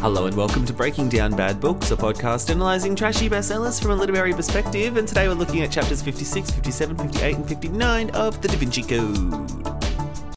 Hello 0.00 0.26
and 0.26 0.36
welcome 0.36 0.64
to 0.64 0.72
Breaking 0.72 1.08
Down 1.08 1.34
Bad 1.34 1.60
Books, 1.60 1.90
a 1.90 1.96
podcast 1.96 2.50
analysing 2.50 2.94
trashy 2.94 3.28
bestsellers 3.28 3.82
from 3.82 3.90
a 3.90 3.96
literary 3.96 4.32
perspective. 4.32 4.96
And 4.96 5.08
today 5.08 5.26
we're 5.26 5.34
looking 5.34 5.62
at 5.62 5.72
chapters 5.72 6.00
56, 6.02 6.52
57, 6.52 6.96
58, 6.96 7.34
and 7.34 7.48
59 7.48 8.10
of 8.10 8.40
the 8.40 8.46
Da 8.46 8.56
Vinci 8.58 8.82
Code. 8.84 10.36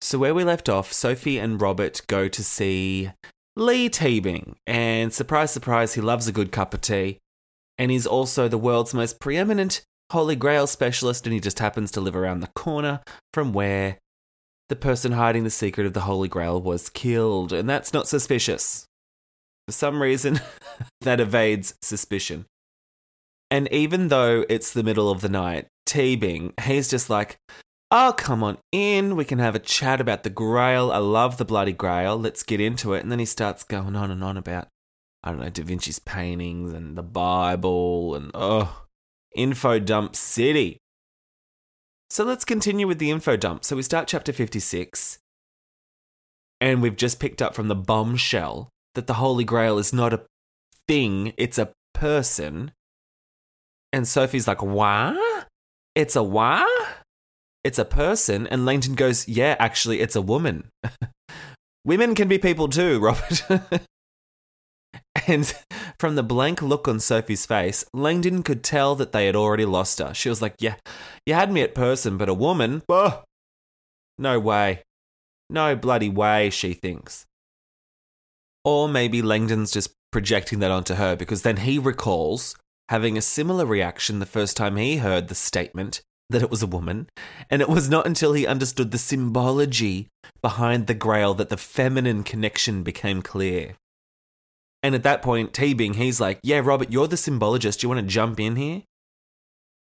So, 0.00 0.18
where 0.18 0.34
we 0.34 0.42
left 0.42 0.70
off, 0.70 0.90
Sophie 0.90 1.38
and 1.38 1.60
Robert 1.60 2.00
go 2.06 2.28
to 2.28 2.42
see 2.42 3.10
Lee 3.56 3.90
Teabing. 3.90 4.54
And 4.66 5.12
surprise, 5.12 5.50
surprise, 5.50 5.92
he 5.92 6.00
loves 6.00 6.26
a 6.26 6.32
good 6.32 6.50
cup 6.50 6.72
of 6.72 6.80
tea. 6.80 7.18
And 7.76 7.90
he's 7.90 8.06
also 8.06 8.48
the 8.48 8.56
world's 8.56 8.94
most 8.94 9.20
preeminent 9.20 9.82
Holy 10.12 10.34
Grail 10.34 10.66
specialist, 10.66 11.26
and 11.26 11.34
he 11.34 11.40
just 11.40 11.58
happens 11.58 11.90
to 11.90 12.00
live 12.00 12.16
around 12.16 12.40
the 12.40 12.50
corner 12.56 13.02
from 13.34 13.52
where 13.52 13.98
the 14.68 14.76
person 14.76 15.12
hiding 15.12 15.44
the 15.44 15.50
secret 15.50 15.86
of 15.86 15.92
the 15.92 16.00
Holy 16.00 16.28
Grail 16.28 16.60
was 16.60 16.88
killed, 16.88 17.52
and 17.52 17.68
that's 17.68 17.92
not 17.92 18.08
suspicious. 18.08 18.86
For 19.66 19.72
some 19.72 20.02
reason, 20.02 20.40
that 21.00 21.20
evades 21.20 21.74
suspicion. 21.80 22.46
And 23.50 23.70
even 23.72 24.08
though 24.08 24.44
it's 24.48 24.72
the 24.72 24.82
middle 24.82 25.10
of 25.10 25.20
the 25.20 25.28
night, 25.28 25.68
Teabing, 25.86 26.58
he's 26.60 26.88
just 26.88 27.08
like, 27.08 27.38
Oh, 27.90 28.12
come 28.16 28.42
on 28.42 28.58
in. 28.72 29.14
We 29.14 29.24
can 29.24 29.38
have 29.38 29.54
a 29.54 29.60
chat 29.60 30.00
about 30.00 30.24
the 30.24 30.30
Grail. 30.30 30.90
I 30.90 30.98
love 30.98 31.36
the 31.36 31.44
bloody 31.44 31.72
Grail. 31.72 32.18
Let's 32.18 32.42
get 32.42 32.60
into 32.60 32.94
it. 32.94 33.02
And 33.02 33.12
then 33.12 33.20
he 33.20 33.24
starts 33.24 33.62
going 33.62 33.94
on 33.94 34.10
and 34.10 34.24
on 34.24 34.36
about, 34.36 34.66
I 35.22 35.30
don't 35.30 35.40
know, 35.40 35.50
Da 35.50 35.62
Vinci's 35.62 36.00
paintings 36.00 36.72
and 36.72 36.98
the 36.98 37.04
Bible 37.04 38.16
and, 38.16 38.32
oh, 38.34 38.86
Info 39.36 39.78
Dump 39.78 40.16
City. 40.16 40.78
So 42.08 42.24
let's 42.24 42.44
continue 42.44 42.86
with 42.86 42.98
the 42.98 43.10
info 43.10 43.36
dump. 43.36 43.64
So 43.64 43.76
we 43.76 43.82
start 43.82 44.08
chapter 44.08 44.32
56, 44.32 45.18
and 46.60 46.80
we've 46.80 46.96
just 46.96 47.18
picked 47.18 47.42
up 47.42 47.54
from 47.54 47.68
the 47.68 47.74
bombshell 47.74 48.70
that 48.94 49.06
the 49.06 49.14
Holy 49.14 49.44
Grail 49.44 49.78
is 49.78 49.92
not 49.92 50.12
a 50.12 50.22
thing, 50.88 51.32
it's 51.36 51.58
a 51.58 51.72
person. 51.94 52.72
And 53.92 54.06
Sophie's 54.06 54.46
like, 54.46 54.62
What? 54.62 55.48
It's 55.94 56.16
a 56.16 56.22
what? 56.22 56.88
It's 57.64 57.78
a 57.78 57.84
person. 57.84 58.46
And 58.46 58.64
Langdon 58.64 58.94
goes, 58.94 59.26
Yeah, 59.26 59.56
actually, 59.58 60.00
it's 60.00 60.16
a 60.16 60.22
woman. 60.22 60.68
Women 61.84 62.14
can 62.14 62.28
be 62.28 62.38
people 62.38 62.68
too, 62.68 62.98
Robert. 63.00 63.42
and 65.26 65.52
from 65.98 66.14
the 66.14 66.22
blank 66.22 66.62
look 66.62 66.88
on 66.88 67.00
Sophie's 67.00 67.46
face, 67.46 67.84
Langdon 67.92 68.42
could 68.42 68.62
tell 68.62 68.94
that 68.96 69.12
they 69.12 69.26
had 69.26 69.36
already 69.36 69.64
lost 69.64 69.98
her. 69.98 70.14
She 70.14 70.28
was 70.28 70.42
like, 70.42 70.54
Yeah, 70.58 70.76
you 71.24 71.34
had 71.34 71.52
me 71.52 71.62
at 71.62 71.74
person, 71.74 72.16
but 72.16 72.28
a 72.28 72.34
woman? 72.34 72.82
No 74.18 74.38
way. 74.40 74.82
No 75.48 75.76
bloody 75.76 76.08
way, 76.08 76.50
she 76.50 76.72
thinks. 76.72 77.26
Or 78.64 78.88
maybe 78.88 79.22
Langdon's 79.22 79.70
just 79.70 79.92
projecting 80.10 80.58
that 80.60 80.70
onto 80.70 80.94
her 80.94 81.14
because 81.14 81.42
then 81.42 81.58
he 81.58 81.78
recalls 81.78 82.56
having 82.88 83.16
a 83.16 83.22
similar 83.22 83.66
reaction 83.66 84.18
the 84.18 84.26
first 84.26 84.56
time 84.56 84.76
he 84.76 84.96
heard 84.96 85.28
the 85.28 85.34
statement 85.34 86.00
that 86.30 86.42
it 86.42 86.50
was 86.50 86.62
a 86.62 86.66
woman, 86.66 87.08
and 87.50 87.62
it 87.62 87.68
was 87.68 87.88
not 87.88 88.06
until 88.06 88.32
he 88.32 88.46
understood 88.46 88.90
the 88.90 88.98
symbology 88.98 90.08
behind 90.42 90.86
the 90.86 90.94
grail 90.94 91.34
that 91.34 91.50
the 91.50 91.56
feminine 91.56 92.24
connection 92.24 92.82
became 92.82 93.22
clear. 93.22 93.76
And 94.86 94.94
at 94.94 95.02
that 95.02 95.20
point, 95.20 95.52
Teabing, 95.52 95.96
he's 95.96 96.20
like, 96.20 96.38
Yeah, 96.44 96.60
Robert, 96.60 96.92
you're 96.92 97.08
the 97.08 97.16
symbologist. 97.16 97.82
You 97.82 97.88
want 97.88 98.02
to 98.02 98.06
jump 98.06 98.38
in 98.38 98.54
here? 98.54 98.84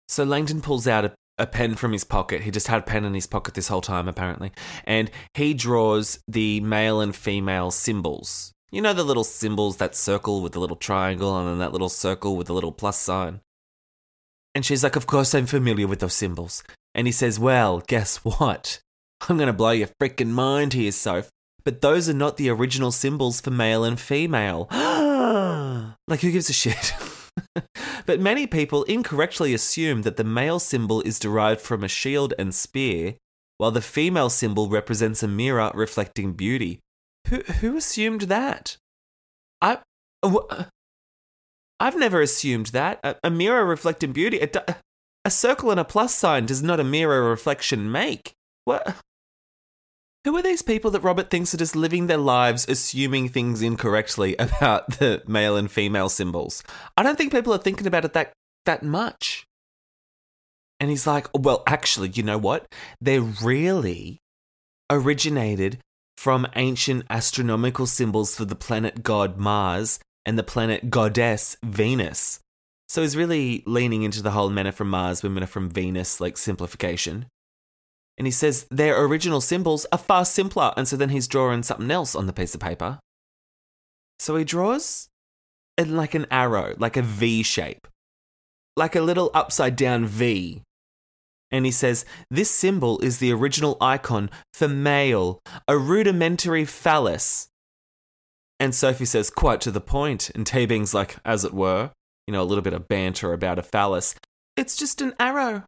So 0.08 0.24
Langdon 0.24 0.62
pulls 0.62 0.88
out 0.88 1.06
a, 1.06 1.16
a 1.40 1.48
pen 1.48 1.74
from 1.74 1.92
his 1.92 2.04
pocket. 2.04 2.44
He 2.44 2.52
just 2.52 2.68
had 2.68 2.82
a 2.82 2.84
pen 2.84 3.04
in 3.04 3.16
his 3.16 3.26
pocket 3.26 3.56
this 3.56 3.68
whole 3.68 3.82
time, 3.82 4.08
apparently. 4.08 4.52
And 4.84 5.10
he 5.34 5.56
draws 5.56 6.20
the 6.28 6.60
male 6.60 7.02
and 7.02 7.16
female 7.16 7.72
symbols. 7.72 8.54
You 8.70 8.84
know 8.84 8.94
the 8.94 9.04
little 9.04 9.24
symbols, 9.24 9.78
that 9.78 9.96
circle 9.96 10.40
with 10.40 10.52
the 10.52 10.60
little 10.60 10.76
triangle, 10.76 11.36
and 11.36 11.48
then 11.48 11.58
that 11.58 11.72
little 11.72 11.90
circle 11.90 12.36
with 12.38 12.46
the 12.46 12.54
little 12.54 12.72
plus 12.72 13.00
sign? 13.00 13.42
And 14.54 14.64
she's 14.64 14.84
like, 14.84 14.96
Of 14.96 15.08
course 15.08 15.34
I'm 15.34 15.48
familiar 15.48 15.88
with 15.88 16.02
those 16.02 16.14
symbols. 16.14 16.64
And 16.94 17.08
he 17.08 17.12
says, 17.12 17.40
Well, 17.40 17.82
guess 17.88 18.18
what? 18.18 18.82
I'm 19.28 19.38
going 19.38 19.48
to 19.48 19.54
blow 19.54 19.72
your 19.72 19.90
freaking 20.00 20.30
mind 20.30 20.74
here, 20.74 20.92
Soph. 20.92 21.32
But 21.64 21.82
those 21.82 22.10
are 22.10 22.14
not 22.14 22.38
the 22.38 22.50
original 22.50 22.92
symbols 22.92 23.42
for 23.42 23.52
male 23.52 23.84
and 23.84 24.00
female. 24.00 24.68
like, 26.08 26.22
who 26.22 26.32
gives 26.32 26.50
a 26.50 26.54
shit? 26.54 26.94
but 28.06 28.20
many 28.20 28.48
people 28.48 28.84
incorrectly 28.84 29.54
assume 29.54 30.02
that 30.02 30.18
the 30.18 30.24
male 30.24 30.60
symbol 30.60 31.02
is 31.02 31.20
derived 31.20 31.62
from 31.62 31.84
a 31.84 31.88
shield 31.88 32.34
and 32.40 32.54
spear, 32.54 33.16
while 33.58 33.72
the 33.72 33.82
female 33.82 34.30
symbol 34.30 34.70
represents 34.70 35.22
a 35.22 35.28
mirror 35.28 35.72
reflecting 35.74 36.34
beauty. 36.34 36.80
Who, 37.30 37.38
who 37.38 37.78
assumed 37.78 38.22
that? 38.22 38.78
I. 39.62 39.80
wh- 40.26 40.64
I've 41.80 41.98
never 41.98 42.22
assumed 42.22 42.68
that. 42.68 43.00
A, 43.04 43.16
a 43.24 43.30
mirror 43.30 43.66
reflecting 43.66 44.12
beauty. 44.12 44.40
A, 44.40 44.76
a 45.24 45.32
circle 45.32 45.72
and 45.72 45.80
a 45.80 45.86
plus 45.86 46.16
sign 46.16 46.46
does 46.46 46.64
not 46.64 46.80
a 46.80 46.84
mirror 46.84 47.30
reflection 47.30 47.92
make. 47.92 48.34
What? 48.66 48.96
Who 50.24 50.38
are 50.38 50.44
these 50.44 50.62
people 50.62 50.92
that 50.92 51.02
Robert 51.02 51.32
thinks 51.32 51.52
are 51.54 51.58
just 51.58 51.76
living 51.76 52.06
their 52.06 52.18
lives 52.18 52.68
assuming 52.70 53.30
things 53.30 53.64
incorrectly 53.64 54.36
about 54.40 55.00
the 55.00 55.24
male 55.28 55.58
and 55.58 55.72
female 55.72 56.10
symbols? 56.10 56.64
I 56.96 57.04
don't 57.04 57.18
think 57.18 57.32
people 57.32 57.54
are 57.54 57.58
thinking 57.58 57.88
about 57.88 58.06
it 58.06 58.14
that 58.14 58.34
that 58.66 58.84
much. 58.84 59.46
And 60.80 60.90
he's 60.90 61.08
like, 61.08 61.28
well, 61.34 61.64
actually, 61.66 62.10
you 62.10 62.24
know 62.24 62.38
what? 62.38 62.72
They're 63.00 63.22
really 63.22 64.20
originated 64.90 65.80
from 66.18 66.48
ancient 66.56 67.06
astronomical 67.10 67.88
symbols 67.88 68.36
for 68.36 68.46
the 68.46 68.56
planet 68.56 69.02
god 69.02 69.38
Mars 69.38 70.00
and 70.24 70.38
the 70.38 70.44
planet 70.44 70.92
goddess 70.92 71.58
Venus. 71.64 72.40
So 72.90 73.02
he's 73.02 73.18
really 73.18 73.64
leaning 73.66 74.04
into 74.04 74.22
the 74.22 74.32
whole 74.32 74.50
men 74.50 74.68
are 74.68 74.72
from 74.72 74.90
Mars, 74.90 75.24
women 75.24 75.42
are 75.42 75.48
from 75.48 75.70
Venus, 75.70 76.22
like 76.22 76.38
simplification. 76.38 77.26
And 78.18 78.28
he 78.28 78.32
says 78.32 78.68
their 78.70 79.04
original 79.04 79.42
symbols 79.42 79.86
are 79.92 79.98
far 79.98 80.26
simpler. 80.26 80.74
And 80.78 80.88
so 80.88 80.96
then 80.98 81.10
he's 81.10 81.28
drawing 81.28 81.64
something 81.64 81.90
else 81.90 82.16
on 82.16 82.28
the 82.28 82.34
piece 82.34 82.54
of 82.54 82.62
paper. 82.62 83.00
So 84.20 84.36
he 84.36 84.44
draws 84.44 85.08
it 85.78 85.88
like 85.88 86.14
an 86.14 86.28
arrow, 86.30 86.76
like 86.78 86.98
a 86.98 87.02
V 87.02 87.42
shape, 87.44 87.88
like 88.78 88.96
a 88.96 89.02
little 89.02 89.32
upside 89.34 89.76
down 89.76 90.06
V. 90.06 90.62
And 91.50 91.66
he 91.66 91.72
says, 91.72 92.06
This 92.30 92.52
symbol 92.52 93.00
is 93.00 93.18
the 93.18 93.34
original 93.34 93.78
icon 93.82 94.30
for 94.54 94.68
male, 94.68 95.42
a 95.68 95.78
rudimentary 95.78 96.66
phallus. 96.66 97.48
And 98.60 98.76
Sophie 98.76 99.06
says, 99.06 99.32
quite 99.32 99.60
to 99.62 99.72
the 99.72 99.82
point. 99.82 100.30
and 100.36 100.46
Teabing's 100.46 100.94
like, 100.94 101.18
as 101.26 101.44
it 101.44 101.52
were, 101.52 101.90
you 102.28 102.32
know, 102.32 102.44
a 102.44 102.46
little 102.46 102.62
bit 102.62 102.74
of 102.74 102.88
banter 102.88 103.34
about 103.34 103.58
a 103.58 103.64
phallus. 103.64 104.14
It's 104.56 104.78
just 104.78 105.02
an 105.02 105.16
arrow. 105.20 105.64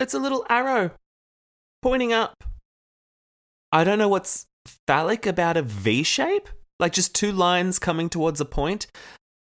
It's 0.00 0.14
a 0.14 0.18
little 0.18 0.44
arrow 0.50 0.90
pointing 1.82 2.12
up. 2.12 2.44
I 3.72 3.84
don't 3.84 3.98
know 3.98 4.08
what's 4.08 4.46
phallic 4.86 5.26
about 5.26 5.56
a 5.56 5.62
V 5.62 6.02
shape, 6.02 6.48
like 6.78 6.92
just 6.92 7.14
two 7.14 7.32
lines 7.32 7.78
coming 7.78 8.08
towards 8.08 8.40
a 8.40 8.44
point. 8.44 8.86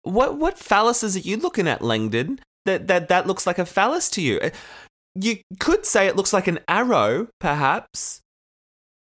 What 0.04 0.38
what 0.38 0.58
phalluses 0.58 1.16
are 1.16 1.28
you 1.28 1.38
looking 1.38 1.68
at, 1.68 1.82
Langdon? 1.82 2.40
that 2.66 2.88
that 2.88 3.08
that 3.08 3.28
looks 3.28 3.48
like 3.48 3.60
a 3.60 3.66
phallus 3.66 4.10
to 4.12 4.22
you. 4.22 4.40
Uh, 4.40 4.50
You 5.16 5.38
could 5.60 5.86
say 5.86 6.08
it 6.08 6.16
looks 6.16 6.34
like 6.34 6.48
an 6.48 6.60
arrow, 6.68 7.28
perhaps. 7.40 8.22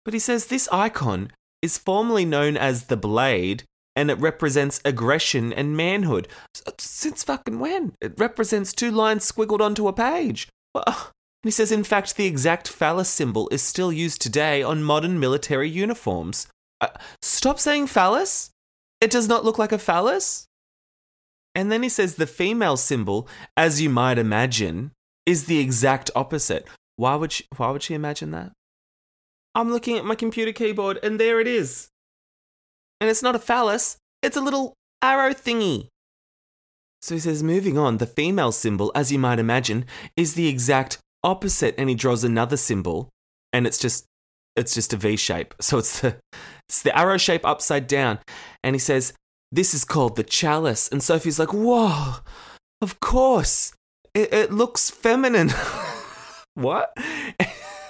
But 0.05 0.13
he 0.13 0.19
says 0.19 0.45
this 0.47 0.69
icon 0.71 1.31
is 1.61 1.77
formally 1.77 2.25
known 2.25 2.57
as 2.57 2.85
the 2.85 2.97
blade 2.97 3.63
and 3.95 4.09
it 4.09 4.19
represents 4.19 4.79
aggression 4.85 5.51
and 5.51 5.75
manhood. 5.77 6.27
Since 6.79 7.23
fucking 7.25 7.59
when? 7.59 7.93
It 8.01 8.13
represents 8.17 8.73
two 8.73 8.89
lines 8.89 9.29
squiggled 9.29 9.59
onto 9.59 9.87
a 9.87 9.93
page. 9.93 10.47
Well, 10.73 11.11
he 11.43 11.51
says, 11.51 11.71
in 11.71 11.83
fact, 11.83 12.15
the 12.15 12.27
exact 12.27 12.67
phallus 12.67 13.09
symbol 13.09 13.49
is 13.51 13.61
still 13.61 13.91
used 13.91 14.21
today 14.21 14.61
on 14.61 14.83
modern 14.83 15.19
military 15.19 15.69
uniforms. 15.69 16.47
Uh, 16.79 16.89
stop 17.21 17.59
saying 17.59 17.87
phallus. 17.87 18.51
It 18.99 19.09
does 19.09 19.27
not 19.27 19.43
look 19.43 19.57
like 19.57 19.71
a 19.71 19.79
phallus. 19.79 20.45
And 21.55 21.71
then 21.71 21.83
he 21.83 21.89
says 21.89 22.15
the 22.15 22.27
female 22.27 22.77
symbol, 22.77 23.27
as 23.57 23.81
you 23.81 23.89
might 23.89 24.17
imagine, 24.17 24.91
is 25.25 25.45
the 25.45 25.59
exact 25.59 26.11
opposite. 26.15 26.67
Why 26.95 27.15
would 27.15 27.31
she, 27.31 27.45
why 27.57 27.71
would 27.71 27.83
she 27.83 27.93
imagine 27.93 28.31
that? 28.31 28.51
I'm 29.55 29.71
looking 29.71 29.97
at 29.97 30.05
my 30.05 30.15
computer 30.15 30.53
keyboard 30.53 30.99
and 31.03 31.19
there 31.19 31.41
it 31.41 31.47
is. 31.47 31.89
And 33.01 33.09
it's 33.09 33.23
not 33.23 33.35
a 33.35 33.39
phallus, 33.39 33.97
it's 34.21 34.37
a 34.37 34.41
little 34.41 34.75
arrow 35.01 35.33
thingy. 35.33 35.87
So 37.01 37.15
he 37.15 37.19
says, 37.19 37.41
moving 37.41 37.77
on, 37.77 37.97
the 37.97 38.05
female 38.05 38.51
symbol, 38.51 38.91
as 38.93 39.11
you 39.11 39.17
might 39.17 39.39
imagine, 39.39 39.85
is 40.15 40.35
the 40.35 40.47
exact 40.47 40.99
opposite. 41.23 41.75
And 41.77 41.89
he 41.89 41.95
draws 41.95 42.23
another 42.23 42.57
symbol, 42.57 43.09
and 43.53 43.67
it's 43.67 43.77
just 43.77 44.05
it's 44.55 44.73
just 44.73 44.93
a 44.93 44.97
V 44.97 45.15
shape. 45.15 45.53
So 45.59 45.77
it's 45.77 46.01
the 46.01 46.17
it's 46.71 46.83
the 46.83 46.97
arrow 46.97 47.17
shape 47.17 47.45
upside 47.45 47.85
down. 47.87 48.19
And 48.63 48.75
he 48.75 48.79
says, 48.79 49.11
This 49.51 49.73
is 49.73 49.83
called 49.83 50.15
the 50.15 50.23
chalice. 50.23 50.87
And 50.87 51.03
Sophie's 51.03 51.37
like, 51.37 51.53
Whoa, 51.53 52.15
of 52.81 53.01
course. 53.01 53.73
It, 54.13 54.33
it 54.33 54.51
looks 54.53 54.89
feminine. 54.89 55.51
what? 56.53 56.95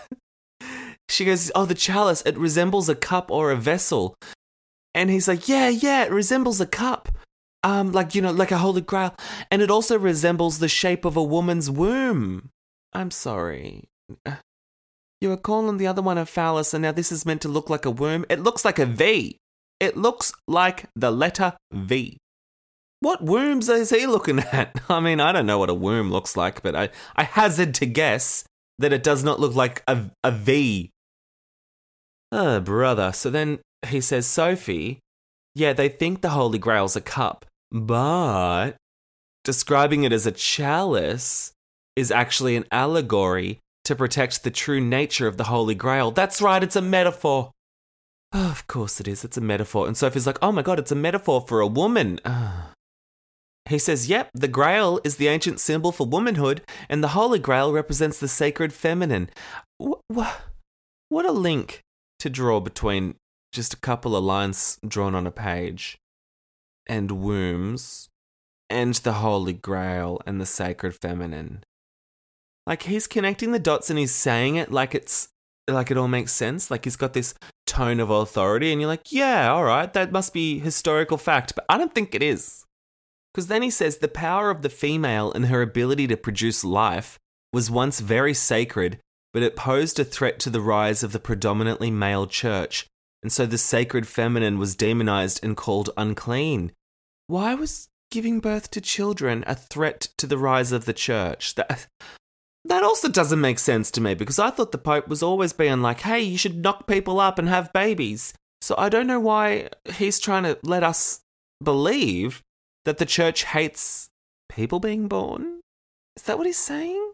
she 1.09 1.25
goes, 1.25 1.51
Oh, 1.53 1.65
the 1.65 1.75
chalice, 1.75 2.23
it 2.25 2.37
resembles 2.39 2.89
a 2.89 2.95
cup 2.95 3.29
or 3.29 3.51
a 3.51 3.55
vessel. 3.55 4.15
And 4.95 5.11
he's 5.11 5.27
like, 5.27 5.47
Yeah, 5.47 5.69
yeah, 5.69 6.03
it 6.03 6.11
resembles 6.11 6.59
a 6.59 6.65
cup. 6.65 7.09
Um, 7.63 7.91
like, 7.91 8.15
you 8.15 8.23
know, 8.23 8.31
like 8.31 8.49
a 8.49 8.57
holy 8.57 8.81
grail. 8.81 9.13
And 9.51 9.61
it 9.61 9.69
also 9.69 9.95
resembles 9.95 10.57
the 10.57 10.67
shape 10.67 11.05
of 11.05 11.15
a 11.15 11.23
woman's 11.23 11.69
womb. 11.69 12.49
I'm 12.93 13.11
sorry. 13.11 13.89
You 15.23 15.29
were 15.29 15.37
calling 15.37 15.77
the 15.77 15.85
other 15.85 16.01
one 16.01 16.17
a 16.17 16.25
phallus, 16.25 16.73
and 16.73 16.81
now 16.81 16.91
this 16.91 17.11
is 17.11 17.27
meant 17.27 17.43
to 17.43 17.47
look 17.47 17.69
like 17.69 17.85
a 17.85 17.91
womb. 17.91 18.25
It 18.27 18.39
looks 18.39 18.65
like 18.65 18.79
a 18.79 18.87
V. 18.87 19.37
It 19.79 19.95
looks 19.95 20.33
like 20.47 20.85
the 20.95 21.11
letter 21.11 21.53
V. 21.71 22.17
What 23.01 23.21
wombs 23.21 23.69
is 23.69 23.91
he 23.91 24.07
looking 24.07 24.39
at? 24.51 24.81
I 24.89 24.99
mean, 24.99 25.19
I 25.19 25.31
don't 25.31 25.45
know 25.45 25.59
what 25.59 25.69
a 25.69 25.75
womb 25.75 26.11
looks 26.11 26.35
like, 26.35 26.63
but 26.63 26.75
I, 26.75 26.89
I 27.15 27.23
hazard 27.23 27.75
to 27.75 27.85
guess 27.85 28.45
that 28.79 28.93
it 28.93 29.03
does 29.03 29.23
not 29.23 29.39
look 29.39 29.53
like 29.53 29.83
a, 29.87 30.09
a 30.23 30.31
V. 30.31 30.89
Oh, 32.31 32.59
brother. 32.59 33.11
So 33.11 33.29
then 33.29 33.59
he 33.87 34.01
says, 34.01 34.25
Sophie, 34.25 34.99
yeah, 35.53 35.73
they 35.73 35.89
think 35.89 36.21
the 36.21 36.29
Holy 36.29 36.57
Grail's 36.57 36.95
a 36.95 37.01
cup, 37.01 37.45
but 37.71 38.71
describing 39.43 40.03
it 40.03 40.13
as 40.13 40.25
a 40.25 40.31
chalice 40.31 41.53
is 41.95 42.11
actually 42.11 42.55
an 42.55 42.65
allegory 42.71 43.59
to 43.85 43.95
protect 43.95 44.43
the 44.43 44.51
true 44.51 44.79
nature 44.79 45.27
of 45.27 45.37
the 45.37 45.45
Holy 45.45 45.75
Grail. 45.75 46.11
That's 46.11 46.41
right, 46.41 46.63
it's 46.63 46.75
a 46.75 46.81
metaphor. 46.81 47.51
Oh, 48.33 48.49
of 48.49 48.67
course 48.67 48.99
it 49.01 49.07
is. 49.07 49.25
It's 49.25 49.37
a 49.37 49.41
metaphor. 49.41 49.87
And 49.87 49.97
Sophie's 49.97 50.25
like, 50.25 50.37
oh 50.41 50.51
my 50.51 50.61
god, 50.61 50.79
it's 50.79 50.91
a 50.91 50.95
metaphor 50.95 51.41
for 51.41 51.59
a 51.59 51.67
woman. 51.67 52.19
He 53.69 53.77
says, 53.77 54.09
yep, 54.09 54.31
the 54.33 54.47
Grail 54.47 54.99
is 55.03 55.17
the 55.17 55.27
ancient 55.27 55.59
symbol 55.59 55.91
for 55.91 56.07
womanhood, 56.07 56.61
and 56.89 57.03
the 57.03 57.09
Holy 57.09 57.37
Grail 57.37 57.71
represents 57.71 58.19
the 58.19 58.27
sacred 58.27 58.73
feminine. 58.73 59.29
Wh- 59.79 60.01
wh- 60.11 60.41
what 61.09 61.27
a 61.27 61.31
link 61.31 61.81
to 62.19 62.29
draw 62.29 62.59
between 62.59 63.15
just 63.53 63.75
a 63.75 63.79
couple 63.79 64.15
of 64.15 64.23
lines 64.23 64.79
drawn 64.85 65.13
on 65.13 65.27
a 65.27 65.31
page 65.31 65.99
and 66.87 67.11
wombs 67.11 68.09
and 68.69 68.95
the 68.95 69.13
Holy 69.13 69.53
Grail 69.53 70.19
and 70.25 70.41
the 70.41 70.45
sacred 70.45 70.95
feminine. 70.99 71.63
Like 72.67 72.83
he's 72.83 73.07
connecting 73.07 73.51
the 73.51 73.59
dots 73.59 73.89
and 73.89 73.97
he's 73.97 74.13
saying 74.13 74.55
it 74.55 74.71
like 74.71 74.93
it's 74.93 75.29
like 75.67 75.91
it 75.91 75.97
all 75.97 76.07
makes 76.07 76.31
sense. 76.31 76.69
Like 76.69 76.83
he's 76.83 76.95
got 76.95 77.13
this 77.13 77.33
tone 77.65 77.99
of 77.99 78.09
authority, 78.09 78.71
and 78.71 78.81
you're 78.81 78.89
like, 78.89 79.11
yeah, 79.11 79.51
all 79.51 79.63
right, 79.63 79.91
that 79.93 80.11
must 80.11 80.33
be 80.33 80.59
historical 80.59 81.17
fact, 81.17 81.53
but 81.55 81.65
I 81.69 81.77
don't 81.77 81.93
think 81.93 82.13
it 82.13 82.23
is. 82.23 82.65
Because 83.33 83.47
then 83.47 83.61
he 83.61 83.69
says 83.69 83.97
the 83.97 84.07
power 84.07 84.49
of 84.49 84.61
the 84.61 84.69
female 84.69 85.31
and 85.31 85.45
her 85.45 85.61
ability 85.61 86.07
to 86.07 86.17
produce 86.17 86.63
life 86.63 87.17
was 87.53 87.71
once 87.71 87.99
very 87.99 88.33
sacred, 88.33 88.99
but 89.33 89.43
it 89.43 89.55
posed 89.55 89.99
a 89.99 90.03
threat 90.03 90.37
to 90.39 90.49
the 90.49 90.61
rise 90.61 91.03
of 91.03 91.13
the 91.13 91.19
predominantly 91.19 91.89
male 91.89 92.27
church, 92.27 92.87
and 93.23 93.31
so 93.31 93.45
the 93.45 93.57
sacred 93.57 94.07
feminine 94.07 94.57
was 94.57 94.75
demonized 94.75 95.39
and 95.43 95.55
called 95.55 95.89
unclean. 95.95 96.71
Why 97.27 97.55
was 97.55 97.87
giving 98.09 98.41
birth 98.41 98.69
to 98.71 98.81
children 98.81 99.45
a 99.47 99.55
threat 99.55 100.09
to 100.17 100.27
the 100.27 100.37
rise 100.37 100.73
of 100.73 100.83
the 100.83 100.93
church? 100.93 101.55
That, 101.55 101.87
that 102.65 102.83
also 102.83 103.09
doesn't 103.09 103.41
make 103.41 103.59
sense 103.59 103.89
to 103.91 104.01
me 104.01 104.13
because 104.13 104.39
I 104.39 104.49
thought 104.49 104.71
the 104.71 104.77
Pope 104.77 105.07
was 105.07 105.23
always 105.23 105.53
being 105.53 105.81
like, 105.81 106.01
hey, 106.01 106.21
you 106.21 106.37
should 106.37 106.61
knock 106.61 106.87
people 106.87 107.19
up 107.19 107.39
and 107.39 107.49
have 107.49 107.73
babies. 107.73 108.33
So 108.61 108.75
I 108.77 108.89
don't 108.89 109.07
know 109.07 109.19
why 109.19 109.69
he's 109.95 110.19
trying 110.19 110.43
to 110.43 110.57
let 110.63 110.83
us 110.83 111.21
believe 111.63 112.41
that 112.85 112.97
the 112.97 113.05
church 113.05 113.43
hates 113.45 114.09
people 114.49 114.79
being 114.79 115.07
born. 115.07 115.61
Is 116.15 116.23
that 116.23 116.37
what 116.37 116.47
he's 116.47 116.57
saying? 116.57 117.13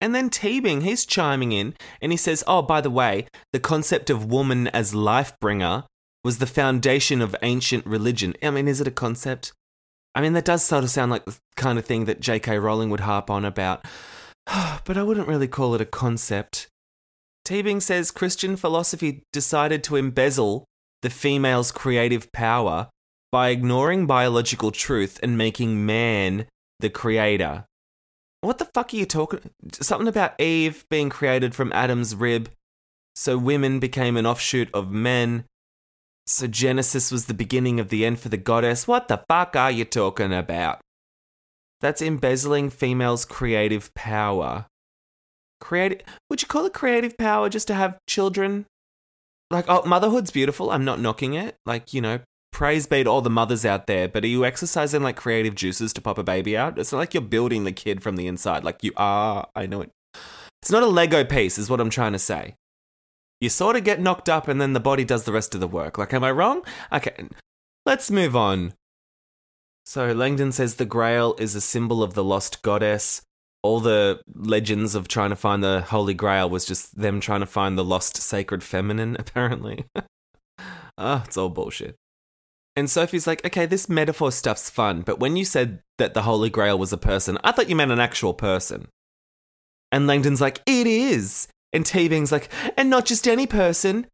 And 0.00 0.14
then 0.14 0.30
Teabing, 0.30 0.82
he's 0.82 1.04
chiming 1.04 1.52
in 1.52 1.74
and 2.00 2.10
he 2.10 2.16
says, 2.16 2.42
Oh, 2.46 2.62
by 2.62 2.80
the 2.80 2.90
way, 2.90 3.26
the 3.52 3.60
concept 3.60 4.10
of 4.10 4.24
woman 4.24 4.66
as 4.68 4.94
life 4.94 5.34
bringer 5.40 5.84
was 6.24 6.38
the 6.38 6.46
foundation 6.46 7.20
of 7.20 7.36
ancient 7.42 7.86
religion. 7.86 8.34
I 8.42 8.50
mean, 8.50 8.66
is 8.66 8.80
it 8.80 8.86
a 8.86 8.92
concept? 8.92 9.52
I 10.14 10.20
mean, 10.20 10.32
that 10.32 10.44
does 10.44 10.64
sort 10.64 10.84
of 10.84 10.90
sound 10.90 11.10
like 11.10 11.24
the 11.24 11.38
kind 11.56 11.78
of 11.78 11.84
thing 11.84 12.06
that 12.06 12.20
J.K. 12.20 12.58
Rowling 12.58 12.90
would 12.90 13.00
harp 13.00 13.30
on 13.30 13.44
about, 13.44 13.84
but 14.84 14.96
I 14.96 15.02
wouldn't 15.02 15.28
really 15.28 15.48
call 15.48 15.74
it 15.74 15.80
a 15.80 15.86
concept. 15.86 16.68
Teabing 17.44 17.82
says 17.82 18.10
Christian 18.10 18.56
philosophy 18.56 19.22
decided 19.32 19.82
to 19.84 19.96
embezzle 19.96 20.64
the 21.02 21.10
female's 21.10 21.72
creative 21.72 22.30
power 22.32 22.88
by 23.32 23.48
ignoring 23.48 24.06
biological 24.06 24.70
truth 24.70 25.18
and 25.22 25.38
making 25.38 25.86
man 25.86 26.46
the 26.80 26.90
creator. 26.90 27.64
What 28.42 28.58
the 28.58 28.64
fuck 28.66 28.92
are 28.92 28.96
you 28.96 29.06
talking? 29.06 29.50
Something 29.72 30.08
about 30.08 30.40
Eve 30.40 30.84
being 30.88 31.10
created 31.10 31.54
from 31.54 31.72
Adam's 31.72 32.14
rib, 32.14 32.50
so 33.14 33.36
women 33.36 33.80
became 33.80 34.16
an 34.16 34.26
offshoot 34.26 34.70
of 34.72 34.90
men. 34.90 35.44
So 36.26 36.46
Genesis 36.46 37.10
was 37.10 37.26
the 37.26 37.34
beginning 37.34 37.80
of 37.80 37.88
the 37.88 38.04
end 38.06 38.20
for 38.20 38.28
the 38.28 38.36
goddess. 38.36 38.86
What 38.88 39.08
the 39.08 39.24
fuck 39.28 39.56
are 39.56 39.70
you 39.70 39.84
talking 39.84 40.32
about? 40.32 40.80
That's 41.80 42.02
embezzling 42.02 42.70
females' 42.70 43.24
creative 43.24 43.92
power. 43.94 44.66
Creative? 45.60 46.00
Would 46.28 46.42
you 46.42 46.48
call 46.48 46.66
it 46.66 46.74
creative 46.74 47.16
power 47.16 47.48
just 47.48 47.66
to 47.68 47.74
have 47.74 47.98
children? 48.06 48.66
Like, 49.50 49.64
oh, 49.68 49.82
motherhood's 49.84 50.30
beautiful. 50.30 50.70
I'm 50.70 50.84
not 50.84 51.00
knocking 51.00 51.34
it. 51.34 51.56
Like, 51.66 51.92
you 51.92 52.00
know, 52.00 52.20
praise 52.52 52.86
be 52.86 53.04
to 53.04 53.10
all 53.10 53.22
the 53.22 53.30
mothers 53.30 53.64
out 53.64 53.86
there. 53.86 54.08
But 54.08 54.24
are 54.24 54.28
you 54.28 54.44
exercising 54.44 55.02
like 55.02 55.16
creative 55.16 55.54
juices 55.54 55.92
to 55.94 56.00
pop 56.00 56.18
a 56.18 56.22
baby 56.22 56.56
out? 56.56 56.78
It's 56.78 56.92
not 56.92 56.98
like 56.98 57.14
you're 57.14 57.22
building 57.22 57.64
the 57.64 57.72
kid 57.72 58.02
from 58.02 58.16
the 58.16 58.26
inside. 58.26 58.64
Like 58.64 58.84
you 58.84 58.92
are. 58.96 59.48
I 59.56 59.66
know 59.66 59.82
it. 59.82 59.90
It's 60.62 60.70
not 60.70 60.82
a 60.82 60.86
Lego 60.86 61.24
piece, 61.24 61.58
is 61.58 61.70
what 61.70 61.80
I'm 61.80 61.90
trying 61.90 62.12
to 62.12 62.18
say. 62.18 62.54
You 63.40 63.48
sort 63.48 63.76
of 63.76 63.84
get 63.84 64.00
knocked 64.00 64.28
up 64.28 64.48
and 64.48 64.60
then 64.60 64.74
the 64.74 64.80
body 64.80 65.04
does 65.04 65.24
the 65.24 65.32
rest 65.32 65.54
of 65.54 65.60
the 65.60 65.66
work. 65.66 65.96
Like, 65.96 66.12
am 66.12 66.22
I 66.22 66.30
wrong? 66.30 66.62
Okay, 66.92 67.28
let's 67.86 68.10
move 68.10 68.36
on. 68.36 68.74
So, 69.84 70.12
Langdon 70.12 70.52
says 70.52 70.76
the 70.76 70.84
Grail 70.84 71.34
is 71.38 71.54
a 71.54 71.60
symbol 71.60 72.02
of 72.02 72.14
the 72.14 72.24
lost 72.24 72.62
goddess. 72.62 73.22
All 73.62 73.80
the 73.80 74.20
legends 74.34 74.94
of 74.94 75.08
trying 75.08 75.30
to 75.30 75.36
find 75.36 75.62
the 75.62 75.82
Holy 75.82 76.14
Grail 76.14 76.48
was 76.48 76.64
just 76.64 76.98
them 76.98 77.20
trying 77.20 77.40
to 77.40 77.46
find 77.46 77.76
the 77.76 77.84
lost 77.84 78.16
sacred 78.16 78.62
feminine, 78.62 79.16
apparently. 79.18 79.84
Ah, 80.96 81.24
it's 81.24 81.36
all 81.36 81.48
bullshit. 81.48 81.96
And 82.76 82.88
Sophie's 82.88 83.26
like, 83.26 83.44
okay, 83.44 83.66
this 83.66 83.88
metaphor 83.88 84.30
stuff's 84.30 84.70
fun, 84.70 85.02
but 85.02 85.18
when 85.18 85.36
you 85.36 85.44
said 85.44 85.80
that 85.98 86.14
the 86.14 86.22
Holy 86.22 86.50
Grail 86.50 86.78
was 86.78 86.92
a 86.92 86.98
person, 86.98 87.36
I 87.42 87.52
thought 87.52 87.68
you 87.68 87.76
meant 87.76 87.90
an 87.90 88.00
actual 88.00 88.32
person. 88.32 88.88
And 89.92 90.06
Langdon's 90.06 90.40
like, 90.40 90.62
it 90.66 90.86
is. 90.86 91.48
And 91.72 91.84
Teabing's 91.84 92.32
like, 92.32 92.48
and 92.76 92.88
not 92.88 93.06
just 93.06 93.28
any 93.28 93.46
person. 93.46 94.06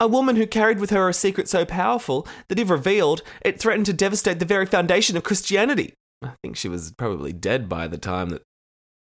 A 0.00 0.08
woman 0.08 0.36
who 0.36 0.46
carried 0.46 0.80
with 0.80 0.90
her 0.90 1.08
a 1.08 1.14
secret 1.14 1.48
so 1.48 1.66
powerful 1.66 2.26
that 2.48 2.58
if 2.58 2.70
revealed, 2.70 3.22
it 3.42 3.60
threatened 3.60 3.86
to 3.86 3.92
devastate 3.92 4.38
the 4.38 4.46
very 4.46 4.64
foundation 4.64 5.16
of 5.16 5.22
Christianity. 5.22 5.92
I 6.22 6.32
think 6.42 6.56
she 6.56 6.68
was 6.68 6.92
probably 6.92 7.34
dead 7.34 7.68
by 7.68 7.86
the 7.86 7.98
time 7.98 8.30
that 8.30 8.42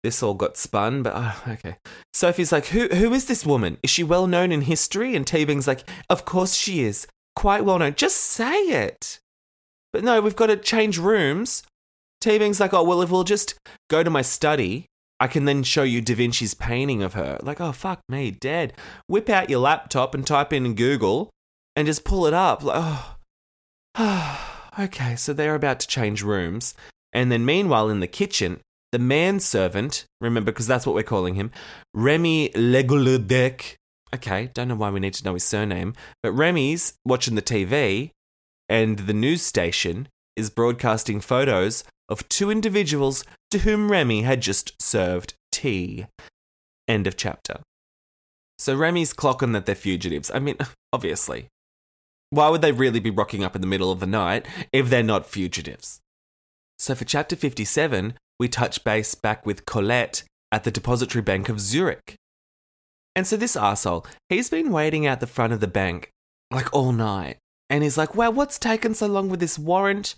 this 0.02 0.22
all 0.22 0.34
got 0.34 0.56
spun, 0.56 1.02
but 1.02 1.12
oh, 1.14 1.42
okay. 1.48 1.76
Sophie's 2.14 2.52
like, 2.52 2.66
who, 2.66 2.88
who 2.88 3.12
is 3.12 3.26
this 3.26 3.44
woman? 3.44 3.76
Is 3.82 3.90
she 3.90 4.02
well 4.02 4.26
known 4.26 4.52
in 4.52 4.62
history? 4.62 5.14
And 5.14 5.26
Teabing's 5.26 5.66
like, 5.66 5.88
of 6.08 6.24
course 6.24 6.54
she 6.54 6.82
is. 6.82 7.06
Quite 7.34 7.64
well 7.64 7.78
known. 7.78 7.94
Just 7.94 8.16
say 8.16 8.56
it. 8.56 9.18
But 9.92 10.04
no, 10.04 10.20
we've 10.20 10.36
got 10.36 10.46
to 10.46 10.56
change 10.56 10.98
rooms. 10.98 11.62
Teabing's 12.22 12.60
like, 12.60 12.72
oh, 12.72 12.82
well, 12.82 13.02
if 13.02 13.10
we'll 13.10 13.24
just 13.24 13.54
go 13.90 14.02
to 14.02 14.10
my 14.10 14.22
study, 14.22 14.86
I 15.18 15.28
can 15.28 15.46
then 15.46 15.62
show 15.62 15.82
you 15.82 16.00
Da 16.00 16.14
Vinci's 16.14 16.54
painting 16.54 17.02
of 17.02 17.14
her. 17.14 17.38
Like, 17.42 17.60
oh, 17.60 17.72
fuck 17.72 18.00
me, 18.08 18.30
dead. 18.30 18.74
Whip 19.08 19.28
out 19.28 19.48
your 19.48 19.60
laptop 19.60 20.14
and 20.14 20.26
type 20.26 20.52
in 20.52 20.74
Google 20.74 21.30
and 21.74 21.86
just 21.86 22.04
pull 22.04 22.26
it 22.26 22.34
up. 22.34 22.62
Like, 22.62 23.16
oh. 23.98 24.62
okay, 24.78 25.16
so 25.16 25.32
they're 25.32 25.54
about 25.54 25.80
to 25.80 25.86
change 25.86 26.22
rooms. 26.22 26.74
And 27.12 27.32
then 27.32 27.46
meanwhile, 27.46 27.88
in 27.88 28.00
the 28.00 28.06
kitchen, 28.06 28.60
the 28.92 28.98
manservant, 28.98 30.04
remember, 30.20 30.52
because 30.52 30.66
that's 30.66 30.86
what 30.86 30.94
we're 30.94 31.02
calling 31.02 31.34
him, 31.34 31.50
Remy 31.94 32.50
Legaludec. 32.50 33.76
Okay, 34.14 34.50
don't 34.54 34.68
know 34.68 34.76
why 34.76 34.90
we 34.90 35.00
need 35.00 35.14
to 35.14 35.24
know 35.24 35.34
his 35.34 35.44
surname, 35.44 35.94
but 36.22 36.32
Remy's 36.32 36.94
watching 37.04 37.34
the 37.34 37.42
TV, 37.42 38.10
and 38.68 39.00
the 39.00 39.12
news 39.14 39.42
station 39.42 40.08
is 40.36 40.50
broadcasting 40.50 41.20
photos 41.20 41.84
of 42.08 42.28
two 42.28 42.50
individuals 42.50 43.24
to 43.50 43.58
whom 43.58 43.90
Remy 43.90 44.22
had 44.22 44.40
just 44.40 44.80
served 44.80 45.34
tea. 45.52 46.06
End 46.88 47.06
of 47.06 47.16
chapter. 47.16 47.60
So 48.58 48.74
Remy's 48.74 49.12
clocking 49.12 49.52
that 49.52 49.66
they're 49.66 49.74
fugitives. 49.74 50.30
I 50.32 50.38
mean, 50.38 50.56
obviously. 50.92 51.48
Why 52.30 52.48
would 52.48 52.62
they 52.62 52.72
really 52.72 53.00
be 53.00 53.10
rocking 53.10 53.44
up 53.44 53.54
in 53.54 53.60
the 53.60 53.66
middle 53.66 53.92
of 53.92 54.00
the 54.00 54.06
night 54.06 54.46
if 54.72 54.90
they're 54.90 55.02
not 55.02 55.26
fugitives? 55.26 56.00
So 56.78 56.94
for 56.94 57.04
chapter 57.04 57.36
57, 57.36 58.14
we 58.38 58.48
touch 58.48 58.84
base 58.84 59.14
back 59.14 59.46
with 59.46 59.64
Colette 59.64 60.24
at 60.52 60.64
the 60.64 60.70
Depository 60.70 61.22
Bank 61.22 61.48
of 61.48 61.60
Zurich. 61.60 62.16
And 63.14 63.26
so 63.26 63.36
this 63.36 63.56
asshole, 63.56 64.06
he's 64.28 64.50
been 64.50 64.70
waiting 64.70 65.06
out 65.06 65.20
the 65.20 65.26
front 65.26 65.52
of 65.52 65.60
the 65.60 65.66
bank 65.66 66.10
like 66.50 66.72
all 66.72 66.92
night. 66.92 67.38
And 67.70 67.82
he's 67.82 67.96
like, 67.96 68.14
well, 68.14 68.32
what's 68.32 68.58
taken 68.58 68.94
so 68.94 69.06
long 69.06 69.28
with 69.28 69.40
this 69.40 69.58
warrant? 69.58 70.16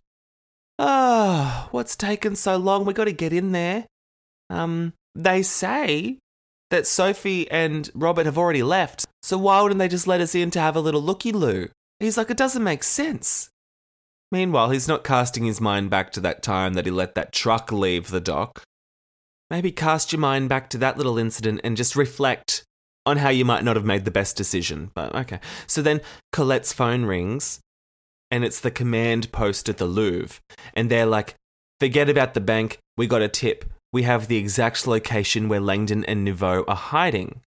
Oh, 0.79 1.69
what's 1.73 1.97
taken 1.97 2.37
so 2.37 2.57
long? 2.57 2.85
We 2.85 2.93
got 2.93 3.05
to 3.05 3.13
get 3.13 3.33
in 3.33 3.53
there. 3.53 3.87
Um, 4.49 4.93
they 5.15 5.43
say 5.43 6.19
that 6.71 6.87
Sophie 6.87 7.51
and 7.51 7.91
Robert 7.95 8.27
have 8.27 8.39
already 8.39 8.63
left, 8.63 9.05
so 9.23 9.37
why 9.37 9.61
wouldn't 9.61 9.79
they 9.79 9.89
just 9.89 10.07
let 10.07 10.21
us 10.21 10.35
in 10.35 10.51
to 10.53 10.61
have 10.61 10.77
a 10.77 10.81
little 10.81 11.03
looky 11.03 11.33
loo? 11.33 11.69
He's 11.99 12.17
like, 12.17 12.31
it 12.31 12.37
doesn't 12.37 12.63
make 12.63 12.85
sense. 12.85 13.51
Meanwhile, 14.31 14.71
he's 14.71 14.87
not 14.87 15.05
casting 15.05 15.45
his 15.45 15.61
mind 15.61 15.91
back 15.91 16.13
to 16.13 16.21
that 16.21 16.43
time 16.43 16.75
that 16.75 16.85
he 16.85 16.93
let 16.93 17.15
that 17.15 17.33
truck 17.33 17.73
leave 17.73 18.09
the 18.09 18.21
dock. 18.21 18.63
Maybe 19.51 19.73
cast 19.73 20.13
your 20.13 20.21
mind 20.21 20.49
back 20.49 20.69
to 20.71 20.79
that 20.79 20.99
little 20.99 21.19
incident 21.19 21.63
and 21.65 21.77
just 21.77 21.97
reflect 21.97 22.63
on 23.07 23.17
how 23.17 23.31
you 23.31 23.45
might 23.45 23.65
not 23.65 23.77
have 23.77 23.87
made 23.87 24.05
the 24.05 24.11
best 24.11 24.37
decision. 24.37 24.91
But 24.95 25.15
okay. 25.15 25.41
So 25.67 25.81
then 25.81 26.03
Colette's 26.33 26.75
phone 26.75 27.07
rings 27.07 27.61
and 28.31 28.45
it's 28.45 28.61
the 28.61 28.71
command 28.71 29.33
post 29.33 29.69
at 29.69 29.79
the 29.79 29.87
Louvre. 29.87 30.41
And 30.75 30.91
they're 30.91 31.07
like, 31.07 31.35
forget 31.81 32.09
about 32.09 32.35
the 32.35 32.41
bank. 32.41 32.79
We 32.97 33.07
got 33.07 33.23
a 33.23 33.29
tip. 33.29 33.65
We 33.93 34.03
have 34.03 34.29
the 34.29 34.37
exact 34.37 34.87
location 34.87 35.49
where 35.49 35.61
Langdon 35.61 36.05
and 36.05 36.27
Neveu 36.27 36.65
are 36.69 36.77
hiding. 36.77 37.41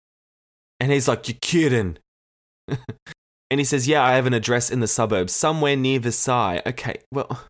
And 0.79 0.91
he's 0.91 1.07
like, 1.07 1.27
You're 1.27 1.37
kidding. 1.41 1.97
and 2.67 3.59
he 3.59 3.63
says, 3.63 3.87
Yeah, 3.87 4.03
I 4.03 4.13
have 4.13 4.25
an 4.25 4.33
address 4.33 4.69
in 4.69 4.79
the 4.79 4.87
suburbs, 4.87 5.33
somewhere 5.33 5.75
near 5.75 5.99
Versailles. 5.99 6.61
Okay, 6.65 6.95
well, 7.11 7.45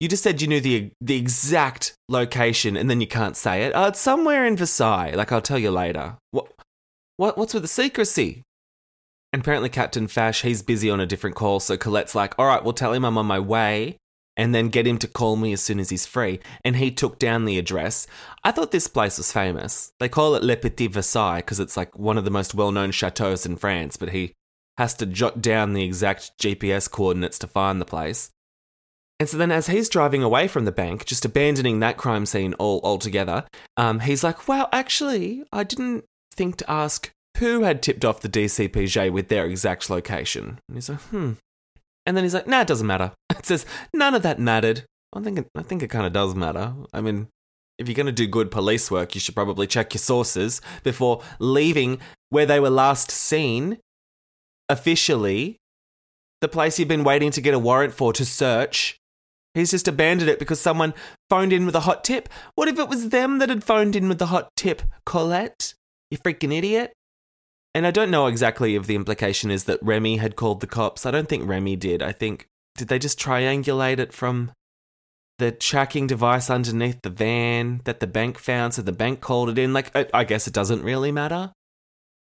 you 0.00 0.08
just 0.08 0.22
said 0.22 0.40
you 0.40 0.48
knew 0.48 0.60
the 0.60 0.90
the 1.00 1.16
exact 1.16 1.94
location 2.08 2.76
and 2.76 2.88
then 2.88 3.00
you 3.00 3.06
can't 3.06 3.36
say 3.36 3.64
it. 3.64 3.72
Oh, 3.74 3.88
it's 3.88 4.00
somewhere 4.00 4.46
in 4.46 4.56
Versailles. 4.56 5.12
Like 5.14 5.30
I'll 5.30 5.42
tell 5.42 5.58
you 5.58 5.70
later. 5.70 6.16
What 6.30 6.50
what 7.18 7.36
what's 7.36 7.52
with 7.52 7.62
the 7.62 7.68
secrecy? 7.68 8.42
And 9.32 9.42
apparently, 9.42 9.68
Captain 9.68 10.08
Fache, 10.08 10.42
he's 10.42 10.62
busy 10.62 10.90
on 10.90 11.00
a 11.00 11.06
different 11.06 11.36
call, 11.36 11.60
so 11.60 11.76
Colette's 11.76 12.14
like, 12.14 12.34
all 12.38 12.46
right, 12.46 12.62
we'll 12.62 12.72
tell 12.72 12.92
him 12.92 13.04
I'm 13.04 13.18
on 13.18 13.26
my 13.26 13.38
way 13.38 13.96
and 14.36 14.54
then 14.54 14.68
get 14.68 14.86
him 14.86 14.98
to 14.98 15.06
call 15.06 15.36
me 15.36 15.52
as 15.52 15.60
soon 15.60 15.78
as 15.78 15.90
he's 15.90 16.06
free. 16.06 16.40
And 16.64 16.76
he 16.76 16.90
took 16.90 17.18
down 17.18 17.44
the 17.44 17.58
address. 17.58 18.06
I 18.42 18.52
thought 18.52 18.70
this 18.70 18.86
place 18.86 19.18
was 19.18 19.32
famous. 19.32 19.92
They 20.00 20.08
call 20.08 20.34
it 20.34 20.42
Le 20.42 20.56
Petit 20.56 20.86
Versailles 20.86 21.40
because 21.40 21.60
it's 21.60 21.76
like 21.76 21.98
one 21.98 22.16
of 22.16 22.24
the 22.24 22.30
most 22.30 22.54
well 22.54 22.72
known 22.72 22.90
chateaus 22.90 23.44
in 23.44 23.56
France, 23.56 23.96
but 23.96 24.10
he 24.10 24.32
has 24.78 24.94
to 24.94 25.06
jot 25.06 25.42
down 25.42 25.74
the 25.74 25.84
exact 25.84 26.32
GPS 26.38 26.90
coordinates 26.90 27.38
to 27.40 27.46
find 27.46 27.80
the 27.80 27.84
place. 27.84 28.30
And 29.18 29.28
so 29.28 29.36
then, 29.36 29.52
as 29.52 29.66
he's 29.66 29.90
driving 29.90 30.22
away 30.22 30.48
from 30.48 30.64
the 30.64 30.72
bank, 30.72 31.04
just 31.04 31.26
abandoning 31.26 31.80
that 31.80 31.98
crime 31.98 32.24
scene 32.24 32.54
all 32.54 32.80
altogether, 32.82 33.44
um, 33.76 34.00
he's 34.00 34.24
like, 34.24 34.48
"Well, 34.48 34.70
actually, 34.72 35.44
I 35.52 35.64
didn't 35.64 36.06
think 36.34 36.56
to 36.56 36.70
ask 36.70 37.12
who 37.38 37.62
had 37.62 37.82
tipped 37.82 38.04
off 38.04 38.20
the 38.20 38.28
DCPJ 38.28 39.10
with 39.10 39.28
their 39.28 39.46
exact 39.46 39.88
location. 39.88 40.58
And 40.68 40.76
he's 40.76 40.88
like, 40.88 41.00
hmm. 41.00 41.32
And 42.06 42.16
then 42.16 42.24
he's 42.24 42.34
like, 42.34 42.46
nah, 42.46 42.62
it 42.62 42.66
doesn't 42.66 42.86
matter. 42.86 43.12
It 43.38 43.46
says, 43.46 43.64
none 43.94 44.14
of 44.14 44.22
that 44.22 44.38
mattered. 44.38 44.84
I 45.14 45.20
think 45.20 45.38
it, 45.38 45.48
I 45.56 45.62
think 45.62 45.82
it 45.82 45.88
kind 45.88 46.06
of 46.06 46.12
does 46.12 46.34
matter. 46.34 46.74
I 46.92 47.00
mean, 47.00 47.28
if 47.78 47.88
you're 47.88 47.94
going 47.94 48.04
to 48.04 48.12
do 48.12 48.26
good 48.26 48.50
police 48.50 48.90
work, 48.90 49.14
you 49.14 49.20
should 49.20 49.34
probably 49.34 49.66
check 49.66 49.94
your 49.94 49.98
sources 50.00 50.60
before 50.82 51.22
leaving 51.38 51.98
where 52.28 52.44
they 52.44 52.60
were 52.60 52.68
last 52.68 53.10
seen 53.10 53.78
officially, 54.68 55.56
the 56.42 56.48
place 56.48 56.78
you've 56.78 56.88
been 56.88 57.04
waiting 57.04 57.30
to 57.30 57.40
get 57.40 57.54
a 57.54 57.58
warrant 57.58 57.94
for 57.94 58.12
to 58.12 58.24
search. 58.26 58.98
He's 59.54 59.70
just 59.70 59.88
abandoned 59.88 60.30
it 60.30 60.38
because 60.38 60.60
someone 60.60 60.94
phoned 61.28 61.52
in 61.52 61.66
with 61.66 61.74
a 61.74 61.80
hot 61.80 62.04
tip. 62.04 62.28
What 62.54 62.68
if 62.68 62.78
it 62.78 62.88
was 62.88 63.08
them 63.08 63.38
that 63.38 63.48
had 63.48 63.64
phoned 63.64 63.96
in 63.96 64.08
with 64.08 64.18
the 64.18 64.26
hot 64.26 64.50
tip, 64.56 64.82
Colette? 65.06 65.74
You 66.10 66.18
freaking 66.18 66.56
idiot. 66.56 66.92
And 67.74 67.86
I 67.86 67.90
don't 67.90 68.10
know 68.10 68.26
exactly 68.26 68.74
if 68.74 68.86
the 68.86 68.96
implication 68.96 69.50
is 69.50 69.64
that 69.64 69.82
Remy 69.82 70.16
had 70.16 70.36
called 70.36 70.60
the 70.60 70.66
cops. 70.66 71.06
I 71.06 71.10
don't 71.10 71.28
think 71.28 71.48
Remy 71.48 71.76
did. 71.76 72.02
I 72.02 72.12
think, 72.12 72.46
did 72.76 72.88
they 72.88 72.98
just 72.98 73.18
triangulate 73.18 73.98
it 73.98 74.12
from 74.12 74.52
the 75.38 75.52
tracking 75.52 76.06
device 76.06 76.50
underneath 76.50 77.00
the 77.02 77.10
van 77.10 77.80
that 77.84 78.00
the 78.00 78.08
bank 78.08 78.38
found? 78.38 78.74
So 78.74 78.82
the 78.82 78.92
bank 78.92 79.20
called 79.20 79.50
it 79.50 79.58
in. 79.58 79.72
Like, 79.72 79.94
I 80.12 80.24
guess 80.24 80.48
it 80.48 80.54
doesn't 80.54 80.82
really 80.82 81.12
matter. 81.12 81.52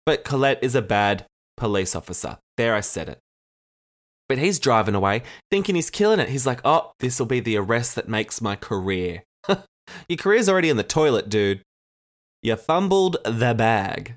But 0.06 0.26
Colette 0.26 0.60
is 0.62 0.76
a 0.76 0.82
bad 0.82 1.26
police 1.56 1.96
officer. 1.96 2.38
There, 2.58 2.76
I 2.76 2.82
said 2.82 3.10
it. 3.10 3.20
But 4.28 4.40
he's 4.40 4.60
driving 4.60 4.96
away, 4.96 5.24
thinking 5.50 5.76
he's 5.76 5.90
killing 5.90 6.20
it. 6.20 6.30
He's 6.30 6.46
like, 6.46 6.60
oh, 6.66 6.92
this 7.00 7.20
will 7.20 7.26
be 7.26 7.40
the 7.40 7.58
arrest 7.58 7.96
that 7.96 8.10
makes 8.10 8.42
my 8.42 8.58
career. 8.58 9.24
Your 9.48 10.18
career's 10.18 10.50
already 10.50 10.70
in 10.70 10.76
the 10.76 10.84
toilet, 10.84 11.30
dude. 11.30 11.62
You 12.42 12.58
fumbled 12.58 13.18
the 13.24 13.54
bag. 13.54 14.16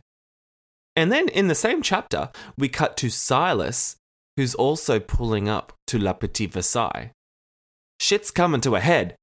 And 0.97 1.11
then 1.13 1.29
in 1.29 1.49
the 1.49 1.55
same 1.55 1.83
chapter, 1.83 2.31
we 2.59 2.69
cut 2.69 2.97
to 2.99 3.11
Silas, 3.11 3.97
who's 4.37 4.55
also 4.55 4.99
pulling 4.99 5.49
up 5.49 5.73
to 5.87 5.99
La 5.99 6.13
Petite 6.13 6.53
Versailles. 6.53 7.13
Shit's 8.01 8.31
coming 8.31 8.61
to 8.63 8.77
a 8.77 8.81
head. 8.81 9.15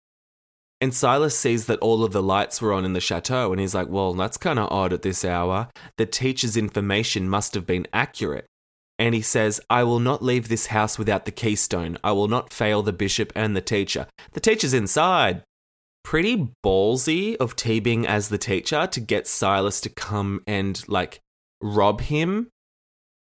And 0.80 0.94
Silas 0.94 1.38
sees 1.38 1.66
that 1.66 1.80
all 1.80 2.04
of 2.04 2.14
the 2.14 2.22
lights 2.22 2.62
were 2.62 2.72
on 2.72 2.86
in 2.86 2.94
the 2.94 3.02
chateau, 3.02 3.52
and 3.52 3.60
he's 3.60 3.74
like, 3.74 3.88
Well, 3.88 4.14
that's 4.14 4.38
kind 4.38 4.60
of 4.60 4.72
odd 4.72 4.94
at 4.94 5.02
this 5.02 5.26
hour. 5.26 5.70
The 5.98 6.06
teacher's 6.06 6.56
information 6.56 7.28
must 7.28 7.56
have 7.56 7.66
been 7.66 7.88
accurate. 7.92 8.46
And 9.00 9.14
he 9.14 9.22
says, 9.22 9.62
I 9.70 9.84
will 9.84 10.00
not 10.00 10.24
leave 10.24 10.48
this 10.48 10.68
house 10.68 10.98
without 10.98 11.26
the 11.26 11.32
keystone. 11.32 11.98
I 12.04 12.12
will 12.12 12.28
not 12.28 12.54
fail 12.54 12.82
the 12.82 12.94
bishop 12.94 13.32
and 13.36 13.56
the 13.56 13.62
teacher. 13.62 14.08
The 14.34 14.40
teacher's 14.40 14.74
inside. 14.74 15.44
Pretty 16.04 16.50
ballsy 16.66 17.36
of 17.38 17.56
Teabing 17.56 18.06
as 18.06 18.30
the 18.30 18.38
teacher 18.38 18.88
to 18.88 19.00
get 19.00 19.28
Silas 19.28 19.82
to 19.82 19.90
come 19.90 20.42
and, 20.48 20.82
like, 20.88 21.20
rob 21.62 22.02
him 22.02 22.50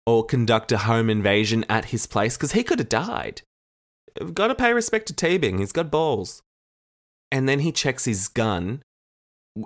or 0.06 0.24
conduct 0.24 0.72
a 0.72 0.78
home 0.78 1.10
invasion 1.10 1.64
at 1.68 1.86
his 1.86 2.06
place 2.06 2.36
because 2.36 2.52
he 2.52 2.62
could 2.62 2.78
have 2.78 2.88
died. 2.88 3.42
Got 4.34 4.48
to 4.48 4.54
pay 4.54 4.72
respect 4.72 5.06
to 5.06 5.14
Teabing. 5.14 5.58
He's 5.58 5.72
got 5.72 5.90
balls. 5.90 6.42
And 7.30 7.48
then 7.48 7.60
he 7.60 7.70
checks 7.70 8.04
his 8.04 8.28
gun. 8.28 8.82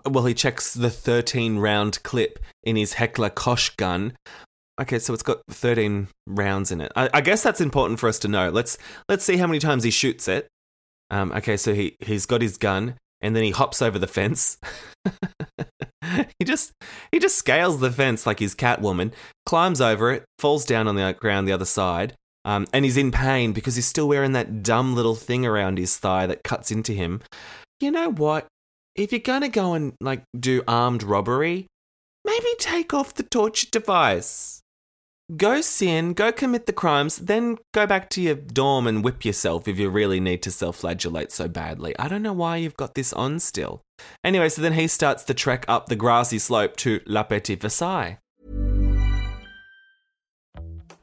Well, 0.06 0.26
he 0.26 0.35
checks 0.35 0.75
the 0.75 0.90
13 0.90 1.59
round 1.59 2.02
clip 2.02 2.38
in 2.62 2.76
his 2.76 2.94
Heckler 2.94 3.30
Koch 3.30 3.76
gun. 3.76 4.14
Okay, 4.80 4.99
so 4.99 5.14
it's 5.14 5.23
got 5.23 5.40
13 5.50 6.09
rounds 6.26 6.73
in 6.73 6.80
it. 6.80 6.92
I, 6.97 7.09
I, 7.14 7.21
guess 7.21 7.42
that's 7.42 7.61
important 7.61 8.00
for 8.00 8.09
us 8.09 8.18
to 8.21 8.28
know. 8.28 8.50
Let's 8.50 8.76
let's 9.09 9.25
see 9.25 9.37
how 9.37 9.47
many 9.47 9.61
times 9.61 9.85
he 9.85 9.90
shoots 9.90 10.26
it. 10.26 10.49
Um, 11.11 11.30
okay, 11.33 11.56
so 11.56 11.75
he 11.75 11.97
he's 12.00 12.26
got 12.26 12.42
his 12.42 12.56
gun, 12.56 12.97
and 13.21 13.37
then 13.37 13.44
he 13.44 13.50
hops 13.50 13.80
over 13.80 14.00
the 14.00 14.09
fence. 14.09 14.59
he 16.39 16.45
just 16.45 16.73
he 17.13 17.19
just 17.19 17.37
scales 17.37 17.81
the 17.81 17.91
fence 17.91 18.27
like 18.27 18.39
he's 18.39 18.55
Catwoman, 18.55 19.13
climbs 19.47 19.81
over 19.81 20.13
it, 20.13 20.25
falls 20.39 20.65
down 20.65 20.89
on 20.89 20.97
the 20.97 21.17
ground 21.19 21.47
the 21.47 21.53
other 21.53 21.65
side, 21.65 22.15
um, 22.45 22.67
and 22.73 22.85
he's 22.85 22.97
in 22.97 23.11
pain 23.11 23.53
because 23.53 23.77
he's 23.77 23.87
still 23.87 24.09
wearing 24.09 24.33
that 24.33 24.63
dumb 24.63 24.95
little 24.95 25.15
thing 25.15 25.47
around 25.47 25.79
his 25.79 25.97
thigh 25.97 26.27
that 26.27 26.45
cuts 26.45 26.71
into 26.71 26.93
him. 26.93 27.21
You 27.81 27.91
know 27.91 28.11
what? 28.11 28.47
If 28.95 29.13
you're 29.13 29.21
gonna 29.21 29.49
go 29.49 29.75
and 29.75 29.95
like 30.01 30.25
do 30.39 30.63
armed 30.69 31.03
robbery, 31.03 31.67
maybe 32.25 32.49
take 32.59 32.95
off 32.95 33.15
the 33.15 33.23
torture 33.23 33.69
device 33.71 34.63
go 35.37 35.61
sin, 35.61 36.12
go 36.12 36.33
commit 36.33 36.66
the 36.66 36.73
crimes, 36.73 37.16
then 37.16 37.57
go 37.73 37.87
back 37.87 38.11
to 38.11 38.21
your 38.21 38.35
dorm 38.35 38.87
and 38.87 39.02
whip 39.02 39.25
yourself 39.25 39.66
if 39.69 39.78
you 39.78 39.90
really 39.90 40.21
need 40.21 40.43
to 40.43 40.50
self 40.50 40.76
flagellate 40.76 41.33
so 41.33 41.49
badly. 41.49 41.99
I 41.99 42.09
don't 42.09 42.23
know 42.23 42.33
why 42.33 42.57
you've 42.57 42.76
got 42.76 42.95
this 42.95 43.12
on 43.12 43.40
still. 43.40 43.83
Anyway, 44.23 44.49
so 44.49 44.62
then 44.62 44.75
he 44.75 44.87
starts 44.87 45.25
the 45.25 45.35
trek 45.35 45.64
up 45.69 45.87
the 45.87 45.97
grassy 45.97 46.38
slope 46.38 46.76
to 46.78 47.00
La 47.07 47.23
Petite 47.23 47.61
Versailles. 47.61 48.19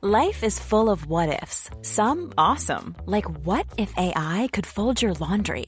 Life 0.03 0.43
is 0.43 0.57
full 0.57 0.89
of 0.89 1.05
what 1.05 1.29
ifs, 1.43 1.69
some 1.83 2.33
awesome, 2.35 2.95
like 3.05 3.29
what 3.45 3.67
if 3.77 3.95
AI 3.97 4.49
could 4.51 4.65
fold 4.65 4.99
your 4.99 5.13
laundry? 5.13 5.67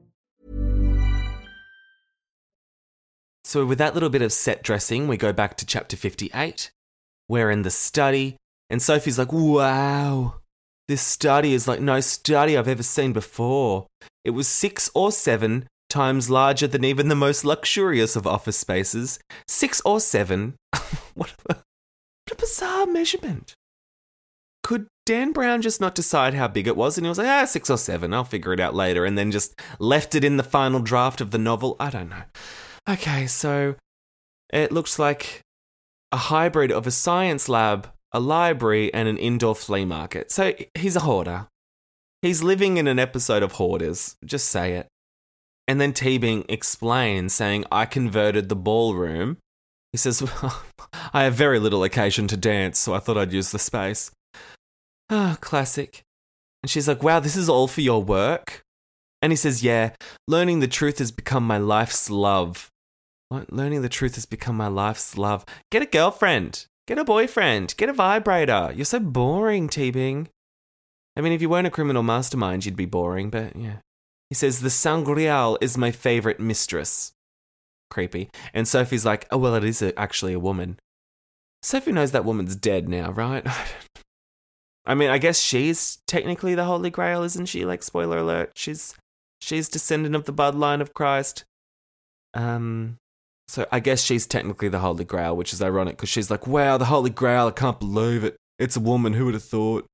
So, 3.51 3.65
with 3.65 3.79
that 3.79 3.93
little 3.93 4.07
bit 4.07 4.21
of 4.21 4.31
set 4.31 4.63
dressing, 4.63 5.09
we 5.09 5.17
go 5.17 5.33
back 5.33 5.57
to 5.57 5.65
chapter 5.65 5.97
58. 5.97 6.71
We're 7.27 7.51
in 7.51 7.63
the 7.63 7.69
study, 7.69 8.37
and 8.69 8.81
Sophie's 8.81 9.19
like, 9.19 9.33
wow, 9.33 10.35
this 10.87 11.01
study 11.01 11.53
is 11.53 11.67
like 11.67 11.81
no 11.81 11.99
study 11.99 12.57
I've 12.57 12.69
ever 12.69 12.81
seen 12.81 13.11
before. 13.11 13.87
It 14.23 14.29
was 14.29 14.47
six 14.47 14.89
or 14.95 15.11
seven 15.11 15.67
times 15.89 16.29
larger 16.29 16.65
than 16.65 16.85
even 16.85 17.09
the 17.09 17.13
most 17.13 17.43
luxurious 17.43 18.15
of 18.15 18.25
office 18.25 18.55
spaces. 18.55 19.19
Six 19.49 19.81
or 19.83 19.99
seven. 19.99 20.55
what, 21.13 21.33
a, 21.49 21.55
what 21.55 21.57
a 22.31 22.35
bizarre 22.35 22.85
measurement. 22.85 23.53
Could 24.63 24.87
Dan 25.05 25.33
Brown 25.33 25.61
just 25.61 25.81
not 25.81 25.93
decide 25.93 26.35
how 26.35 26.47
big 26.47 26.67
it 26.67 26.77
was? 26.77 26.97
And 26.97 27.03
he 27.05 27.09
was 27.09 27.17
like, 27.17 27.27
ah, 27.27 27.43
six 27.43 27.69
or 27.69 27.77
seven, 27.77 28.13
I'll 28.13 28.23
figure 28.23 28.53
it 28.53 28.61
out 28.61 28.75
later, 28.75 29.03
and 29.03 29.17
then 29.17 29.29
just 29.29 29.59
left 29.77 30.15
it 30.15 30.23
in 30.23 30.37
the 30.37 30.41
final 30.41 30.79
draft 30.79 31.19
of 31.19 31.31
the 31.31 31.37
novel? 31.37 31.75
I 31.81 31.89
don't 31.89 32.07
know. 32.07 32.23
Okay, 32.89 33.27
so 33.27 33.75
it 34.51 34.71
looks 34.71 34.97
like 34.97 35.41
a 36.11 36.17
hybrid 36.17 36.71
of 36.71 36.87
a 36.87 36.91
science 36.91 37.47
lab, 37.47 37.89
a 38.11 38.19
library, 38.19 38.93
and 38.93 39.07
an 39.07 39.17
indoor 39.17 39.55
flea 39.55 39.85
market. 39.85 40.31
So 40.31 40.53
he's 40.75 40.95
a 40.95 41.01
hoarder. 41.01 41.47
He's 42.21 42.43
living 42.43 42.77
in 42.77 42.87
an 42.87 42.99
episode 42.99 43.41
of 43.41 43.53
Hoarders. 43.53 44.15
Just 44.23 44.49
say 44.49 44.73
it. 44.73 44.87
And 45.67 45.81
then 45.81 45.93
Teabing 45.93 46.45
explains, 46.49 47.33
saying, 47.33 47.65
I 47.71 47.85
converted 47.85 48.49
the 48.49 48.55
ballroom. 48.55 49.37
He 49.91 49.97
says, 49.97 50.21
I 51.13 51.23
have 51.23 51.33
very 51.33 51.59
little 51.59 51.83
occasion 51.83 52.27
to 52.27 52.37
dance, 52.37 52.77
so 52.77 52.93
I 52.93 52.99
thought 52.99 53.17
I'd 53.17 53.33
use 53.33 53.51
the 53.51 53.59
space. 53.59 54.11
Ah, 55.13 55.37
classic. 55.41 56.03
And 56.63 56.69
she's 56.69 56.87
like, 56.87 57.03
Wow, 57.03 57.19
this 57.19 57.35
is 57.35 57.49
all 57.49 57.67
for 57.67 57.81
your 57.81 58.01
work? 58.01 58.61
And 59.21 59.33
he 59.33 59.35
says, 59.35 59.61
Yeah, 59.61 59.91
learning 60.25 60.61
the 60.61 60.69
truth 60.69 60.99
has 60.99 61.11
become 61.11 61.45
my 61.45 61.57
life's 61.57 62.09
love. 62.09 62.70
Learning 63.31 63.81
the 63.81 63.89
truth 63.89 64.15
has 64.15 64.25
become 64.25 64.57
my 64.57 64.67
life's 64.67 65.17
love. 65.17 65.45
Get 65.71 65.81
a 65.81 65.85
girlfriend. 65.85 66.65
Get 66.87 66.97
a 66.97 67.05
boyfriend. 67.05 67.75
Get 67.77 67.89
a 67.89 67.93
vibrator. 67.93 68.73
You're 68.75 68.85
so 68.85 68.99
boring, 68.99 69.69
Teabing. 69.69 70.27
I 71.15 71.21
mean, 71.21 71.31
if 71.31 71.41
you 71.41 71.49
weren't 71.49 71.67
a 71.67 71.71
criminal 71.71 72.03
mastermind, 72.03 72.65
you'd 72.65 72.75
be 72.75 72.85
boring, 72.85 73.29
but 73.29 73.55
yeah. 73.55 73.77
He 74.29 74.35
says, 74.35 74.59
The 74.59 74.69
Sangreal 74.69 75.57
is 75.61 75.77
my 75.77 75.91
favorite 75.91 76.39
mistress. 76.39 77.13
Creepy. 77.89 78.29
And 78.53 78.67
Sophie's 78.67 79.05
like, 79.05 79.27
Oh, 79.31 79.37
well, 79.37 79.55
it 79.55 79.63
is 79.63 79.81
a, 79.81 79.97
actually 79.97 80.33
a 80.33 80.39
woman. 80.39 80.79
Sophie 81.61 81.91
knows 81.91 82.11
that 82.11 82.25
woman's 82.25 82.55
dead 82.55 82.89
now, 82.89 83.11
right? 83.11 83.45
I 84.85 84.95
mean, 84.95 85.09
I 85.09 85.19
guess 85.19 85.39
she's 85.39 85.99
technically 86.07 86.55
the 86.55 86.63
Holy 86.63 86.89
Grail, 86.89 87.23
isn't 87.23 87.45
she? 87.45 87.65
Like, 87.65 87.83
spoiler 87.83 88.17
alert, 88.17 88.51
she's 88.55 88.95
she's 89.39 89.69
descendant 89.69 90.15
of 90.15 90.25
the 90.25 90.33
bloodline 90.33 90.81
of 90.81 90.93
Christ. 90.93 91.43
Um, 92.33 92.97
so 93.51 93.67
I 93.69 93.81
guess 93.81 94.01
she's 94.01 94.25
technically 94.25 94.69
the 94.69 94.79
Holy 94.79 95.03
Grail, 95.03 95.35
which 95.35 95.51
is 95.51 95.61
ironic 95.61 95.97
because 95.97 96.07
she's 96.07 96.31
like, 96.31 96.47
"Wow, 96.47 96.77
the 96.77 96.85
Holy 96.85 97.09
Grail! 97.09 97.47
I 97.47 97.51
can't 97.51 97.81
believe 97.81 98.23
it. 98.23 98.37
It's 98.57 98.77
a 98.77 98.79
woman. 98.79 99.11
Who 99.11 99.25
would 99.25 99.33
have 99.33 99.43
thought?" 99.43 99.85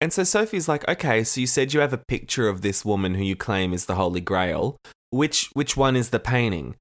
And 0.00 0.12
so 0.12 0.24
Sophie's 0.24 0.68
like, 0.68 0.86
"Okay, 0.88 1.22
so 1.22 1.40
you 1.40 1.46
said 1.46 1.72
you 1.72 1.78
have 1.78 1.92
a 1.92 1.98
picture 1.98 2.48
of 2.48 2.62
this 2.62 2.84
woman 2.84 3.14
who 3.14 3.22
you 3.22 3.36
claim 3.36 3.72
is 3.72 3.86
the 3.86 3.94
Holy 3.94 4.20
Grail. 4.20 4.76
Which 5.10 5.50
which 5.52 5.76
one 5.76 5.94
is 5.94 6.10
the 6.10 6.18
painting?" 6.18 6.74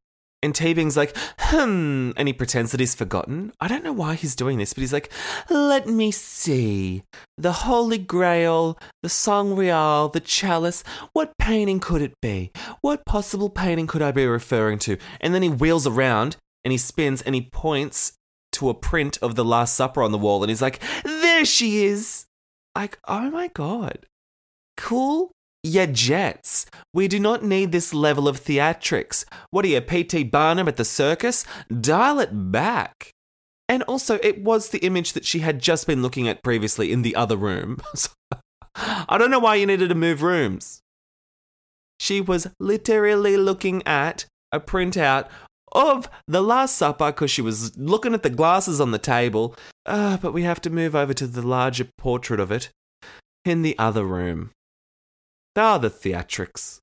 And 0.44 0.54
Teabing's 0.54 0.98
like, 0.98 1.16
hmm, 1.40 2.12
and 2.18 2.28
he 2.28 2.34
pretends 2.34 2.72
that 2.72 2.82
he's 2.82 2.94
forgotten. 2.94 3.54
I 3.62 3.70
don't 3.70 3.84
know 3.84 3.94
why 3.94 4.16
he's 4.16 4.36
doing 4.36 4.58
this, 4.58 4.74
but 4.74 4.82
he's 4.82 4.92
like, 4.92 5.10
let 5.50 5.88
me 5.88 6.12
see. 6.12 7.04
The 7.38 7.54
Holy 7.54 7.98
Grail, 7.98 8.78
the 9.02 9.10
Sangreal, 9.10 10.10
the 10.10 10.20
Chalice. 10.20 10.84
What 11.14 11.32
painting 11.40 11.80
could 11.80 12.02
it 12.02 12.20
be? 12.22 12.52
What 12.82 13.06
possible 13.06 13.50
painting 13.50 13.88
could 13.88 14.02
I 14.02 14.12
be 14.12 14.28
referring 14.28 14.80
to? 14.80 14.98
And 15.22 15.34
then 15.34 15.44
he 15.44 15.50
wheels 15.50 15.88
around 15.88 16.36
and 16.66 16.74
he 16.74 16.78
spins 16.78 17.22
and 17.22 17.34
he 17.36 17.42
points 17.42 18.14
to 18.52 18.70
a 18.70 18.74
print 18.74 19.18
of 19.22 19.36
the 19.36 19.46
Last 19.46 19.76
Supper 19.76 20.04
on 20.04 20.12
the 20.12 20.18
wall 20.18 20.44
and 20.44 20.50
he's 20.50 20.62
like, 20.62 20.82
there 21.04 21.46
she 21.46 21.86
is. 21.86 22.26
Like, 22.76 23.00
oh 23.08 23.32
my 23.32 23.48
God. 23.48 24.06
Cool 24.76 25.32
yeah, 25.64 25.86
Jets. 25.86 26.66
We 26.94 27.08
do 27.08 27.20
not 27.20 27.44
need 27.44 27.72
this 27.72 27.94
level 27.94 28.28
of 28.28 28.44
theatrics. 28.44 29.24
What 29.50 29.64
are 29.64 29.70
you, 29.70 29.80
P.T. 29.80 30.26
Barnum 30.26 30.68
at 30.68 30.76
the 30.76 30.84
circus? 30.84 31.46
Dial 31.70 32.20
it 32.20 32.52
back. 32.52 33.12
And 33.70 33.82
also, 33.84 34.20
it 34.22 34.44
was 34.44 34.70
the 34.70 34.80
image 34.80 35.14
that 35.14 35.26
she 35.26 35.40
had 35.40 35.62
just 35.62 35.88
been 35.88 36.02
looking 36.02 36.28
at 36.28 36.44
previously 36.44 36.92
in 36.92 37.02
the 37.02 37.16
other 37.16 37.38
room. 37.38 37.78
I 38.76 39.18
don't 39.18 39.32
know 39.32 39.40
why 39.40 39.56
you 39.56 39.66
needed 39.66 39.88
to 39.88 39.96
move 39.96 40.22
rooms. 40.22 40.82
She 41.98 42.20
was 42.20 42.48
literally 42.60 43.38
looking 43.38 43.82
at 43.88 44.26
a 44.52 44.60
printout 44.60 45.30
of 45.72 46.10
The 46.28 46.42
Last 46.42 46.76
Supper 46.76 47.08
because 47.08 47.32
she 47.32 47.42
was 47.42 47.78
looking 47.78 48.14
at 48.14 48.24
the 48.24 48.30
glasses 48.30 48.82
on 48.82 48.92
the 48.92 49.00
table. 49.00 49.56
Uh, 49.86 50.18
but 50.18 50.34
we 50.34 50.44
have 50.44 50.60
to 50.62 50.70
move 50.70 50.94
over 50.94 51.14
to 51.14 51.26
the 51.26 51.42
larger 51.42 51.88
portrait 51.98 52.42
of 52.42 52.52
it 52.52 52.70
in 53.46 53.62
the 53.62 53.78
other 53.80 54.04
room. 54.04 54.52
Ah, 55.56 55.78
the 55.78 55.90
theatrics. 55.90 56.80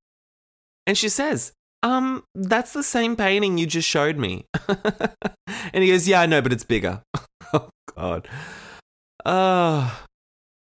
And 0.87 0.97
she 0.97 1.09
says, 1.09 1.53
um, 1.83 2.23
that's 2.35 2.73
the 2.73 2.83
same 2.83 3.15
painting 3.15 3.57
you 3.57 3.65
just 3.65 3.87
showed 3.87 4.17
me. 4.17 4.45
and 4.67 5.83
he 5.83 5.87
goes, 5.87 6.07
yeah, 6.07 6.21
I 6.21 6.25
know, 6.25 6.41
but 6.41 6.53
it's 6.53 6.63
bigger. 6.63 7.01
oh, 7.53 7.69
God. 7.95 8.27
Uh, 9.25 9.93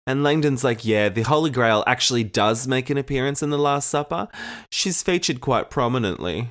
and 0.05 0.23
Langdon's 0.23 0.63
like, 0.63 0.85
yeah, 0.85 1.09
the 1.09 1.23
Holy 1.23 1.49
Grail 1.49 1.83
actually 1.87 2.23
does 2.23 2.67
make 2.67 2.89
an 2.89 2.97
appearance 2.97 3.41
in 3.41 3.49
The 3.49 3.57
Last 3.57 3.89
Supper. 3.89 4.27
She's 4.71 5.03
featured 5.03 5.41
quite 5.41 5.69
prominently. 5.69 6.49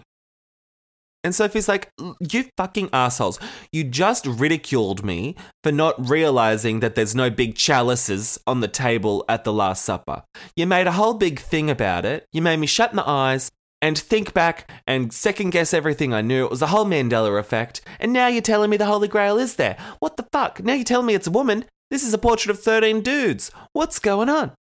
And 1.26 1.34
Sophie's 1.34 1.68
like, 1.68 1.90
You 2.20 2.44
fucking 2.56 2.88
assholes. 2.92 3.40
You 3.72 3.82
just 3.82 4.24
ridiculed 4.26 5.04
me 5.04 5.34
for 5.64 5.72
not 5.72 6.08
realizing 6.08 6.78
that 6.78 6.94
there's 6.94 7.16
no 7.16 7.30
big 7.30 7.56
chalices 7.56 8.38
on 8.46 8.60
the 8.60 8.68
table 8.68 9.24
at 9.28 9.42
the 9.42 9.52
Last 9.52 9.84
Supper. 9.84 10.22
You 10.54 10.68
made 10.68 10.86
a 10.86 10.92
whole 10.92 11.14
big 11.14 11.40
thing 11.40 11.68
about 11.68 12.04
it. 12.04 12.26
You 12.32 12.42
made 12.42 12.58
me 12.58 12.68
shut 12.68 12.94
my 12.94 13.02
eyes 13.04 13.50
and 13.82 13.98
think 13.98 14.34
back 14.34 14.70
and 14.86 15.12
second 15.12 15.50
guess 15.50 15.74
everything 15.74 16.14
I 16.14 16.20
knew. 16.20 16.44
It 16.44 16.50
was 16.50 16.60
the 16.60 16.68
whole 16.68 16.86
Mandela 16.86 17.40
effect. 17.40 17.80
And 17.98 18.12
now 18.12 18.28
you're 18.28 18.40
telling 18.40 18.70
me 18.70 18.76
the 18.76 18.86
Holy 18.86 19.08
Grail 19.08 19.36
is 19.36 19.56
there. 19.56 19.76
What 19.98 20.16
the 20.16 20.28
fuck? 20.32 20.62
Now 20.62 20.74
you're 20.74 20.84
telling 20.84 21.06
me 21.06 21.14
it's 21.14 21.26
a 21.26 21.32
woman. 21.32 21.64
This 21.90 22.06
is 22.06 22.14
a 22.14 22.18
portrait 22.18 22.52
of 22.52 22.62
13 22.62 23.00
dudes. 23.00 23.50
What's 23.72 23.98
going 23.98 24.28
on? 24.28 24.52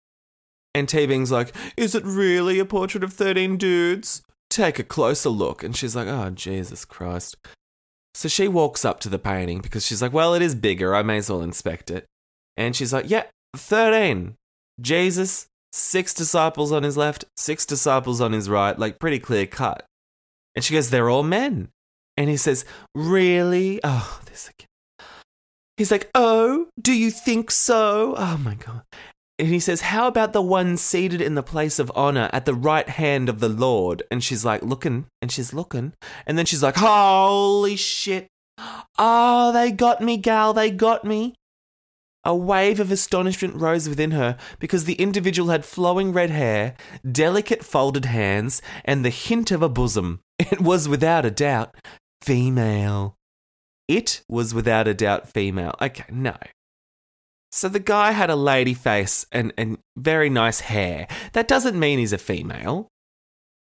And 0.75 0.89
T 0.89 1.07
like, 1.07 1.55
Is 1.77 1.95
it 1.95 2.05
really 2.07 2.59
a 2.59 2.65
portrait 2.65 3.05
of 3.05 3.13
13 3.13 3.59
dudes? 3.59 4.23
Take 4.55 4.79
a 4.79 4.85
closer 4.85 5.31
look. 5.31 5.65
And 5.65 5.75
she's 5.75 5.97
like, 5.97 6.07
Oh, 6.07 6.31
Jesus 6.31 6.85
Christ. 6.85 7.37
So 8.15 8.29
she 8.29 8.47
walks 8.47 8.85
up 8.85 9.01
to 9.01 9.09
the 9.09 9.19
painting 9.19 9.59
because 9.59 9.85
she's 9.85 10.01
like, 10.01 10.13
Well, 10.13 10.33
it 10.33 10.43
is 10.43 10.55
bigger. 10.55 10.95
I 10.95 11.03
may 11.03 11.17
as 11.17 11.29
well 11.29 11.43
inspect 11.43 11.91
it. 11.91 12.07
And 12.57 12.77
she's 12.77 12.93
like, 12.93 13.11
Yeah, 13.11 13.25
13. 13.57 14.37
Jesus, 14.81 15.49
six 15.73 16.15
disciples 16.15 16.71
on 16.71 16.85
his 16.85 16.97
left, 16.97 17.25
six 17.37 17.67
disciples 17.67 18.21
on 18.21 18.33
his 18.33 18.49
right, 18.49 18.79
like 18.79 19.01
pretty 19.01 19.19
clear 19.19 19.45
cut. 19.45 19.85
And 20.55 20.65
she 20.65 20.75
goes, 20.75 20.91
They're 20.91 21.11
all 21.11 21.25
men. 21.25 21.71
And 22.17 22.31
he 22.31 22.37
says, 22.37 22.65
Really? 22.95 23.81
Oh, 23.83 24.21
this 24.27 24.49
again. 24.57 25.09
He's 25.77 25.91
like, 25.91 26.13
Oh, 26.15 26.69
do 26.81 26.93
you 26.93 27.11
think 27.11 27.51
so? 27.51 28.15
Oh 28.17 28.37
my 28.37 28.55
God. 28.55 28.83
And 29.39 29.49
he 29.49 29.59
says, 29.59 29.81
How 29.83 30.07
about 30.07 30.33
the 30.33 30.43
one 30.43 30.77
seated 30.77 31.21
in 31.21 31.35
the 31.35 31.43
place 31.43 31.79
of 31.79 31.91
honor 31.95 32.31
at 32.33 32.45
the 32.45 32.55
right 32.55 32.89
hand 32.89 33.29
of 33.29 33.41
the 33.41 33.49
Lord? 33.49 34.03
And 34.11 34.23
she's 34.23 34.45
like, 34.45 34.63
Looking, 34.63 35.07
and 35.21 35.31
she's 35.33 35.53
looking. 35.53 35.93
And 36.27 36.39
then 36.39 36.47
she's 36.47 36.63
like, 36.63 36.77
Holy 36.77 37.77
shit. 37.77 38.29
Oh, 38.99 39.53
they 39.53 39.73
got 39.73 40.01
me, 40.01 40.17
gal, 40.17 40.53
they 40.53 40.71
got 40.71 41.05
me. 41.05 41.35
A 42.27 42.35
wave 42.35 42.81
of 42.81 42.91
astonishment 42.91 43.55
rose 43.55 43.87
within 43.89 44.13
her 44.13 44.39
because 44.59 44.85
the 44.85 44.95
individual 44.95 45.51
had 45.51 45.65
flowing 45.65 46.13
red 46.13 46.31
hair, 46.31 46.75
delicate 47.11 47.63
folded 47.65 48.07
hands, 48.07 48.63
and 48.85 49.05
the 49.05 49.11
hint 49.11 49.51
of 49.51 49.63
a 49.63 49.69
bosom. 49.69 50.21
It 50.39 50.61
was 50.61 50.89
without 50.89 51.25
a 51.25 51.31
doubt 51.31 51.77
female. 52.21 53.15
It 53.87 54.23
was 54.29 54.53
without 54.53 54.89
a 54.89 54.95
doubt 54.95 55.29
female. 55.29 55.75
Okay, 55.81 56.05
no. 56.11 56.37
So 57.55 57.69
the 57.69 57.79
guy 57.79 58.11
had 58.11 58.31
a 58.31 58.37
lady 58.37 58.75
face 58.75 59.27
and, 59.31 59.53
and 59.57 59.79
very 59.97 60.29
nice 60.29 60.59
hair. 60.59 61.07
That 61.35 61.47
doesn't 61.47 61.79
mean 61.79 62.01
he's 62.01 62.13
a 62.13 62.19
female. 62.19 62.89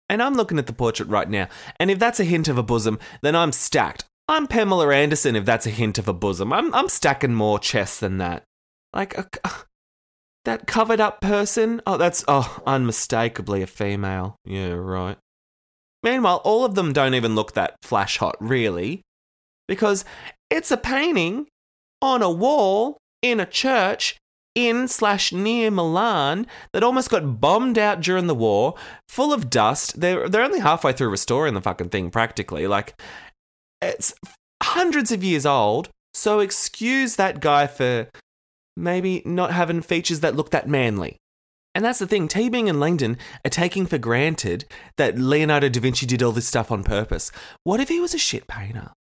And 0.08 0.20
I'm 0.20 0.34
looking 0.34 0.58
at 0.58 0.66
the 0.66 0.72
portrait 0.72 1.08
right 1.08 1.30
now, 1.30 1.46
and 1.78 1.88
if 1.88 1.96
that's 1.96 2.18
a 2.18 2.24
hint 2.24 2.48
of 2.48 2.58
a 2.58 2.64
bosom, 2.64 2.98
then 3.22 3.36
I'm 3.36 3.52
stacked. 3.52 4.04
I'm 4.28 4.48
Pamela 4.48 4.92
Anderson 4.92 5.36
if 5.36 5.44
that's 5.44 5.68
a 5.68 5.70
hint 5.70 5.98
of 5.98 6.08
a 6.08 6.12
bosom. 6.12 6.52
I'm, 6.52 6.74
I'm 6.74 6.88
stacking 6.88 7.34
more 7.34 7.60
chests 7.60 8.00
than 8.00 8.18
that. 8.18 8.42
Like, 8.92 9.16
a, 9.16 9.28
that 10.44 10.66
covered 10.66 11.00
up 11.00 11.20
person? 11.20 11.80
Oh, 11.86 11.96
that's, 11.96 12.24
oh, 12.26 12.60
unmistakably 12.66 13.62
a 13.62 13.68
female. 13.68 14.34
Yeah, 14.44 14.72
right. 14.72 15.16
Meanwhile, 16.02 16.40
all 16.42 16.64
of 16.64 16.74
them 16.74 16.92
don't 16.92 17.14
even 17.14 17.36
look 17.36 17.52
that 17.52 17.76
flash 17.82 18.18
hot, 18.18 18.34
really, 18.40 19.02
because 19.68 20.04
it's 20.50 20.72
a 20.72 20.76
painting 20.76 21.46
on 22.02 22.20
a 22.20 22.30
wall 22.30 22.98
in 23.30 23.40
a 23.40 23.46
church 23.46 24.16
in 24.54 24.88
slash 24.88 25.32
near 25.32 25.70
Milan 25.70 26.46
that 26.72 26.82
almost 26.82 27.10
got 27.10 27.40
bombed 27.40 27.78
out 27.78 28.00
during 28.00 28.26
the 28.26 28.34
war, 28.34 28.74
full 29.08 29.32
of 29.32 29.50
dust. 29.50 30.00
They're 30.00 30.28
they're 30.28 30.42
only 30.42 30.60
halfway 30.60 30.92
through 30.92 31.10
restoring 31.10 31.54
the 31.54 31.60
fucking 31.60 31.90
thing 31.90 32.10
practically. 32.10 32.66
Like 32.66 33.00
it's 33.82 34.14
hundreds 34.62 35.12
of 35.12 35.22
years 35.22 35.46
old. 35.46 35.90
So 36.14 36.40
excuse 36.40 37.16
that 37.16 37.40
guy 37.40 37.66
for 37.66 38.08
maybe 38.76 39.22
not 39.24 39.52
having 39.52 39.82
features 39.82 40.20
that 40.20 40.34
look 40.34 40.50
that 40.50 40.68
manly. 40.68 41.18
And 41.74 41.84
that's 41.84 41.98
the 41.98 42.06
thing, 42.06 42.26
Teabing 42.26 42.70
and 42.70 42.80
Langdon 42.80 43.18
are 43.44 43.50
taking 43.50 43.84
for 43.84 43.98
granted 43.98 44.64
that 44.96 45.18
Leonardo 45.18 45.68
da 45.68 45.78
Vinci 45.78 46.06
did 46.06 46.22
all 46.22 46.32
this 46.32 46.48
stuff 46.48 46.72
on 46.72 46.82
purpose. 46.82 47.30
What 47.64 47.80
if 47.80 47.90
he 47.90 48.00
was 48.00 48.14
a 48.14 48.18
shit 48.18 48.46
painter? 48.46 48.92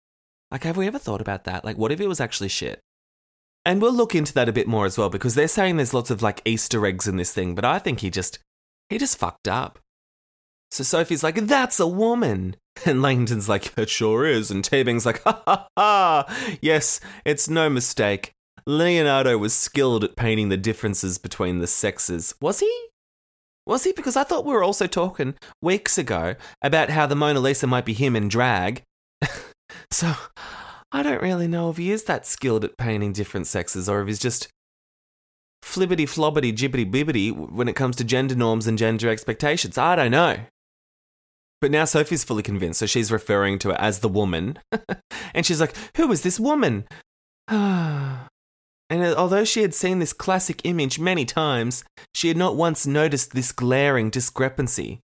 Like, 0.51 0.63
have 0.63 0.75
we 0.75 0.85
ever 0.85 0.99
thought 0.99 1.21
about 1.21 1.45
that? 1.45 1.63
Like, 1.63 1.77
what 1.77 1.93
if 1.93 2.01
it 2.01 2.07
was 2.07 2.19
actually 2.19 2.49
shit? 2.49 2.81
And 3.65 3.81
we'll 3.81 3.93
look 3.93 4.13
into 4.13 4.33
that 4.35 4.47
a 4.47 4.53
bit 4.53 4.67
more 4.67 4.85
as 4.85 4.97
well 4.97 5.09
because 5.09 5.33
they're 5.33 5.47
saying 5.47 5.77
there's 5.77 5.93
lots 5.93 6.11
of 6.11 6.21
like 6.21 6.41
Easter 6.45 6.85
eggs 6.85 7.07
in 7.07 7.17
this 7.17 7.33
thing, 7.33 7.55
but 7.55 7.65
I 7.65 7.79
think 7.79 8.01
he 8.01 8.09
just 8.09 8.39
he 8.89 8.97
just 8.97 9.17
fucked 9.17 9.47
up. 9.47 9.79
So 10.71 10.83
Sophie's 10.83 11.23
like, 11.23 11.35
"That's 11.35 11.79
a 11.79 11.87
woman," 11.87 12.57
and 12.85 13.01
Langdon's 13.01 13.49
like, 13.49 13.75
"It 13.77 13.89
sure 13.89 14.25
is," 14.25 14.51
and 14.51 14.63
Teabing's 14.63 15.05
like, 15.05 15.23
"Ha 15.23 15.41
ha 15.47 15.67
ha! 15.77 16.57
Yes, 16.61 16.99
it's 17.25 17.49
no 17.49 17.69
mistake. 17.69 18.33
Leonardo 18.67 19.37
was 19.37 19.53
skilled 19.53 20.03
at 20.03 20.15
painting 20.15 20.49
the 20.49 20.57
differences 20.57 21.17
between 21.17 21.59
the 21.59 21.67
sexes. 21.67 22.33
Was 22.41 22.59
he? 22.59 22.87
Was 23.67 23.83
he? 23.83 23.93
Because 23.93 24.15
I 24.15 24.23
thought 24.23 24.45
we 24.45 24.53
were 24.53 24.63
also 24.63 24.87
talking 24.87 25.35
weeks 25.61 25.97
ago 25.97 26.35
about 26.61 26.89
how 26.89 27.05
the 27.05 27.15
Mona 27.15 27.39
Lisa 27.39 27.67
might 27.67 27.85
be 27.85 27.93
him 27.93 28.15
in 28.15 28.27
drag. 28.27 28.83
so 29.91 30.13
I 30.95 31.03
don't 31.03 31.21
really 31.21 31.49
know 31.49 31.69
if 31.69 31.75
he 31.75 31.91
is 31.91 32.05
that 32.05 32.25
skilled 32.25 32.63
at 32.63 32.77
painting 32.77 33.11
different 33.11 33.47
sexes 33.47 33.89
or 33.89 34.01
if 34.01 34.07
he's 34.07 34.17
just 34.17 34.47
flibbity 35.61 36.07
flobbity 36.07 36.55
jibbity 36.55 36.89
bibbity 36.89 37.35
when 37.35 37.67
it 37.67 37.75
comes 37.75 37.97
to 37.97 38.05
gender 38.05 38.33
norms 38.33 38.65
and 38.65 38.77
gender 38.77 39.09
expectations. 39.09 39.77
I 39.77 39.97
don't 39.97 40.11
know. 40.11 40.37
But 41.59 41.71
now 41.71 41.83
Sophie's 41.83 42.23
fully 42.23 42.43
convinced, 42.43 42.79
so 42.79 42.85
she's 42.85 43.11
referring 43.11 43.59
to 43.59 43.69
her 43.71 43.81
as 43.81 43.99
the 43.99 44.07
woman. 44.07 44.57
and 45.33 45.45
she's 45.45 45.59
like, 45.59 45.75
Who 45.97 46.09
is 46.13 46.21
this 46.21 46.39
woman? 46.39 46.87
And 48.87 49.01
uh, 49.01 49.15
although 49.17 49.43
she 49.43 49.63
had 49.63 49.73
seen 49.73 49.97
this 49.97 50.13
classic 50.13 50.61
image 50.63 50.99
many 50.99 51.25
times, 51.25 51.83
she 52.13 52.27
had 52.27 52.37
not 52.37 52.55
once 52.55 52.85
noticed 52.85 53.33
this 53.33 53.51
glaring 53.51 54.11
discrepancy. 54.11 54.99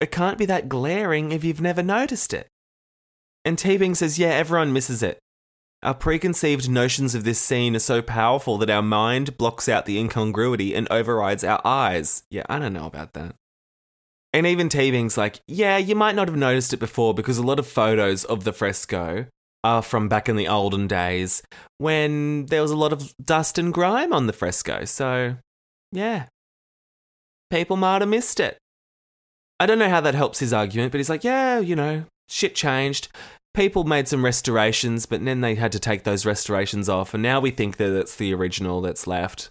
It 0.00 0.12
can't 0.12 0.38
be 0.38 0.46
that 0.46 0.68
glaring 0.68 1.32
if 1.32 1.42
you've 1.42 1.60
never 1.60 1.82
noticed 1.82 2.32
it. 2.32 2.46
And 3.48 3.56
Teabing 3.56 3.96
says, 3.96 4.18
yeah, 4.18 4.28
everyone 4.28 4.74
misses 4.74 5.02
it. 5.02 5.18
Our 5.82 5.94
preconceived 5.94 6.68
notions 6.68 7.14
of 7.14 7.24
this 7.24 7.40
scene 7.40 7.74
are 7.74 7.78
so 7.78 8.02
powerful 8.02 8.58
that 8.58 8.68
our 8.68 8.82
mind 8.82 9.38
blocks 9.38 9.70
out 9.70 9.86
the 9.86 9.98
incongruity 9.98 10.74
and 10.74 10.86
overrides 10.90 11.42
our 11.44 11.58
eyes. 11.64 12.24
Yeah, 12.30 12.42
I 12.50 12.58
don't 12.58 12.74
know 12.74 12.84
about 12.84 13.14
that. 13.14 13.34
And 14.34 14.46
even 14.46 14.68
Teabing's 14.68 15.16
like, 15.16 15.40
yeah, 15.48 15.78
you 15.78 15.94
might 15.94 16.14
not 16.14 16.28
have 16.28 16.36
noticed 16.36 16.74
it 16.74 16.76
before 16.76 17.14
because 17.14 17.38
a 17.38 17.42
lot 17.42 17.58
of 17.58 17.66
photos 17.66 18.22
of 18.26 18.44
the 18.44 18.52
fresco 18.52 19.24
are 19.64 19.80
from 19.80 20.10
back 20.10 20.28
in 20.28 20.36
the 20.36 20.46
olden 20.46 20.86
days 20.86 21.42
when 21.78 22.44
there 22.46 22.60
was 22.60 22.70
a 22.70 22.76
lot 22.76 22.92
of 22.92 23.14
dust 23.16 23.56
and 23.56 23.72
grime 23.72 24.12
on 24.12 24.26
the 24.26 24.34
fresco. 24.34 24.84
So, 24.84 25.36
yeah, 25.90 26.26
people 27.48 27.78
might 27.78 28.02
have 28.02 28.10
missed 28.10 28.40
it. 28.40 28.58
I 29.58 29.64
don't 29.64 29.78
know 29.78 29.88
how 29.88 30.02
that 30.02 30.14
helps 30.14 30.40
his 30.40 30.52
argument, 30.52 30.92
but 30.92 30.98
he's 30.98 31.08
like, 31.08 31.24
yeah, 31.24 31.58
you 31.60 31.74
know, 31.74 32.04
shit 32.28 32.54
changed. 32.54 33.08
People 33.58 33.82
made 33.82 34.06
some 34.06 34.24
restorations, 34.24 35.04
but 35.04 35.24
then 35.24 35.40
they 35.40 35.56
had 35.56 35.72
to 35.72 35.80
take 35.80 36.04
those 36.04 36.24
restorations 36.24 36.88
off, 36.88 37.12
and 37.12 37.20
now 37.20 37.40
we 37.40 37.50
think 37.50 37.76
that 37.78 37.92
it's 37.98 38.14
the 38.14 38.32
original 38.32 38.80
that's 38.80 39.08
left. 39.08 39.50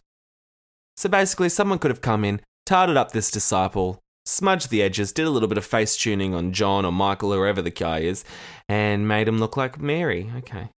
So 0.96 1.10
basically, 1.10 1.50
someone 1.50 1.78
could 1.78 1.92
have 1.92 2.00
come 2.00 2.24
in, 2.24 2.40
tarted 2.66 2.96
up 2.96 3.12
this 3.12 3.30
disciple, 3.30 4.00
smudged 4.26 4.70
the 4.70 4.82
edges, 4.82 5.12
did 5.12 5.28
a 5.28 5.30
little 5.30 5.50
bit 5.50 5.58
of 5.58 5.66
face 5.66 5.98
tuning 5.98 6.34
on 6.34 6.54
John 6.54 6.86
or 6.86 6.94
Michael, 6.94 7.34
or 7.34 7.40
whoever 7.40 7.62
the 7.62 7.70
guy 7.70 8.00
is, 8.00 8.24
and 8.70 9.10
made 9.10 9.28
him 9.28 9.40
look 9.40 9.58
like 9.58 9.78
Mary. 9.78 10.32
Okay. 10.38 10.70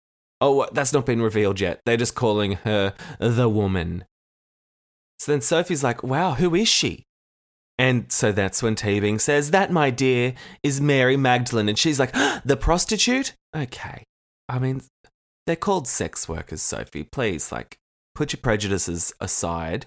Oh, 0.40 0.66
that's 0.72 0.94
not 0.94 1.04
been 1.04 1.20
revealed 1.20 1.60
yet. 1.60 1.80
They're 1.84 1.98
just 1.98 2.14
calling 2.14 2.52
her 2.64 2.94
the 3.18 3.50
woman. 3.50 4.06
So 5.18 5.32
then 5.32 5.42
Sophie's 5.42 5.84
like, 5.84 6.02
wow, 6.02 6.32
who 6.32 6.54
is 6.54 6.68
she? 6.68 7.04
And 7.78 8.10
so 8.10 8.32
that's 8.32 8.62
when 8.62 8.74
Teabing 8.74 9.20
says, 9.20 9.52
That, 9.52 9.70
my 9.70 9.90
dear, 9.90 10.34
is 10.62 10.80
Mary 10.80 11.16
Magdalene. 11.16 11.68
And 11.68 11.78
she's 11.78 12.00
like, 12.00 12.12
The 12.44 12.56
prostitute? 12.58 13.34
Okay. 13.56 14.02
I 14.48 14.58
mean, 14.58 14.82
they're 15.46 15.56
called 15.56 15.86
sex 15.86 16.28
workers, 16.28 16.60
Sophie. 16.60 17.04
Please, 17.04 17.52
like, 17.52 17.78
put 18.14 18.32
your 18.32 18.40
prejudices 18.42 19.12
aside 19.20 19.86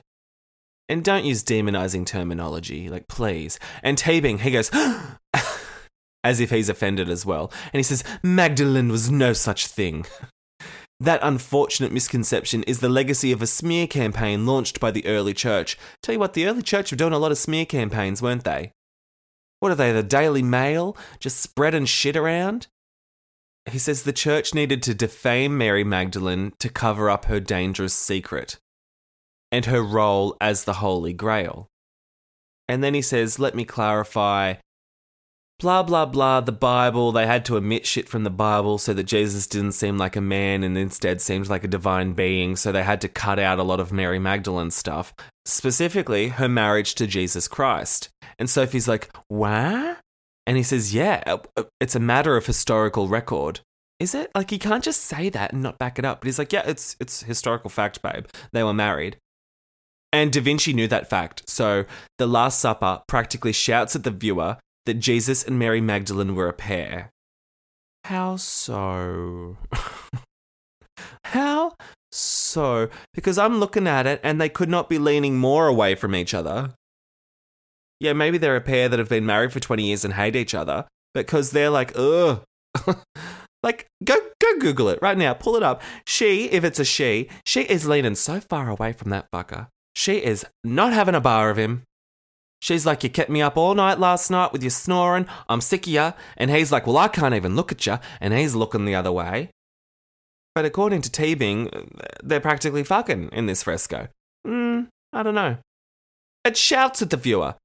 and 0.87 1.03
don't 1.03 1.25
use 1.25 1.43
demonizing 1.43 2.05
terminology. 2.05 2.89
Like, 2.89 3.07
please. 3.07 3.59
And 3.83 3.97
Teabing, 3.97 4.39
he 4.39 4.51
goes, 4.51 4.71
as 6.23 6.39
if 6.39 6.49
he's 6.49 6.69
offended 6.69 7.09
as 7.09 7.25
well. 7.25 7.51
And 7.73 7.79
he 7.79 7.83
says, 7.83 8.03
Magdalene 8.23 8.89
was 8.89 9.11
no 9.11 9.33
such 9.33 9.67
thing. 9.67 10.05
That 11.01 11.19
unfortunate 11.23 11.91
misconception 11.91 12.61
is 12.63 12.79
the 12.79 12.87
legacy 12.87 13.31
of 13.31 13.41
a 13.41 13.47
smear 13.47 13.87
campaign 13.87 14.45
launched 14.45 14.79
by 14.79 14.91
the 14.91 15.03
early 15.07 15.33
church. 15.33 15.75
Tell 16.03 16.13
you 16.13 16.19
what, 16.19 16.33
the 16.33 16.45
early 16.45 16.61
church 16.61 16.91
were 16.91 16.97
doing 16.97 17.11
a 17.11 17.17
lot 17.17 17.31
of 17.31 17.39
smear 17.39 17.65
campaigns, 17.65 18.21
weren't 18.21 18.43
they? 18.43 18.71
What 19.61 19.71
are 19.71 19.75
they, 19.75 19.91
the 19.91 20.03
Daily 20.03 20.43
Mail? 20.43 20.95
Just 21.19 21.39
spreading 21.39 21.85
shit 21.85 22.15
around? 22.15 22.67
He 23.65 23.79
says 23.79 24.03
the 24.03 24.13
church 24.13 24.53
needed 24.53 24.83
to 24.83 24.93
defame 24.93 25.57
Mary 25.57 25.83
Magdalene 25.83 26.53
to 26.59 26.69
cover 26.69 27.09
up 27.09 27.25
her 27.25 27.39
dangerous 27.39 27.95
secret 27.95 28.59
and 29.51 29.65
her 29.65 29.81
role 29.81 30.37
as 30.39 30.65
the 30.65 30.73
Holy 30.73 31.13
Grail. 31.13 31.67
And 32.67 32.83
then 32.83 32.93
he 32.93 33.01
says, 33.01 33.39
let 33.39 33.55
me 33.55 33.65
clarify, 33.65 34.53
blah, 35.61 35.83
blah, 35.83 36.07
blah, 36.07 36.41
the 36.41 36.51
Bible. 36.51 37.11
They 37.11 37.27
had 37.27 37.45
to 37.45 37.55
omit 37.55 37.85
shit 37.85 38.09
from 38.09 38.23
the 38.23 38.31
Bible 38.31 38.79
so 38.79 38.93
that 38.93 39.03
Jesus 39.03 39.45
didn't 39.45 39.73
seem 39.73 39.97
like 39.97 40.15
a 40.15 40.21
man 40.21 40.63
and 40.63 40.75
instead 40.77 41.21
seemed 41.21 41.47
like 41.47 41.63
a 41.63 41.69
divine 41.69 42.13
being. 42.13 42.55
So 42.55 42.71
they 42.71 42.83
had 42.83 42.99
to 43.01 43.07
cut 43.07 43.39
out 43.39 43.59
a 43.59 43.63
lot 43.63 43.79
of 43.79 43.93
Mary 43.93 44.17
Magdalene 44.19 44.71
stuff, 44.71 45.13
specifically 45.45 46.29
her 46.29 46.49
marriage 46.49 46.95
to 46.95 47.07
Jesus 47.07 47.47
Christ. 47.47 48.09
And 48.39 48.49
Sophie's 48.49 48.87
like, 48.87 49.11
what? 49.27 49.99
And 50.47 50.57
he 50.57 50.63
says, 50.63 50.93
yeah, 50.93 51.23
uh, 51.27 51.37
uh, 51.55 51.63
it's 51.79 51.95
a 51.95 51.99
matter 51.99 52.35
of 52.35 52.47
historical 52.47 53.07
record. 53.07 53.59
Is 53.99 54.15
it? 54.15 54.31
Like, 54.33 54.49
he 54.49 54.57
can't 54.57 54.83
just 54.83 55.01
say 55.01 55.29
that 55.29 55.53
and 55.53 55.61
not 55.61 55.77
back 55.77 55.99
it 55.99 56.05
up. 56.05 56.21
But 56.21 56.25
he's 56.25 56.39
like, 56.39 56.51
yeah, 56.51 56.63
it's, 56.65 56.97
it's 56.99 57.21
historical 57.21 57.69
fact, 57.69 58.01
babe. 58.01 58.25
They 58.51 58.63
were 58.63 58.73
married. 58.73 59.17
And 60.11 60.31
Da 60.33 60.41
Vinci 60.41 60.73
knew 60.73 60.87
that 60.87 61.07
fact. 61.07 61.47
So 61.47 61.85
the 62.17 62.25
Last 62.25 62.59
Supper 62.59 63.03
practically 63.07 63.53
shouts 63.53 63.95
at 63.95 64.03
the 64.03 64.09
viewer 64.09 64.57
that 64.85 64.95
Jesus 64.95 65.43
and 65.43 65.59
Mary 65.59 65.81
Magdalene 65.81 66.35
were 66.35 66.49
a 66.49 66.53
pair. 66.53 67.11
How 68.05 68.35
so? 68.35 69.57
How 71.25 71.73
so? 72.11 72.89
Because 73.13 73.37
I'm 73.37 73.59
looking 73.59 73.87
at 73.87 74.07
it 74.07 74.19
and 74.23 74.39
they 74.39 74.49
could 74.49 74.69
not 74.69 74.89
be 74.89 74.97
leaning 74.99 75.37
more 75.37 75.67
away 75.67 75.95
from 75.95 76.15
each 76.15 76.33
other. 76.33 76.73
Yeah, 77.99 78.13
maybe 78.13 78.37
they're 78.37 78.55
a 78.55 78.61
pair 78.61 78.89
that 78.89 78.97
have 78.97 79.09
been 79.09 79.25
married 79.25 79.53
for 79.53 79.59
20 79.59 79.85
years 79.85 80.03
and 80.03 80.15
hate 80.15 80.35
each 80.35 80.55
other, 80.55 80.87
because 81.13 81.51
they're 81.51 81.69
like, 81.69 81.93
ugh. 81.95 82.43
like, 83.63 83.85
go 84.03 84.15
go 84.39 84.57
Google 84.59 84.89
it 84.89 84.99
right 85.01 85.17
now. 85.17 85.33
Pull 85.33 85.55
it 85.55 85.63
up. 85.63 85.81
She, 86.07 86.45
if 86.45 86.63
it's 86.63 86.79
a 86.79 86.85
she, 86.85 87.29
she 87.45 87.61
is 87.61 87.87
leaning 87.87 88.15
so 88.15 88.39
far 88.39 88.69
away 88.69 88.93
from 88.93 89.11
that 89.11 89.29
fucker. 89.31 89.67
She 89.95 90.17
is 90.17 90.45
not 90.63 90.93
having 90.93 91.15
a 91.15 91.21
bar 91.21 91.49
of 91.51 91.57
him. 91.57 91.83
She's 92.61 92.85
like, 92.85 93.03
You 93.03 93.09
kept 93.09 93.29
me 93.29 93.41
up 93.41 93.57
all 93.57 93.73
night 93.75 93.99
last 93.99 94.29
night 94.29 94.53
with 94.53 94.63
your 94.63 94.69
snoring. 94.69 95.25
I'm 95.49 95.61
sick 95.61 95.87
of 95.87 95.93
you. 95.93 96.13
And 96.37 96.51
he's 96.51 96.71
like, 96.71 96.87
Well, 96.87 96.97
I 96.97 97.07
can't 97.07 97.33
even 97.33 97.55
look 97.55 97.71
at 97.71 97.85
you. 97.85 97.97
And 98.21 98.33
he's 98.33 98.55
looking 98.55 98.85
the 98.85 98.95
other 98.95 99.11
way. 99.11 99.49
But 100.53 100.65
according 100.65 101.01
to 101.01 101.09
Teabing, 101.09 101.89
they're 102.23 102.39
practically 102.39 102.83
fucking 102.83 103.29
in 103.33 103.47
this 103.47 103.63
fresco. 103.63 104.07
Hmm, 104.45 104.83
I 105.11 105.23
don't 105.23 105.35
know. 105.35 105.57
It 106.45 106.55
shouts 106.55 107.01
at 107.01 107.09
the 107.09 107.17
viewer. 107.17 107.55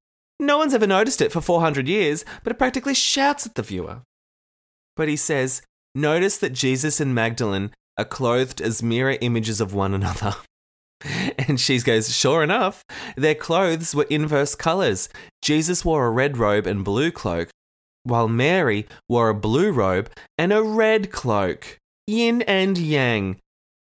No 0.41 0.59
one's 0.59 0.75
ever 0.75 0.87
noticed 0.87 1.21
it 1.21 1.33
for 1.33 1.41
400 1.41 1.89
years, 1.89 2.25
but 2.43 2.51
it 2.51 2.59
practically 2.59 2.95
shouts 2.95 3.47
at 3.47 3.55
the 3.55 3.63
viewer. 3.63 4.03
But 4.97 5.09
he 5.09 5.17
says, 5.17 5.63
Notice 5.95 6.39
that 6.39 6.53
Jesus 6.53 7.01
and 7.01 7.15
Magdalene 7.15 7.71
are 7.99 8.05
clothed 8.05 8.61
as 8.61 8.83
mirror 8.83 9.17
images 9.21 9.61
of 9.61 9.75
one 9.75 9.95
another. 9.95 10.37
And 11.49 11.61
she 11.61 11.79
goes, 11.81 12.15
Sure 12.15 12.43
enough, 12.43 12.85
their 13.17 13.35
clothes 13.35 13.95
were 13.95 14.07
inverse 14.11 14.55
colors. 14.55 15.09
Jesus 15.43 15.85
wore 15.85 16.07
a 16.07 16.11
red 16.11 16.39
robe 16.39 16.67
and 16.67 16.85
blue 16.85 17.11
cloak, 17.11 17.51
while 18.03 18.29
Mary 18.29 18.87
wore 19.09 19.29
a 19.29 19.35
blue 19.35 19.71
robe 19.71 20.11
and 20.39 20.53
a 20.53 20.63
red 20.63 21.13
cloak. 21.13 21.79
Yin 22.07 22.43
and 22.43 22.79
yang. 22.79 23.37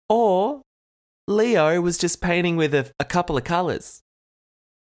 Or 0.09 0.63
Leo 1.27 1.81
was 1.81 1.99
just 1.99 2.21
painting 2.21 2.57
with 2.57 2.75
a, 2.75 2.91
a 2.99 3.05
couple 3.05 3.37
of 3.37 3.45
colors. 3.45 4.03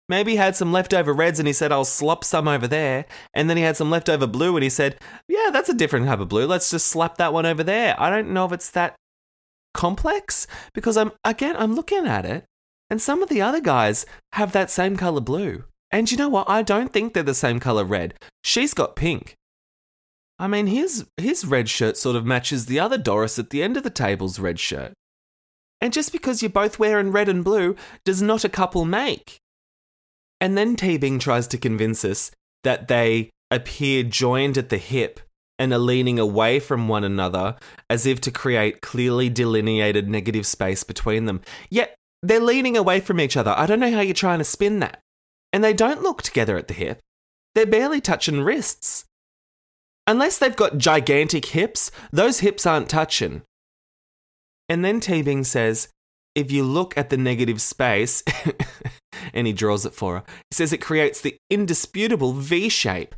Maybe 0.08 0.32
he 0.32 0.36
had 0.36 0.54
some 0.54 0.72
leftover 0.72 1.14
reds 1.14 1.38
and 1.38 1.48
he 1.48 1.54
said, 1.54 1.72
I'll 1.72 1.84
slop 1.84 2.24
some 2.24 2.46
over 2.46 2.68
there. 2.68 3.06
And 3.32 3.48
then 3.48 3.56
he 3.56 3.62
had 3.62 3.76
some 3.76 3.90
leftover 3.90 4.26
blue 4.26 4.54
and 4.56 4.62
he 4.62 4.68
said, 4.68 4.98
Yeah, 5.28 5.48
that's 5.50 5.70
a 5.70 5.74
different 5.74 6.06
type 6.06 6.20
of 6.20 6.28
blue. 6.28 6.46
Let's 6.46 6.70
just 6.70 6.88
slap 6.88 7.16
that 7.16 7.32
one 7.32 7.46
over 7.46 7.62
there. 7.62 7.98
I 7.98 8.10
don't 8.10 8.32
know 8.32 8.44
if 8.44 8.52
it's 8.52 8.70
that 8.72 8.96
complex 9.74 10.46
because 10.72 10.96
I'm 10.96 11.12
again 11.24 11.56
I'm 11.58 11.74
looking 11.74 12.06
at 12.06 12.24
it 12.24 12.44
and 12.90 13.00
some 13.02 13.22
of 13.22 13.28
the 13.28 13.42
other 13.42 13.60
guys 13.60 14.06
have 14.32 14.52
that 14.52 14.70
same 14.70 14.96
color 14.96 15.20
blue. 15.20 15.64
And 15.90 16.10
you 16.10 16.16
know 16.16 16.28
what? 16.28 16.48
I 16.48 16.62
don't 16.62 16.92
think 16.92 17.12
they're 17.12 17.22
the 17.22 17.34
same 17.34 17.60
color 17.60 17.84
red. 17.84 18.14
She's 18.42 18.74
got 18.74 18.96
pink. 18.96 19.34
I 20.38 20.48
mean, 20.48 20.66
his 20.66 21.06
his 21.16 21.44
red 21.44 21.68
shirt 21.68 21.96
sort 21.96 22.16
of 22.16 22.26
matches 22.26 22.66
the 22.66 22.80
other 22.80 22.98
Doris 22.98 23.38
at 23.38 23.50
the 23.50 23.62
end 23.62 23.76
of 23.76 23.84
the 23.84 23.90
table's 23.90 24.38
red 24.38 24.58
shirt. 24.58 24.92
And 25.80 25.92
just 25.92 26.12
because 26.12 26.42
you're 26.42 26.50
both 26.50 26.78
wearing 26.78 27.12
red 27.12 27.28
and 27.28 27.44
blue 27.44 27.76
does 28.04 28.22
not 28.22 28.44
a 28.44 28.48
couple 28.48 28.84
make. 28.84 29.38
And 30.40 30.58
then 30.58 30.76
Teabing 30.76 31.20
tries 31.20 31.46
to 31.48 31.58
convince 31.58 32.04
us 32.04 32.30
that 32.64 32.88
they 32.88 33.30
appear 33.50 34.02
joined 34.02 34.58
at 34.58 34.70
the 34.70 34.78
hip 34.78 35.20
and 35.58 35.72
are 35.72 35.78
leaning 35.78 36.18
away 36.18 36.58
from 36.58 36.88
one 36.88 37.04
another 37.04 37.56
as 37.88 38.06
if 38.06 38.20
to 38.22 38.30
create 38.30 38.80
clearly 38.80 39.28
delineated 39.28 40.08
negative 40.08 40.46
space 40.46 40.84
between 40.84 41.26
them. 41.26 41.40
Yet 41.70 41.96
they're 42.22 42.40
leaning 42.40 42.76
away 42.76 43.00
from 43.00 43.20
each 43.20 43.36
other. 43.36 43.54
I 43.56 43.66
don't 43.66 43.80
know 43.80 43.92
how 43.92 44.00
you're 44.00 44.14
trying 44.14 44.38
to 44.38 44.44
spin 44.44 44.80
that. 44.80 45.00
And 45.52 45.62
they 45.62 45.72
don't 45.72 46.02
look 46.02 46.22
together 46.22 46.56
at 46.56 46.68
the 46.68 46.74
hip. 46.74 47.00
They're 47.54 47.66
barely 47.66 48.00
touching 48.00 48.40
wrists. 48.40 49.04
Unless 50.06 50.38
they've 50.38 50.56
got 50.56 50.78
gigantic 50.78 51.46
hips, 51.46 51.90
those 52.12 52.40
hips 52.40 52.66
aren't 52.66 52.88
touching. 52.88 53.42
And 54.68 54.84
then 54.84 55.00
Teabing 55.00 55.46
says, 55.46 55.88
if 56.34 56.50
you 56.50 56.64
look 56.64 56.96
at 56.98 57.10
the 57.10 57.16
negative 57.16 57.60
space, 57.60 58.22
and 59.34 59.46
he 59.46 59.52
draws 59.52 59.86
it 59.86 59.94
for 59.94 60.16
her, 60.16 60.24
he 60.50 60.54
says 60.54 60.72
it 60.72 60.78
creates 60.78 61.20
the 61.20 61.36
indisputable 61.48 62.32
V 62.32 62.68
shape. 62.68 63.14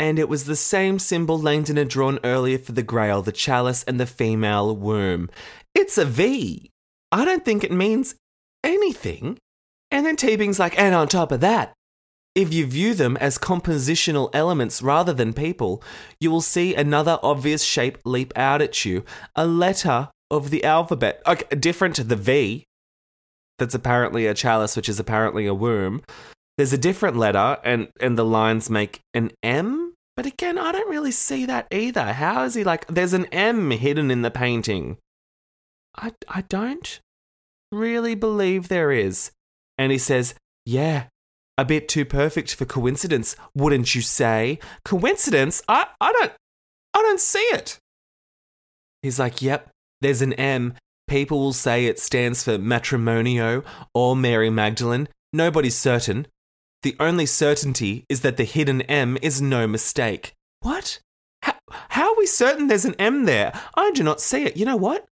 And 0.00 0.18
it 0.18 0.30
was 0.30 0.44
the 0.44 0.56
same 0.56 0.98
symbol 0.98 1.38
Langdon 1.38 1.76
had 1.76 1.88
drawn 1.88 2.18
earlier 2.24 2.58
for 2.58 2.72
the 2.72 2.82
grail, 2.82 3.20
the 3.20 3.30
chalice, 3.30 3.84
and 3.84 4.00
the 4.00 4.06
female 4.06 4.74
womb. 4.74 5.28
It's 5.74 5.98
a 5.98 6.06
V. 6.06 6.70
I 7.12 7.26
don't 7.26 7.44
think 7.44 7.62
it 7.62 7.70
means 7.70 8.14
anything. 8.64 9.36
And 9.90 10.06
then 10.06 10.16
Teabing's 10.16 10.58
like, 10.58 10.78
and 10.78 10.94
on 10.94 11.06
top 11.06 11.30
of 11.30 11.40
that, 11.40 11.74
if 12.34 12.50
you 12.50 12.64
view 12.66 12.94
them 12.94 13.18
as 13.18 13.36
compositional 13.36 14.30
elements 14.32 14.80
rather 14.80 15.12
than 15.12 15.34
people, 15.34 15.82
you 16.18 16.30
will 16.30 16.40
see 16.40 16.74
another 16.74 17.18
obvious 17.22 17.62
shape 17.62 17.98
leap 18.06 18.32
out 18.36 18.62
at 18.62 18.86
you 18.86 19.04
a 19.36 19.46
letter 19.46 20.08
of 20.30 20.48
the 20.48 20.64
alphabet. 20.64 21.20
Okay, 21.26 21.56
different 21.56 21.94
to 21.96 22.04
the 22.04 22.16
V, 22.16 22.64
that's 23.58 23.74
apparently 23.74 24.26
a 24.26 24.32
chalice, 24.32 24.76
which 24.76 24.88
is 24.88 24.98
apparently 24.98 25.46
a 25.46 25.52
womb. 25.52 26.02
There's 26.56 26.72
a 26.72 26.78
different 26.78 27.18
letter, 27.18 27.58
and, 27.62 27.88
and 28.00 28.16
the 28.16 28.24
lines 28.24 28.70
make 28.70 29.00
an 29.12 29.32
M 29.42 29.89
but 30.20 30.26
again, 30.26 30.58
I 30.58 30.70
don't 30.70 30.90
really 30.90 31.12
see 31.12 31.46
that 31.46 31.66
either. 31.70 32.12
How 32.12 32.44
is 32.44 32.52
he 32.52 32.62
like, 32.62 32.86
there's 32.88 33.14
an 33.14 33.24
M 33.32 33.70
hidden 33.70 34.10
in 34.10 34.20
the 34.20 34.30
painting? 34.30 34.98
I, 35.96 36.12
I 36.28 36.42
don't 36.42 37.00
really 37.72 38.14
believe 38.14 38.68
there 38.68 38.92
is. 38.92 39.30
And 39.78 39.90
he 39.90 39.96
says, 39.96 40.34
Yeah, 40.66 41.04
a 41.56 41.64
bit 41.64 41.88
too 41.88 42.04
perfect 42.04 42.54
for 42.54 42.66
coincidence, 42.66 43.34
wouldn't 43.54 43.94
you 43.94 44.02
say? 44.02 44.58
Coincidence? 44.84 45.62
I, 45.66 45.86
I 46.02 46.12
don't 46.12 46.32
I 46.92 47.00
don't 47.00 47.18
see 47.18 47.38
it. 47.54 47.78
He's 49.02 49.18
like, 49.18 49.40
Yep, 49.40 49.70
there's 50.02 50.20
an 50.20 50.34
M. 50.34 50.74
People 51.08 51.38
will 51.38 51.54
say 51.54 51.86
it 51.86 51.98
stands 51.98 52.44
for 52.44 52.58
matrimonio 52.58 53.64
or 53.94 54.14
Mary 54.14 54.50
Magdalene. 54.50 55.08
Nobody's 55.32 55.78
certain. 55.78 56.26
The 56.82 56.96
only 56.98 57.26
certainty 57.26 58.04
is 58.08 58.22
that 58.22 58.36
the 58.36 58.44
hidden 58.44 58.82
M 58.82 59.18
is 59.20 59.42
no 59.42 59.66
mistake. 59.66 60.32
What? 60.60 61.00
How, 61.42 61.54
how 61.68 62.12
are 62.12 62.18
we 62.18 62.26
certain 62.26 62.68
there's 62.68 62.84
an 62.84 62.94
M 62.98 63.24
there? 63.24 63.52
I 63.74 63.90
do 63.90 64.02
not 64.02 64.20
see 64.20 64.44
it. 64.44 64.56
You 64.56 64.64
know 64.64 64.76
what? 64.76 65.06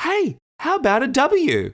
Hey, 0.00 0.36
how 0.60 0.76
about 0.76 1.02
a 1.02 1.08
W? 1.08 1.72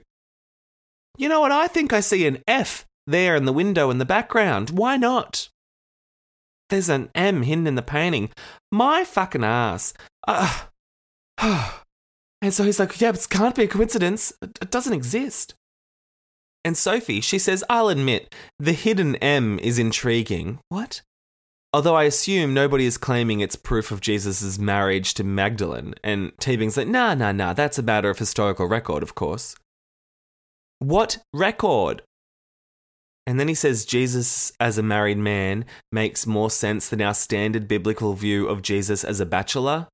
You 1.17 1.29
know 1.29 1.41
what? 1.41 1.51
I 1.51 1.67
think 1.67 1.93
I 1.93 1.99
see 1.99 2.25
an 2.25 2.43
F 2.47 2.85
there 3.05 3.35
in 3.35 3.45
the 3.45 3.53
window 3.53 3.89
in 3.89 3.97
the 3.97 4.05
background. 4.05 4.71
Why 4.71 4.97
not? 4.97 5.49
There's 6.69 6.89
an 6.89 7.09
M 7.15 7.43
hidden 7.43 7.67
in 7.67 7.75
the 7.75 7.81
painting. 7.81 8.29
My 8.71 9.03
fucking 9.03 9.43
ass. 9.43 9.93
Uh, 10.27 10.65
and 12.41 12.53
so 12.53 12.63
he's 12.63 12.79
like, 12.79 12.99
yeah, 12.99 13.09
it 13.09 13.27
can't 13.29 13.55
be 13.55 13.63
a 13.63 13.67
coincidence. 13.67 14.33
It 14.41 14.71
doesn't 14.71 14.93
exist. 14.93 15.53
And 16.67 16.75
Sophie, 16.75 17.21
she 17.21 17.39
says, 17.39 17.63
I'll 17.69 17.87
admit, 17.87 18.35
the 18.59 18.73
hidden 18.73 19.15
M 19.15 19.57
is 19.59 19.79
intriguing. 19.79 20.59
What? 20.67 21.01
Although 21.71 21.95
I 21.95 22.03
assume 22.03 22.53
nobody 22.53 22.85
is 22.85 22.97
claiming 22.97 23.39
it's 23.39 23.55
proof 23.55 23.89
of 23.89 24.01
Jesus' 24.01 24.59
marriage 24.59 25.13
to 25.13 25.23
Magdalene, 25.23 25.93
and 26.03 26.33
Teabing's 26.41 26.75
like, 26.75 26.89
nah, 26.89 27.13
nah, 27.13 27.31
nah, 27.31 27.53
that's 27.53 27.79
a 27.79 27.83
matter 27.83 28.09
of 28.09 28.19
historical 28.19 28.65
record, 28.65 29.01
of 29.01 29.15
course. 29.15 29.55
What 30.79 31.19
record? 31.33 32.01
And 33.25 33.39
then 33.39 33.47
he 33.47 33.55
says 33.55 33.85
Jesus 33.85 34.51
as 34.59 34.77
a 34.77 34.83
married 34.83 35.19
man 35.19 35.63
makes 35.93 36.27
more 36.27 36.51
sense 36.51 36.89
than 36.89 37.01
our 37.01 37.13
standard 37.13 37.69
biblical 37.69 38.11
view 38.11 38.45
of 38.45 38.61
Jesus 38.61 39.05
as 39.05 39.21
a 39.21 39.25
bachelor. 39.25 39.87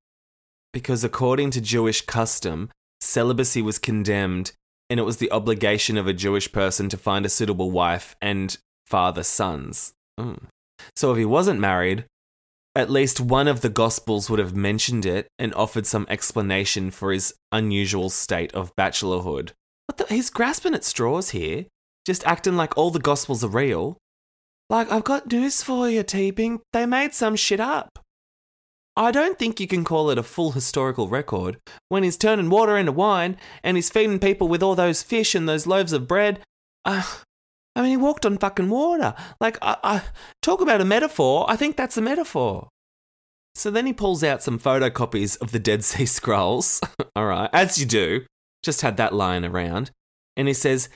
Because 0.71 1.03
according 1.03 1.51
to 1.51 1.61
Jewish 1.61 2.01
custom, 2.01 2.71
celibacy 2.99 3.61
was 3.61 3.77
condemned 3.77 4.53
and 4.89 4.99
it 4.99 5.03
was 5.03 5.17
the 5.17 5.31
obligation 5.31 5.97
of 5.97 6.07
a 6.07 6.13
Jewish 6.13 6.51
person 6.51 6.89
to 6.89 6.97
find 6.97 7.25
a 7.25 7.29
suitable 7.29 7.71
wife 7.71 8.15
and 8.21 8.57
father 8.85 9.23
sons. 9.23 9.93
Mm. 10.19 10.43
So 10.95 11.11
if 11.11 11.17
he 11.17 11.25
wasn't 11.25 11.59
married, 11.59 12.05
at 12.75 12.89
least 12.89 13.21
one 13.21 13.47
of 13.47 13.61
the 13.61 13.69
Gospels 13.69 14.29
would 14.29 14.39
have 14.39 14.55
mentioned 14.55 15.05
it 15.05 15.27
and 15.37 15.53
offered 15.53 15.85
some 15.85 16.07
explanation 16.09 16.91
for 16.91 17.11
his 17.11 17.33
unusual 17.51 18.09
state 18.09 18.53
of 18.53 18.75
bachelorhood. 18.75 19.51
What 19.87 19.97
the, 19.97 20.05
he's 20.13 20.29
grasping 20.29 20.73
at 20.73 20.83
straws 20.83 21.29
here, 21.29 21.65
just 22.05 22.25
acting 22.25 22.55
like 22.55 22.77
all 22.77 22.89
the 22.89 22.99
Gospels 22.99 23.43
are 23.43 23.49
real. 23.49 23.97
Like, 24.69 24.91
I've 24.91 25.03
got 25.03 25.31
news 25.31 25.61
for 25.61 25.89
you, 25.89 26.03
Teabing. 26.03 26.61
They 26.71 26.85
made 26.85 27.13
some 27.13 27.35
shit 27.35 27.59
up. 27.59 27.99
I 28.95 29.11
don't 29.11 29.39
think 29.39 29.59
you 29.59 29.67
can 29.67 29.83
call 29.83 30.09
it 30.11 30.19
a 30.19 30.23
full 30.23 30.51
historical 30.51 31.07
record 31.07 31.57
when 31.89 32.03
he's 32.03 32.17
turning 32.17 32.49
water 32.49 32.77
into 32.77 32.91
wine 32.91 33.37
and 33.63 33.75
he's 33.75 33.89
feeding 33.89 34.19
people 34.19 34.47
with 34.47 34.61
all 34.61 34.75
those 34.75 35.01
fish 35.01 35.33
and 35.33 35.49
those 35.49 35.65
loaves 35.65 35.93
of 35.93 36.07
bread. 36.07 36.39
Uh, 36.85 37.03
I 37.75 37.81
mean, 37.81 37.91
he 37.91 37.97
walked 37.97 38.25
on 38.25 38.37
fucking 38.37 38.69
water. 38.69 39.15
Like, 39.39 39.57
I, 39.61 39.77
I 39.83 40.01
talk 40.41 40.61
about 40.61 40.81
a 40.81 40.85
metaphor. 40.85 41.45
I 41.49 41.55
think 41.55 41.75
that's 41.75 41.97
a 41.97 42.01
metaphor. 42.01 42.69
So 43.55 43.71
then 43.71 43.85
he 43.85 43.93
pulls 43.93 44.23
out 44.23 44.43
some 44.43 44.59
photocopies 44.59 45.41
of 45.41 45.51
the 45.51 45.59
Dead 45.59 45.83
Sea 45.83 46.05
Scrolls. 46.07 46.81
all 47.15 47.25
right, 47.25 47.49
as 47.51 47.77
you 47.77 47.85
do. 47.85 48.25
Just 48.61 48.81
had 48.81 48.97
that 48.97 49.13
lying 49.13 49.43
around. 49.43 49.91
And 50.37 50.47
he 50.47 50.53
says, 50.53 50.89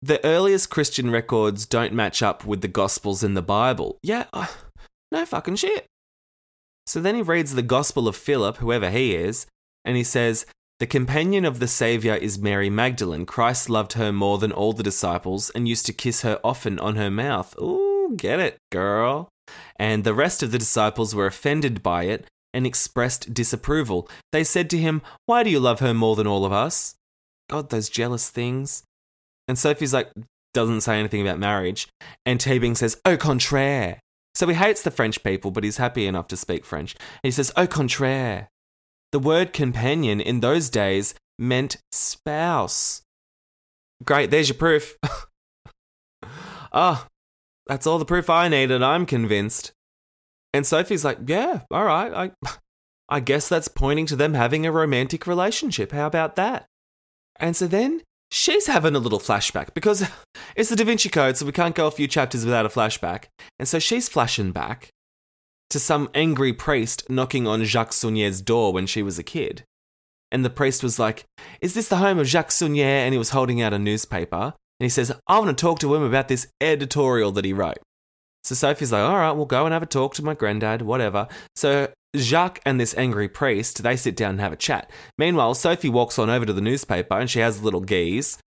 the 0.00 0.24
earliest 0.24 0.70
Christian 0.70 1.10
records 1.10 1.66
don't 1.66 1.92
match 1.92 2.22
up 2.22 2.44
with 2.44 2.60
the 2.60 2.68
Gospels 2.68 3.24
in 3.24 3.34
the 3.34 3.42
Bible. 3.42 3.98
Yeah, 4.02 4.26
uh, 4.32 4.46
no 5.10 5.24
fucking 5.24 5.56
shit. 5.56 5.86
So 6.88 7.02
then 7.02 7.14
he 7.14 7.22
reads 7.22 7.54
the 7.54 7.60
Gospel 7.60 8.08
of 8.08 8.16
Philip, 8.16 8.56
whoever 8.56 8.88
he 8.88 9.14
is, 9.14 9.46
and 9.84 9.94
he 9.94 10.02
says, 10.02 10.46
The 10.80 10.86
companion 10.86 11.44
of 11.44 11.58
the 11.58 11.68
Saviour 11.68 12.16
is 12.16 12.38
Mary 12.38 12.70
Magdalene. 12.70 13.26
Christ 13.26 13.68
loved 13.68 13.92
her 13.92 14.10
more 14.10 14.38
than 14.38 14.52
all 14.52 14.72
the 14.72 14.82
disciples 14.82 15.50
and 15.50 15.68
used 15.68 15.84
to 15.84 15.92
kiss 15.92 16.22
her 16.22 16.40
often 16.42 16.78
on 16.78 16.96
her 16.96 17.10
mouth. 17.10 17.54
Ooh, 17.60 18.14
get 18.16 18.40
it, 18.40 18.56
girl. 18.72 19.28
And 19.76 20.02
the 20.02 20.14
rest 20.14 20.42
of 20.42 20.50
the 20.50 20.58
disciples 20.58 21.14
were 21.14 21.26
offended 21.26 21.82
by 21.82 22.04
it 22.04 22.26
and 22.54 22.66
expressed 22.66 23.34
disapproval. 23.34 24.08
They 24.32 24.42
said 24.42 24.70
to 24.70 24.78
him, 24.78 25.02
Why 25.26 25.42
do 25.42 25.50
you 25.50 25.60
love 25.60 25.80
her 25.80 25.92
more 25.92 26.16
than 26.16 26.26
all 26.26 26.46
of 26.46 26.52
us? 26.52 26.94
God, 27.50 27.68
those 27.68 27.90
jealous 27.90 28.30
things. 28.30 28.82
And 29.46 29.58
Sophie's 29.58 29.92
like, 29.92 30.10
doesn't 30.54 30.80
say 30.80 30.98
anything 30.98 31.20
about 31.20 31.38
marriage. 31.38 31.86
And 32.24 32.40
Teabing 32.40 32.78
says, 32.78 32.98
au 33.04 33.18
contraire. 33.18 34.00
So 34.38 34.46
he 34.46 34.54
hates 34.54 34.82
the 34.82 34.92
French 34.92 35.24
people, 35.24 35.50
but 35.50 35.64
he's 35.64 35.78
happy 35.78 36.06
enough 36.06 36.28
to 36.28 36.36
speak 36.36 36.64
French. 36.64 36.94
he 37.24 37.32
says, 37.32 37.50
au 37.56 37.66
contraire. 37.66 38.50
The 39.10 39.18
word 39.18 39.52
companion 39.52 40.20
in 40.20 40.38
those 40.38 40.70
days 40.70 41.16
meant 41.40 41.78
spouse. 41.90 43.02
Great, 44.04 44.30
there's 44.30 44.48
your 44.48 44.56
proof. 44.56 44.96
Ah, 46.70 47.06
oh, 47.06 47.08
that's 47.66 47.86
all 47.86 47.98
the 47.98 48.04
proof 48.04 48.28
I 48.28 48.46
needed, 48.46 48.72
and 48.72 48.84
I'm 48.84 49.06
convinced. 49.06 49.72
And 50.52 50.66
Sophie's 50.66 51.02
like, 51.02 51.16
yeah, 51.26 51.62
all 51.70 51.84
right, 51.84 52.12
I, 52.44 52.50
I 53.08 53.20
guess 53.20 53.48
that's 53.48 53.68
pointing 53.68 54.04
to 54.04 54.16
them 54.16 54.34
having 54.34 54.66
a 54.66 54.70
romantic 54.70 55.26
relationship. 55.26 55.92
How 55.92 56.06
about 56.06 56.36
that? 56.36 56.66
And 57.40 57.56
so 57.56 57.66
then 57.66 58.02
she's 58.30 58.66
having 58.66 58.94
a 58.94 58.98
little 58.98 59.18
flashback 59.18 59.74
because 59.74 60.08
it's 60.56 60.70
the 60.70 60.76
Da 60.76 60.84
Vinci 60.84 61.08
Code, 61.08 61.36
so 61.36 61.46
we 61.46 61.52
can't 61.52 61.74
go 61.74 61.86
a 61.86 61.90
few 61.90 62.08
chapters 62.08 62.44
without 62.44 62.66
a 62.66 62.70
flashback. 62.70 63.24
And 63.58 63.68
so 63.68 63.78
she's 63.78 64.08
flashing 64.08 64.52
back 64.52 64.90
to 65.70 65.78
some 65.78 66.08
angry 66.14 66.52
priest 66.52 67.08
knocking 67.08 67.46
on 67.46 67.64
Jacques 67.64 67.90
Saunière's 67.90 68.40
door 68.40 68.72
when 68.72 68.86
she 68.86 69.02
was 69.02 69.18
a 69.18 69.22
kid. 69.22 69.64
And 70.30 70.44
the 70.44 70.50
priest 70.50 70.82
was 70.82 70.98
like, 70.98 71.24
Is 71.60 71.74
this 71.74 71.88
the 71.88 71.96
home 71.96 72.18
of 72.18 72.26
Jacques 72.26 72.50
Saunière? 72.50 73.04
And 73.04 73.14
he 73.14 73.18
was 73.18 73.30
holding 73.30 73.62
out 73.62 73.72
a 73.72 73.78
newspaper. 73.78 74.54
And 74.80 74.84
he 74.84 74.88
says, 74.88 75.12
I 75.26 75.38
want 75.38 75.56
to 75.56 75.60
talk 75.60 75.78
to 75.80 75.94
him 75.94 76.02
about 76.02 76.28
this 76.28 76.46
editorial 76.60 77.32
that 77.32 77.44
he 77.44 77.52
wrote. 77.52 77.78
So 78.44 78.54
Sophie's 78.54 78.92
like, 78.92 79.02
All 79.02 79.16
right, 79.16 79.32
we'll 79.32 79.46
go 79.46 79.64
and 79.64 79.72
have 79.72 79.82
a 79.82 79.86
talk 79.86 80.14
to 80.14 80.24
my 80.24 80.34
granddad, 80.34 80.82
whatever. 80.82 81.28
So 81.56 81.88
Jacques 82.16 82.60
and 82.64 82.80
this 82.80 82.96
angry 82.96 83.28
priest, 83.28 83.82
they 83.82 83.96
sit 83.96 84.16
down 84.16 84.30
and 84.30 84.40
have 84.40 84.52
a 84.52 84.56
chat. 84.56 84.90
Meanwhile, 85.16 85.54
Sophie 85.54 85.88
walks 85.88 86.18
on 86.18 86.30
over 86.30 86.46
to 86.46 86.52
the 86.52 86.60
newspaper 86.60 87.18
and 87.18 87.28
she 87.28 87.40
has 87.40 87.60
a 87.60 87.64
little 87.64 87.80
geese. 87.80 88.38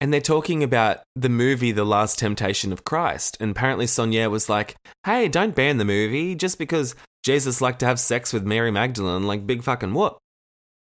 And 0.00 0.12
they're 0.12 0.20
talking 0.20 0.62
about 0.62 0.98
the 1.14 1.28
movie 1.28 1.72
The 1.72 1.84
Last 1.84 2.18
Temptation 2.18 2.72
of 2.72 2.84
Christ. 2.84 3.36
And 3.40 3.52
apparently 3.52 3.86
Saunière 3.86 4.30
was 4.30 4.48
like, 4.48 4.76
hey, 5.06 5.28
don't 5.28 5.54
ban 5.54 5.78
the 5.78 5.84
movie 5.84 6.34
just 6.34 6.58
because 6.58 6.94
Jesus 7.24 7.60
liked 7.60 7.78
to 7.80 7.86
have 7.86 8.00
sex 8.00 8.32
with 8.32 8.44
Mary 8.44 8.70
Magdalene, 8.70 9.26
like 9.26 9.46
big 9.46 9.62
fucking 9.62 9.94
whoop. 9.94 10.18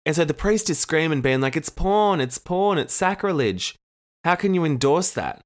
And 0.06 0.16
so 0.16 0.24
the 0.24 0.34
priest 0.34 0.70
is 0.70 0.78
screaming, 0.78 1.22
being 1.22 1.42
like, 1.42 1.58
it's 1.58 1.70
porn, 1.70 2.22
it's 2.22 2.38
porn, 2.38 2.78
it's 2.78 2.94
sacrilege. 2.94 3.76
How 4.24 4.36
can 4.36 4.54
you 4.54 4.64
endorse 4.64 5.12
that? 5.12 5.42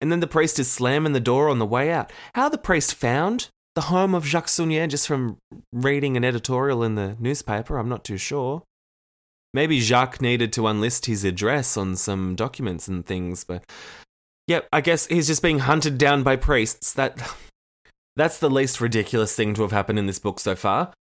And 0.00 0.10
then 0.10 0.20
the 0.20 0.26
priest 0.26 0.58
is 0.58 0.70
slamming 0.70 1.12
the 1.12 1.20
door 1.20 1.48
on 1.48 1.58
the 1.58 1.66
way 1.66 1.92
out. 1.92 2.12
How 2.34 2.48
the 2.48 2.58
priest 2.58 2.94
found 2.94 3.48
the 3.76 3.82
home 3.82 4.14
of 4.14 4.26
Jacques 4.26 4.46
Saunière 4.46 4.88
just 4.88 5.06
from 5.06 5.36
reading 5.70 6.16
an 6.16 6.24
editorial 6.24 6.82
in 6.82 6.94
the 6.94 7.14
newspaper. 7.20 7.76
I'm 7.76 7.90
not 7.90 8.04
too 8.04 8.16
sure. 8.16 8.62
Maybe 9.52 9.80
Jacques 9.80 10.20
needed 10.20 10.52
to 10.54 10.62
unlist 10.62 11.04
his 11.04 11.24
address 11.24 11.76
on 11.76 11.94
some 11.94 12.34
documents 12.34 12.88
and 12.88 13.04
things, 13.04 13.44
but 13.44 13.64
yep, 14.46 14.66
I 14.72 14.80
guess 14.80 15.06
he's 15.06 15.26
just 15.26 15.42
being 15.42 15.60
hunted 15.60 15.98
down 15.98 16.22
by 16.22 16.36
priests. 16.36 16.94
That 16.94 17.22
that's 18.16 18.38
the 18.38 18.50
least 18.50 18.80
ridiculous 18.80 19.36
thing 19.36 19.52
to 19.54 19.62
have 19.62 19.72
happened 19.72 19.98
in 19.98 20.06
this 20.06 20.18
book 20.18 20.40
so 20.40 20.56
far. 20.56 20.92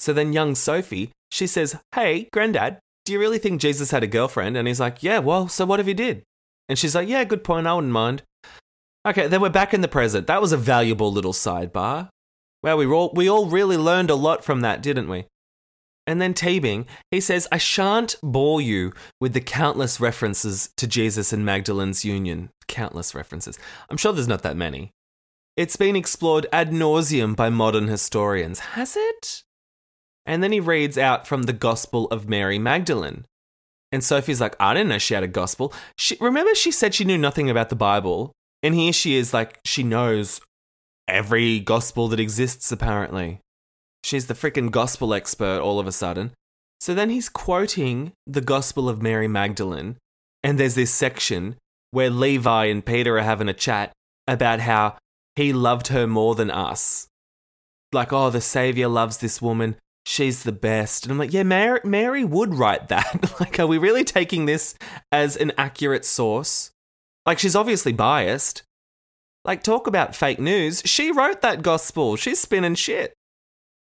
So 0.00 0.14
then 0.14 0.32
young 0.32 0.54
Sophie, 0.54 1.12
she 1.30 1.46
says, 1.46 1.76
"Hey, 1.94 2.28
granddad, 2.32 2.78
do 3.04 3.12
you 3.12 3.20
really 3.20 3.38
think 3.38 3.60
Jesus 3.60 3.90
had 3.90 4.02
a 4.02 4.06
girlfriend?" 4.06 4.56
And 4.56 4.66
he's 4.66 4.80
like, 4.80 5.02
"Yeah, 5.02 5.18
well, 5.18 5.46
so 5.46 5.66
what 5.66 5.80
if 5.80 5.86
he 5.86 5.94
did?" 5.94 6.22
And 6.70 6.78
she's 6.78 6.94
like, 6.94 7.08
"Yeah, 7.08 7.24
good 7.24 7.44
point. 7.44 7.66
I 7.66 7.74
wouldn't 7.74 7.92
mind." 7.92 8.22
Okay, 9.08 9.26
then 9.26 9.40
we're 9.40 9.48
back 9.48 9.72
in 9.72 9.80
the 9.80 9.88
present. 9.88 10.26
That 10.26 10.42
was 10.42 10.52
a 10.52 10.58
valuable 10.58 11.10
little 11.10 11.32
sidebar. 11.32 12.10
Well, 12.62 12.76
we 12.76 12.84
all 12.84 13.10
we 13.14 13.26
all 13.26 13.46
really 13.46 13.78
learned 13.78 14.10
a 14.10 14.14
lot 14.14 14.44
from 14.44 14.60
that, 14.60 14.82
didn't 14.82 15.08
we? 15.08 15.24
And 16.06 16.20
then 16.20 16.34
Teabing, 16.34 16.84
he 17.10 17.18
says, 17.18 17.48
I 17.50 17.56
shan't 17.56 18.16
bore 18.22 18.60
you 18.60 18.92
with 19.18 19.32
the 19.32 19.40
countless 19.40 19.98
references 19.98 20.70
to 20.76 20.86
Jesus 20.86 21.32
and 21.32 21.42
Magdalene's 21.42 22.04
union. 22.04 22.50
Countless 22.66 23.14
references. 23.14 23.58
I'm 23.88 23.96
sure 23.96 24.12
there's 24.12 24.28
not 24.28 24.42
that 24.42 24.58
many. 24.58 24.90
It's 25.56 25.76
been 25.76 25.96
explored 25.96 26.46
ad 26.52 26.70
nauseum 26.70 27.34
by 27.34 27.48
modern 27.48 27.88
historians. 27.88 28.58
Has 28.60 28.94
it? 28.94 29.42
And 30.26 30.42
then 30.42 30.52
he 30.52 30.60
reads 30.60 30.98
out 30.98 31.26
from 31.26 31.44
the 31.44 31.54
Gospel 31.54 32.08
of 32.08 32.28
Mary 32.28 32.58
Magdalene. 32.58 33.24
And 33.90 34.04
Sophie's 34.04 34.40
like, 34.40 34.54
I 34.60 34.74
didn't 34.74 34.90
know 34.90 34.98
she 34.98 35.14
had 35.14 35.22
a 35.22 35.28
gospel. 35.28 35.72
She, 35.96 36.18
remember, 36.20 36.54
she 36.54 36.70
said 36.70 36.94
she 36.94 37.04
knew 37.04 37.16
nothing 37.16 37.48
about 37.48 37.70
the 37.70 37.76
Bible. 37.76 38.34
And 38.62 38.74
here 38.74 38.92
she 38.92 39.16
is, 39.16 39.32
like, 39.32 39.60
she 39.64 39.82
knows 39.82 40.40
every 41.06 41.60
gospel 41.60 42.08
that 42.08 42.20
exists, 42.20 42.70
apparently. 42.72 43.40
She's 44.04 44.26
the 44.26 44.34
freaking 44.34 44.70
gospel 44.70 45.14
expert 45.14 45.60
all 45.60 45.78
of 45.78 45.86
a 45.86 45.92
sudden. 45.92 46.32
So 46.80 46.94
then 46.94 47.10
he's 47.10 47.28
quoting 47.28 48.12
the 48.26 48.40
Gospel 48.40 48.88
of 48.88 49.02
Mary 49.02 49.28
Magdalene, 49.28 49.96
and 50.42 50.58
there's 50.58 50.76
this 50.76 50.94
section 50.94 51.56
where 51.90 52.10
Levi 52.10 52.66
and 52.66 52.84
Peter 52.84 53.18
are 53.18 53.22
having 53.22 53.48
a 53.48 53.54
chat 53.54 53.92
about 54.26 54.60
how 54.60 54.96
he 55.34 55.52
loved 55.52 55.88
her 55.88 56.06
more 56.06 56.34
than 56.34 56.50
us. 56.50 57.08
Like, 57.92 58.12
oh, 58.12 58.30
the 58.30 58.40
Savior 58.40 58.88
loves 58.88 59.18
this 59.18 59.42
woman. 59.42 59.76
She's 60.06 60.42
the 60.42 60.52
best. 60.52 61.04
And 61.04 61.12
I'm 61.12 61.18
like, 61.18 61.32
yeah, 61.32 61.42
Mary, 61.42 61.80
Mary 61.84 62.24
would 62.24 62.54
write 62.54 62.88
that. 62.88 63.34
like, 63.40 63.58
are 63.58 63.66
we 63.66 63.78
really 63.78 64.04
taking 64.04 64.46
this 64.46 64.74
as 65.10 65.36
an 65.36 65.52
accurate 65.58 66.04
source? 66.04 66.70
Like, 67.28 67.38
she's 67.38 67.54
obviously 67.54 67.92
biased. 67.92 68.62
Like, 69.44 69.62
talk 69.62 69.86
about 69.86 70.16
fake 70.16 70.40
news. 70.40 70.80
She 70.86 71.12
wrote 71.12 71.42
that 71.42 71.60
gospel. 71.60 72.16
She's 72.16 72.40
spinning 72.40 72.74
shit. 72.74 73.12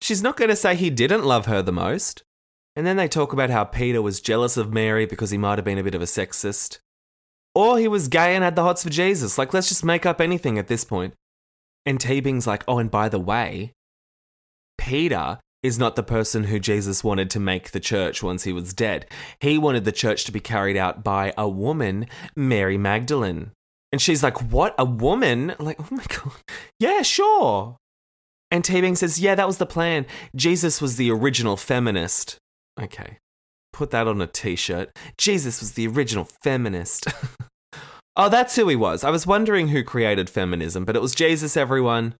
She's 0.01 0.23
not 0.23 0.37
going 0.37 0.51
to 0.51 0.55
say 0.55 0.77
he 0.77 0.91
didn't 0.91 1.25
love 1.25 1.47
her 1.47 1.61
the 1.61 1.73
most. 1.73 2.23
And 2.77 2.87
then 2.87 2.97
they 2.97 3.09
talk 3.09 3.33
about 3.33 3.51
how 3.51 3.65
Peter 3.65 4.01
was 4.01 4.21
jealous 4.21 4.57
of 4.57 4.73
Mary 4.73 5.07
because 5.07 5.31
he 5.31 5.39
might 5.39 5.59
have 5.59 5.65
been 5.65 5.77
a 5.77 5.83
bit 5.83 5.97
of 5.97 6.03
a 6.03 6.05
sexist. 6.05 6.79
Or 7.53 7.81
he 7.81 7.89
was 7.89 8.07
gay 8.07 8.37
and 8.37 8.45
had 8.45 8.55
the 8.55 8.63
hots 8.63 8.85
for 8.85 8.91
Jesus. 8.91 9.37
Like, 9.37 9.53
let's 9.53 9.69
just 9.69 9.85
make 9.85 10.07
up 10.07 10.21
anything 10.21 10.57
at 10.57 10.69
this 10.69 10.85
point. 10.85 11.15
And 11.85 11.99
Teabing's 11.99 12.47
like, 12.47 12.63
oh, 12.69 12.79
and 12.79 12.93
by 12.93 13.09
the 13.09 13.19
way, 13.19 13.73
Peter 14.79 15.41
is 15.63 15.79
not 15.79 15.97
the 15.97 16.03
person 16.03 16.45
who 16.45 16.59
Jesus 16.59 17.05
wanted 17.05 17.31
to 17.31 17.41
make 17.41 17.71
the 17.71 17.81
church 17.81 18.23
once 18.23 18.45
he 18.45 18.53
was 18.53 18.75
dead. 18.75 19.07
He 19.41 19.59
wanted 19.59 19.85
the 19.85 19.93
church 19.93 20.25
to 20.25 20.33
be 20.33 20.41
carried 20.41 20.77
out 20.77 21.05
by 21.05 21.33
a 21.39 21.49
woman, 21.49 22.07
Mary 22.35 22.77
Magdalene. 22.77 23.53
And 23.93 24.01
she's 24.01 24.23
like, 24.23 24.41
What? 24.43 24.75
A 24.79 24.85
woman? 24.85 25.55
I'm 25.59 25.65
like, 25.65 25.81
oh 25.81 25.95
my 25.95 26.05
God. 26.09 26.33
Yeah, 26.81 27.03
sure. 27.03 27.77
And 28.51 28.65
Teabing 28.65 28.97
says, 28.97 29.21
Yeah, 29.21 29.35
that 29.35 29.47
was 29.47 29.59
the 29.59 29.67
plan. 29.67 30.07
Jesus 30.35 30.81
was 30.81 30.97
the 30.97 31.11
original 31.11 31.57
feminist. 31.57 32.39
Okay. 32.81 33.19
Put 33.73 33.91
that 33.91 34.09
on 34.09 34.21
a 34.21 34.27
t 34.27 34.57
shirt. 34.57 34.91
Jesus 35.17 35.61
was 35.61 35.73
the 35.73 35.87
original 35.87 36.27
feminist. 36.43 37.07
oh, 38.17 38.29
that's 38.29 38.57
who 38.57 38.69
he 38.69 38.77
was. 38.77 39.05
I 39.05 39.11
was 39.11 39.27
wondering 39.27 39.69
who 39.69 39.83
created 39.83 40.29
feminism, 40.29 40.85
but 40.85 40.97
it 40.97 41.03
was 41.03 41.15
Jesus, 41.15 41.57
everyone. 41.57 42.15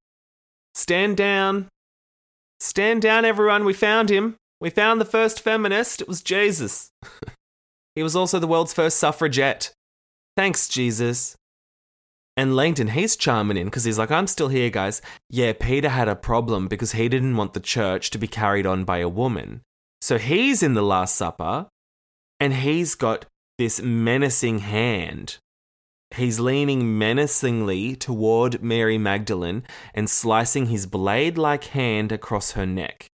Stand 0.75 1.17
down. 1.19 1.69
Stand 2.63 3.03
down, 3.03 3.25
everyone. 3.25 3.65
We 3.65 3.73
found 3.73 4.09
him. 4.09 4.37
We 4.61 4.71
found 4.71 5.01
the 5.01 5.05
first 5.05 5.41
feminist. 5.41 6.01
It 6.01 6.07
was 6.07 6.23
Jesus. 6.23 6.93
he 7.97 8.05
was 8.05 8.15
also 8.15 8.39
the 8.39 8.47
world's 8.47 8.73
first 8.73 8.99
suffragette. 8.99 9.73
Thanks, 10.37 10.69
Jesus. 10.69 11.35
And 12.37 12.55
Langdon, 12.55 12.87
he's 12.87 13.17
charming 13.17 13.57
in 13.57 13.65
because 13.65 13.83
he's 13.83 13.99
like, 13.99 14.13
I'm 14.13 14.29
still 14.29 14.47
here, 14.47 14.71
guys. 14.71 15.03
Yeah, 15.29 15.55
Peter 15.59 15.89
had 15.89 16.07
a 16.07 16.15
problem 16.15 16.69
because 16.69 16.93
he 16.93 17.09
didn't 17.09 17.37
want 17.37 17.55
the 17.55 17.59
church 17.59 18.11
to 18.11 18.19
be 18.19 18.29
carried 18.29 18.65
on 18.65 18.85
by 18.85 18.99
a 18.99 19.09
woman. 19.09 19.63
So 20.01 20.17
he's 20.17 20.63
in 20.63 20.75
the 20.75 20.83
Last 20.83 21.17
Supper 21.17 21.67
and 22.39 22.55
he's 22.55 22.95
got 22.95 23.27
this 23.59 23.83
menacing 23.83 24.61
hand. 24.61 25.39
He's 26.15 26.39
leaning 26.39 26.99
menacingly 26.99 27.97
toward 27.97 28.63
Mary 28.63 28.99
Magdalene 28.99 29.65
and 29.95 30.11
slicing 30.11 30.67
his 30.67 30.87
blade 30.87 31.39
like 31.39 31.65
hand 31.65 32.13
across 32.13 32.53
her 32.53 32.67
neck. 32.67 33.07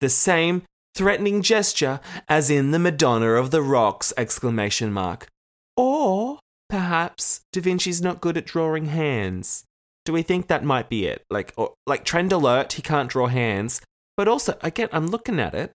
The 0.00 0.10
same 0.10 0.62
threatening 0.94 1.42
gesture 1.42 2.00
as 2.28 2.50
in 2.50 2.70
the 2.70 2.78
Madonna 2.78 3.32
of 3.32 3.50
the 3.50 3.62
Rocks! 3.62 4.12
Exclamation 4.16 4.92
mark. 4.92 5.28
Or 5.76 6.40
perhaps 6.68 7.40
Da 7.52 7.60
Vinci's 7.60 8.02
not 8.02 8.20
good 8.20 8.36
at 8.36 8.46
drawing 8.46 8.86
hands. 8.86 9.64
Do 10.04 10.12
we 10.12 10.22
think 10.22 10.48
that 10.48 10.62
might 10.62 10.90
be 10.90 11.06
it? 11.06 11.24
Like, 11.30 11.54
or, 11.56 11.72
like 11.86 12.04
trend 12.04 12.32
alert, 12.32 12.74
he 12.74 12.82
can't 12.82 13.08
draw 13.08 13.28
hands. 13.28 13.80
But 14.16 14.28
also, 14.28 14.58
again, 14.60 14.88
I'm 14.92 15.06
looking 15.06 15.40
at 15.40 15.54
it. 15.54 15.72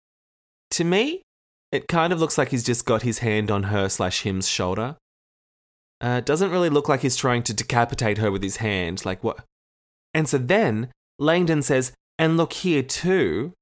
To 0.72 0.84
me, 0.84 1.22
it 1.70 1.88
kind 1.88 2.12
of 2.12 2.18
looks 2.18 2.36
like 2.36 2.48
he's 2.48 2.64
just 2.64 2.84
got 2.84 3.02
his 3.02 3.20
hand 3.20 3.50
on 3.50 3.64
her 3.64 3.88
slash 3.88 4.22
him's 4.22 4.48
shoulder. 4.48 4.96
Uh, 6.00 6.20
doesn't 6.20 6.50
really 6.50 6.68
look 6.68 6.88
like 6.88 7.00
he's 7.00 7.16
trying 7.16 7.42
to 7.44 7.54
decapitate 7.54 8.18
her 8.18 8.30
with 8.30 8.42
his 8.42 8.56
hand. 8.58 9.04
Like 9.04 9.24
what? 9.24 9.44
And 10.12 10.28
so 10.28 10.38
then 10.38 10.90
Langdon 11.18 11.62
says, 11.62 11.92
"And 12.18 12.36
look 12.36 12.52
here 12.52 12.82
too." 12.82 13.52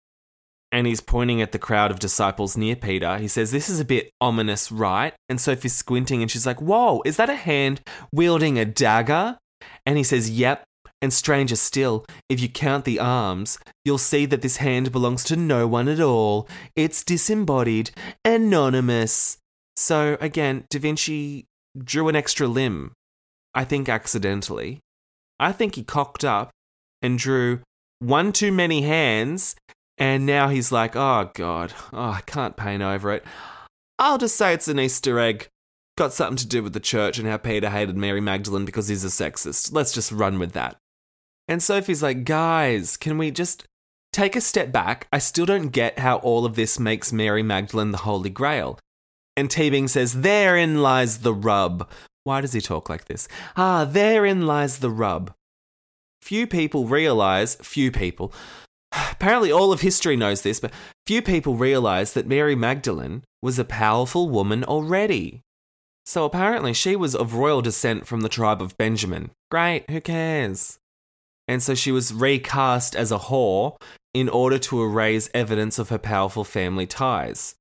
And 0.75 0.89
he's 0.89 1.01
pointing 1.01 1.41
at 1.41 1.53
the 1.53 1.59
crowd 1.61 1.93
of 1.93 2.01
disciples 2.01 2.57
near 2.57 2.75
Peter. 2.75 3.19
He 3.19 3.29
says, 3.29 3.53
This 3.53 3.69
is 3.69 3.79
a 3.79 3.85
bit 3.85 4.11
ominous, 4.21 4.73
right? 4.73 5.15
And 5.29 5.41
Sophie's 5.41 5.73
squinting 5.73 6.21
and 6.21 6.29
she's 6.29 6.47
like, 6.47 6.61
Whoa, 6.61 7.01
is 7.05 7.17
that 7.17 7.31
a 7.31 7.37
hand 7.37 7.81
wielding 8.13 8.59
a 8.59 8.65
dagger? 8.65 9.39
And 9.87 9.97
he 9.97 10.03
says, 10.03 10.29
Yep. 10.29 10.65
And 11.01 11.13
stranger 11.13 11.55
still, 11.55 12.05
if 12.29 12.41
you 12.41 12.49
count 12.49 12.87
the 12.87 12.99
arms, 12.99 13.57
you'll 13.85 13.99
see 13.99 14.27
that 14.27 14.43
this 14.43 14.57
hand 14.57 14.91
belongs 14.91 15.23
to 15.25 15.37
no 15.37 15.69
one 15.69 15.87
at 15.87 16.01
all. 16.01 16.49
It's 16.75 17.05
disembodied, 17.05 17.93
anonymous. 18.25 19.39
So 19.77 20.17
again, 20.21 20.65
Da 20.71 20.81
Vinci 20.81 21.47
drew 21.77 22.09
an 22.09 22.17
extra 22.17 22.47
limb. 22.47 22.93
I 23.55 23.65
think 23.65 23.89
accidentally. 23.89 24.81
I 25.39 25.53
think 25.53 25.75
he 25.75 25.83
cocked 25.83 26.25
up 26.25 26.51
and 27.03 27.19
drew 27.19 27.61
one 27.99 28.33
too 28.33 28.53
many 28.53 28.83
hands, 28.83 29.57
and 29.99 30.27
now 30.27 30.49
he's 30.49 30.73
like, 30.73 30.97
oh 30.97 31.31
god, 31.35 31.73
oh, 31.93 32.11
I 32.11 32.21
can't 32.27 32.57
paint 32.57 32.83
over 32.83 33.13
it. 33.13 33.25
I'll 33.99 34.19
just 34.19 34.37
say 34.37 34.53
it's 34.53 34.69
an 34.69 34.81
Easter 34.81 35.19
egg. 35.19 35.49
Got 35.97 36.13
something 36.13 36.37
to 36.39 36.47
do 36.47 36.63
with 36.63 36.73
the 36.73 36.81
church 36.81 37.19
and 37.19 37.29
how 37.29 37.37
Peter 37.37 37.71
hated 37.71 37.97
Mary 37.97 38.21
Magdalene 38.21 38.65
because 38.65 38.89
he's 38.89 39.05
a 39.05 39.09
sexist. 39.09 39.73
Let's 39.73 39.93
just 39.93 40.11
run 40.11 40.41
with 40.41 40.53
that. 40.53 40.77
And 41.47 41.63
Sophie's 41.63 42.03
like, 42.03 42.25
guys, 42.25 42.97
can 42.97 43.17
we 43.19 43.31
just 43.31 43.65
take 44.13 44.35
a 44.35 44.41
step 44.41 44.73
back? 44.73 45.07
I 45.13 45.19
still 45.19 45.47
don't 45.47 45.69
get 45.69 46.01
how 46.01 46.17
all 46.17 46.45
of 46.45 46.57
this 46.57 46.81
makes 46.81 47.13
Mary 47.13 47.45
Magdalene 47.45 47.93
the 47.93 47.99
Holy 47.99 48.31
Grail. 48.31 48.79
And 49.37 49.49
Teabing 49.49 49.89
says, 49.89 50.21
Therein 50.21 50.83
lies 50.83 51.19
the 51.19 51.35
rub. 51.35 51.89
Why 52.25 52.41
does 52.41 52.53
he 52.53 52.61
talk 52.61 52.89
like 52.89 53.05
this? 53.05 53.29
Ah, 53.57 53.85
therein 53.85 54.47
lies 54.47 54.79
the 54.79 54.91
rub. 54.91 55.33
Few 56.23 56.47
people 56.47 56.87
realize, 56.87 57.57
few 57.57 57.91
people, 57.93 58.33
apparently 58.93 59.53
all 59.53 59.73
of 59.73 59.83
history 59.83 60.17
knows 60.17 60.43
this, 60.43 60.59
but 60.59 60.73
few 61.07 61.21
people 61.21 61.57
realize 61.57 62.15
that 62.15 62.27
Mary 62.27 62.55
Magdalene 62.55 63.25
was 63.43 63.59
a 63.59 63.65
powerful 63.65 64.31
woman 64.31 64.65
already. 64.65 65.43
So 66.07 66.25
apparently 66.25 66.73
she 66.73 66.97
was 66.97 67.15
of 67.15 67.35
royal 67.35 67.63
descent 67.63 68.07
from 68.07 68.23
the 68.23 68.29
tribe 68.29 68.63
of 68.63 68.77
Benjamin. 68.79 69.31
Great, 69.51 69.89
who 69.91 70.01
cares? 70.01 70.79
And 71.47 71.63
so 71.63 71.75
she 71.75 71.93
was 71.93 72.15
recast 72.15 72.97
as 72.97 73.13
a 73.13 73.19
whore 73.19 73.77
in 74.15 74.29
order 74.29 74.59
to 74.59 74.83
erase 74.83 75.29
evidence 75.35 75.79
of 75.79 75.91
her 75.91 75.99
powerful 75.99 76.45
family 76.45 76.87
ties. 76.87 77.55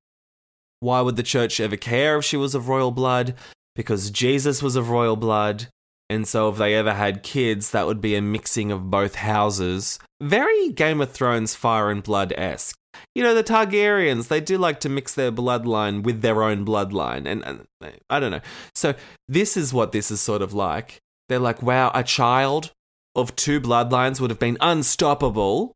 Why 0.83 0.99
would 0.99 1.15
the 1.15 1.23
church 1.23 1.59
ever 1.59 1.77
care 1.77 2.17
if 2.17 2.25
she 2.25 2.35
was 2.35 2.53
of 2.53 2.67
royal 2.67 2.91
blood? 2.91 3.35
Because 3.73 4.11
Jesus 4.11 4.61
was 4.61 4.75
of 4.75 4.89
royal 4.89 5.15
blood. 5.15 5.67
And 6.09 6.27
so 6.27 6.49
if 6.49 6.57
they 6.57 6.75
ever 6.75 6.93
had 6.93 7.23
kids, 7.23 7.71
that 7.71 7.87
would 7.87 8.01
be 8.01 8.15
a 8.15 8.21
mixing 8.21 8.69
of 8.69 8.91
both 8.91 9.15
houses. 9.15 9.97
Very 10.21 10.69
Game 10.69 10.99
of 10.99 11.11
Thrones 11.11 11.55
fire 11.55 11.89
and 11.89 12.03
blood 12.03 12.33
esque. 12.35 12.77
You 13.15 13.23
know, 13.23 13.33
the 13.33 13.43
Targaryens, 13.43 14.27
they 14.27 14.41
do 14.41 14.57
like 14.57 14.81
to 14.81 14.89
mix 14.89 15.13
their 15.15 15.31
bloodline 15.31 16.03
with 16.03 16.21
their 16.21 16.43
own 16.43 16.65
bloodline. 16.65 17.25
And, 17.25 17.43
and 17.45 17.65
I 18.09 18.19
don't 18.19 18.31
know. 18.31 18.41
So 18.75 18.93
this 19.27 19.55
is 19.55 19.73
what 19.73 19.93
this 19.93 20.11
is 20.11 20.19
sort 20.19 20.41
of 20.41 20.53
like. 20.53 20.99
They're 21.29 21.39
like, 21.39 21.63
wow, 21.63 21.91
a 21.95 22.03
child 22.03 22.71
of 23.15 23.35
two 23.35 23.61
bloodlines 23.61 24.19
would 24.19 24.29
have 24.29 24.39
been 24.39 24.57
unstoppable. 24.59 25.73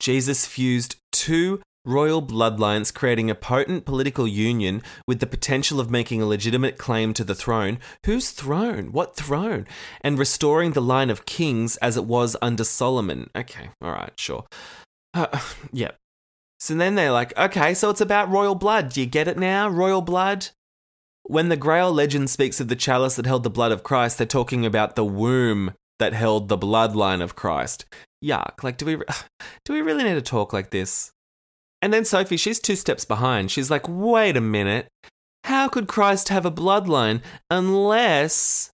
Jesus 0.00 0.46
fused 0.46 0.96
two 1.12 1.60
royal 1.84 2.22
bloodlines, 2.22 2.92
creating 2.92 3.30
a 3.30 3.34
potent 3.34 3.84
political 3.84 4.26
union 4.26 4.82
with 5.06 5.20
the 5.20 5.26
potential 5.26 5.80
of 5.80 5.90
making 5.90 6.22
a 6.22 6.26
legitimate 6.26 6.78
claim 6.78 7.12
to 7.14 7.24
the 7.24 7.34
throne. 7.34 7.78
Whose 8.06 8.30
throne? 8.30 8.92
What 8.92 9.16
throne? 9.16 9.66
And 10.00 10.18
restoring 10.18 10.72
the 10.72 10.82
line 10.82 11.10
of 11.10 11.26
kings 11.26 11.76
as 11.78 11.96
it 11.96 12.04
was 12.04 12.36
under 12.40 12.64
Solomon. 12.64 13.30
Okay, 13.34 13.70
all 13.80 13.92
right, 13.92 14.12
sure. 14.16 14.44
Uh, 15.14 15.40
yeah. 15.72 15.92
So 16.60 16.74
then 16.74 16.94
they're 16.94 17.12
like, 17.12 17.36
okay, 17.36 17.74
so 17.74 17.90
it's 17.90 18.00
about 18.00 18.30
royal 18.30 18.54
blood. 18.54 18.90
Do 18.90 19.00
you 19.00 19.06
get 19.06 19.26
it 19.26 19.36
now? 19.36 19.68
Royal 19.68 20.00
blood? 20.00 20.48
When 21.24 21.48
the 21.48 21.56
Grail 21.56 21.92
legend 21.92 22.30
speaks 22.30 22.60
of 22.60 22.68
the 22.68 22.76
chalice 22.76 23.16
that 23.16 23.26
held 23.26 23.42
the 23.42 23.50
blood 23.50 23.72
of 23.72 23.82
Christ, 23.82 24.18
they're 24.18 24.26
talking 24.26 24.64
about 24.64 24.94
the 24.94 25.04
womb 25.04 25.74
that 25.98 26.12
held 26.12 26.48
the 26.48 26.58
bloodline 26.58 27.22
of 27.22 27.36
Christ. 27.36 27.84
Yuck. 28.24 28.62
Like, 28.62 28.76
do 28.76 28.86
we, 28.86 28.96
do 29.64 29.72
we 29.72 29.82
really 29.82 30.04
need 30.04 30.14
to 30.14 30.22
talk 30.22 30.52
like 30.52 30.70
this? 30.70 31.12
And 31.82 31.92
then 31.92 32.04
Sophie, 32.04 32.36
she's 32.36 32.60
two 32.60 32.76
steps 32.76 33.04
behind. 33.04 33.50
She's 33.50 33.70
like, 33.70 33.86
wait 33.88 34.36
a 34.36 34.40
minute. 34.40 34.88
How 35.44 35.68
could 35.68 35.88
Christ 35.88 36.28
have 36.28 36.46
a 36.46 36.50
bloodline 36.50 37.20
unless. 37.50 38.70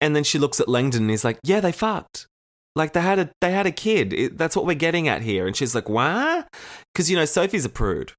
And 0.00 0.14
then 0.14 0.22
she 0.24 0.38
looks 0.38 0.60
at 0.60 0.68
Langdon 0.68 1.02
and 1.02 1.10
he's 1.10 1.24
like, 1.24 1.38
yeah, 1.42 1.60
they 1.60 1.72
fucked. 1.72 2.26
Like 2.74 2.92
they 2.92 3.00
had 3.00 3.18
a 3.18 3.30
they 3.40 3.52
had 3.52 3.66
a 3.66 3.72
kid. 3.72 4.12
It, 4.12 4.38
that's 4.38 4.54
what 4.54 4.66
we're 4.66 4.74
getting 4.74 5.08
at 5.08 5.22
here. 5.22 5.46
And 5.46 5.56
she's 5.56 5.74
like, 5.74 5.88
what? 5.88 6.46
Because 6.92 7.10
you 7.10 7.16
know 7.16 7.24
Sophie's 7.24 7.64
a 7.64 7.70
prude. 7.70 8.12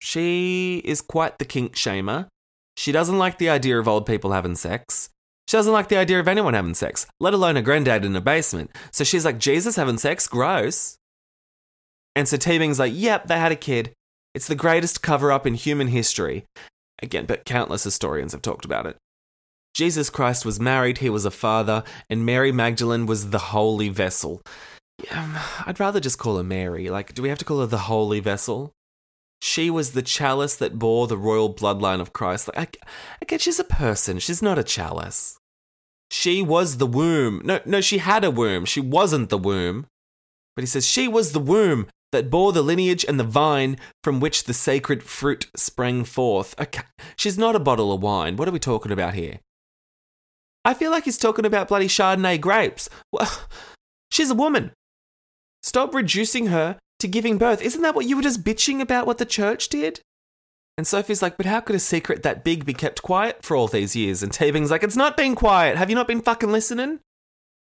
She 0.00 0.82
is 0.84 1.00
quite 1.00 1.38
the 1.38 1.44
kink 1.44 1.76
shamer. 1.76 2.26
She 2.76 2.90
doesn't 2.90 3.18
like 3.18 3.38
the 3.38 3.48
idea 3.48 3.78
of 3.78 3.86
old 3.86 4.04
people 4.04 4.32
having 4.32 4.56
sex. 4.56 5.10
She 5.46 5.56
doesn't 5.56 5.72
like 5.72 5.88
the 5.88 5.96
idea 5.96 6.18
of 6.18 6.26
anyone 6.26 6.54
having 6.54 6.74
sex, 6.74 7.06
let 7.20 7.34
alone 7.34 7.56
a 7.56 7.62
granddad 7.62 8.04
in 8.04 8.16
a 8.16 8.20
basement. 8.20 8.70
So 8.90 9.04
she's 9.04 9.24
like, 9.24 9.38
Jesus 9.38 9.76
having 9.76 9.98
sex, 9.98 10.26
gross. 10.26 10.96
And 12.14 12.28
so 12.28 12.36
Teabing's 12.36 12.78
like, 12.78 12.92
yep, 12.94 13.26
they 13.26 13.38
had 13.38 13.52
a 13.52 13.56
kid. 13.56 13.92
It's 14.34 14.46
the 14.46 14.54
greatest 14.54 15.02
cover 15.02 15.32
up 15.32 15.46
in 15.46 15.54
human 15.54 15.88
history. 15.88 16.44
Again, 17.02 17.26
but 17.26 17.44
countless 17.44 17.84
historians 17.84 18.32
have 18.32 18.42
talked 18.42 18.64
about 18.64 18.86
it. 18.86 18.96
Jesus 19.74 20.10
Christ 20.10 20.44
was 20.44 20.60
married, 20.60 20.98
he 20.98 21.08
was 21.08 21.24
a 21.24 21.30
father, 21.30 21.82
and 22.10 22.26
Mary 22.26 22.52
Magdalene 22.52 23.06
was 23.06 23.30
the 23.30 23.38
holy 23.38 23.88
vessel. 23.88 24.42
Um, 25.10 25.38
I'd 25.66 25.80
rather 25.80 25.98
just 25.98 26.18
call 26.18 26.36
her 26.36 26.42
Mary. 26.42 26.90
Like, 26.90 27.14
do 27.14 27.22
we 27.22 27.30
have 27.30 27.38
to 27.38 27.44
call 27.44 27.60
her 27.60 27.66
the 27.66 27.78
holy 27.78 28.20
vessel? 28.20 28.72
She 29.40 29.70
was 29.70 29.92
the 29.92 30.02
chalice 30.02 30.54
that 30.56 30.78
bore 30.78 31.06
the 31.06 31.16
royal 31.16 31.52
bloodline 31.52 32.00
of 32.00 32.12
Christ. 32.12 32.48
Like, 32.48 32.76
I, 32.84 32.88
I 33.22 33.24
guess 33.24 33.42
she's 33.42 33.58
a 33.58 33.64
person, 33.64 34.18
she's 34.18 34.42
not 34.42 34.58
a 34.58 34.62
chalice. 34.62 35.38
She 36.10 36.42
was 36.42 36.76
the 36.76 36.86
womb. 36.86 37.40
No, 37.42 37.60
no, 37.64 37.80
she 37.80 37.98
had 37.98 38.22
a 38.22 38.30
womb. 38.30 38.66
She 38.66 38.80
wasn't 38.80 39.30
the 39.30 39.38
womb. 39.38 39.86
But 40.54 40.62
he 40.62 40.66
says 40.66 40.86
she 40.86 41.08
was 41.08 41.32
the 41.32 41.40
womb 41.40 41.88
that 42.12 42.30
bore 42.30 42.52
the 42.52 42.62
lineage 42.62 43.04
and 43.04 43.18
the 43.18 43.24
vine 43.24 43.76
from 44.04 44.20
which 44.20 44.44
the 44.44 44.54
sacred 44.54 45.02
fruit 45.02 45.46
sprang 45.56 46.04
forth. 46.04 46.54
Okay, 46.60 46.82
she's 47.16 47.36
not 47.36 47.56
a 47.56 47.60
bottle 47.60 47.92
of 47.92 48.02
wine. 48.02 48.36
What 48.36 48.46
are 48.48 48.52
we 48.52 48.58
talking 48.58 48.92
about 48.92 49.14
here? 49.14 49.40
I 50.64 50.74
feel 50.74 50.90
like 50.90 51.04
he's 51.04 51.18
talking 51.18 51.44
about 51.44 51.68
bloody 51.68 51.88
Chardonnay 51.88 52.40
grapes. 52.40 52.88
Well, 53.12 53.48
she's 54.10 54.30
a 54.30 54.34
woman. 54.34 54.72
Stop 55.62 55.94
reducing 55.94 56.46
her 56.46 56.78
to 57.00 57.08
giving 57.08 57.38
birth. 57.38 57.60
Isn't 57.62 57.82
that 57.82 57.94
what 57.94 58.06
you 58.06 58.16
were 58.16 58.22
just 58.22 58.44
bitching 58.44 58.80
about 58.80 59.06
what 59.06 59.18
the 59.18 59.24
church 59.24 59.68
did? 59.68 60.00
And 60.78 60.86
Sophie's 60.86 61.20
like, 61.20 61.36
but 61.36 61.46
how 61.46 61.60
could 61.60 61.76
a 61.76 61.80
secret 61.80 62.22
that 62.22 62.44
big 62.44 62.64
be 62.64 62.72
kept 62.72 63.02
quiet 63.02 63.42
for 63.42 63.56
all 63.56 63.68
these 63.68 63.94
years? 63.94 64.22
And 64.22 64.32
Teabing's 64.32 64.70
like, 64.70 64.82
it's 64.82 64.96
not 64.96 65.16
been 65.16 65.34
quiet. 65.34 65.76
Have 65.76 65.90
you 65.90 65.96
not 65.96 66.08
been 66.08 66.22
fucking 66.22 66.50
listening? 66.50 67.00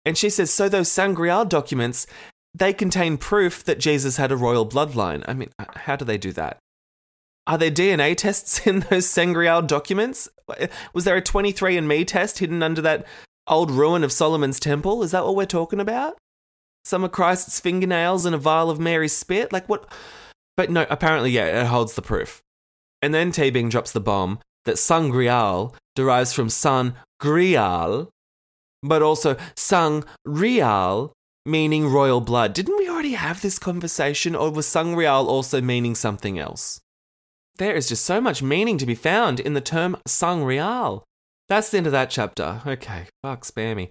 And 0.06 0.18
she 0.18 0.30
says, 0.30 0.52
so 0.52 0.70
those 0.70 0.92
Sangreal 0.92 1.46
documents, 1.46 2.08
they 2.54 2.74
contain 2.74 3.18
proof 3.18 3.64
that 3.64 3.80
Jesus 3.80 4.18
had 4.18 4.32
a 4.32 4.38
royal 4.38 4.68
bloodline. 4.68 5.24
I 5.28 5.34
mean, 5.34 5.50
how 5.76 5.96
do 5.96 6.06
they 6.06 6.18
do 6.18 6.32
that? 6.34 6.58
Are 7.46 7.58
there 7.58 7.72
DNA 7.72 8.16
tests 8.16 8.66
in 8.68 8.82
those 8.90 9.08
Sangreal 9.08 9.62
documents? 9.62 10.30
Was 10.94 11.04
there 11.04 11.18
a 11.18 11.22
23andMe 11.22 12.08
test 12.08 12.40
hidden 12.40 12.64
under 12.64 12.82
that 12.82 13.06
old 13.48 13.72
ruin 13.72 14.04
of 14.04 14.12
Solomon's 14.12 14.60
temple? 14.60 15.04
Is 15.04 15.12
that 15.12 15.26
what 15.26 15.36
we're 15.36 15.46
talking 15.46 15.80
about? 15.80 16.18
Some 16.86 17.04
of 17.04 17.12
Christ's 17.12 17.60
fingernails 17.60 18.26
and 18.26 18.36
a 18.36 18.38
vial 18.38 18.70
of 18.70 18.80
Mary's 18.80 19.14
spit? 19.14 19.54
Like 19.54 19.68
what? 19.68 19.86
But 20.56 20.70
no, 20.70 20.86
apparently, 20.90 21.32
yeah, 21.32 21.62
it 21.62 21.68
holds 21.68 21.96
the 21.96 22.02
proof. 22.02 22.42
And 23.02 23.14
then 23.14 23.32
Teabing 23.32 23.70
drops 23.70 23.92
the 23.92 24.00
bomb 24.00 24.40
that 24.66 24.78
Sangreal 24.78 25.76
derives 25.96 26.34
from 26.34 26.50
San 26.50 26.94
Grial, 27.22 28.10
but 28.82 29.02
also 29.02 29.36
Sang 29.56 30.04
Real, 30.26 31.14
meaning 31.46 31.88
royal 31.88 32.22
blood. 32.22 32.54
Didn't 32.54 32.78
we 32.78 32.90
already 32.90 33.14
have 33.14 33.42
this 33.42 33.60
conversation, 33.60 34.36
or 34.36 34.52
was 34.52 34.68
Sangreal 34.68 35.28
also 35.28 35.62
meaning 35.62 35.96
something 35.96 36.40
else? 36.40 36.80
There 37.58 37.76
is 37.76 37.88
just 37.90 38.06
so 38.06 38.20
much 38.20 38.42
meaning 38.42 38.78
to 38.80 38.86
be 38.86 38.96
found 38.96 39.40
in 39.40 39.54
the 39.54 39.62
term 39.62 39.98
Sangreal. 40.08 41.04
that's 41.50 41.70
the 41.70 41.78
end 41.78 41.86
of 41.86 41.92
that 41.92 42.10
chapter. 42.10 42.62
Okay, 42.66 43.08
fuck, 43.22 43.46
spare 43.46 43.76
me. 43.76 43.90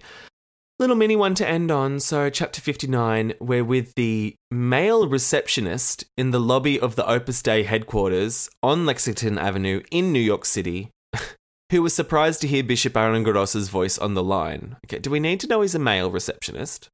Little 0.79 0.95
mini 0.95 1.15
one 1.15 1.35
to 1.35 1.47
end 1.47 1.71
on. 1.71 1.99
So, 1.99 2.29
chapter 2.29 2.59
59, 2.59 3.33
we're 3.39 3.63
with 3.63 3.93
the 3.95 4.35
male 4.49 5.07
receptionist 5.07 6.03
in 6.17 6.31
the 6.31 6.39
lobby 6.39 6.79
of 6.79 6.95
the 6.95 7.07
Opus 7.07 7.41
Dei 7.41 7.63
headquarters 7.63 8.49
on 8.61 8.85
Lexington 8.85 9.37
Avenue 9.37 9.81
in 9.91 10.11
New 10.11 10.19
York 10.19 10.45
City, 10.45 10.89
who 11.71 11.83
was 11.83 11.93
surprised 11.93 12.41
to 12.41 12.47
hear 12.47 12.63
Bishop 12.63 12.93
Aringarosa's 12.93 13.69
voice 13.69 13.99
on 13.99 14.15
the 14.15 14.23
line. 14.23 14.75
Okay, 14.85 14.99
do 14.99 15.11
we 15.11 15.19
need 15.19 15.39
to 15.41 15.47
know 15.47 15.61
he's 15.61 15.75
a 15.75 15.79
male 15.79 16.09
receptionist? 16.09 16.89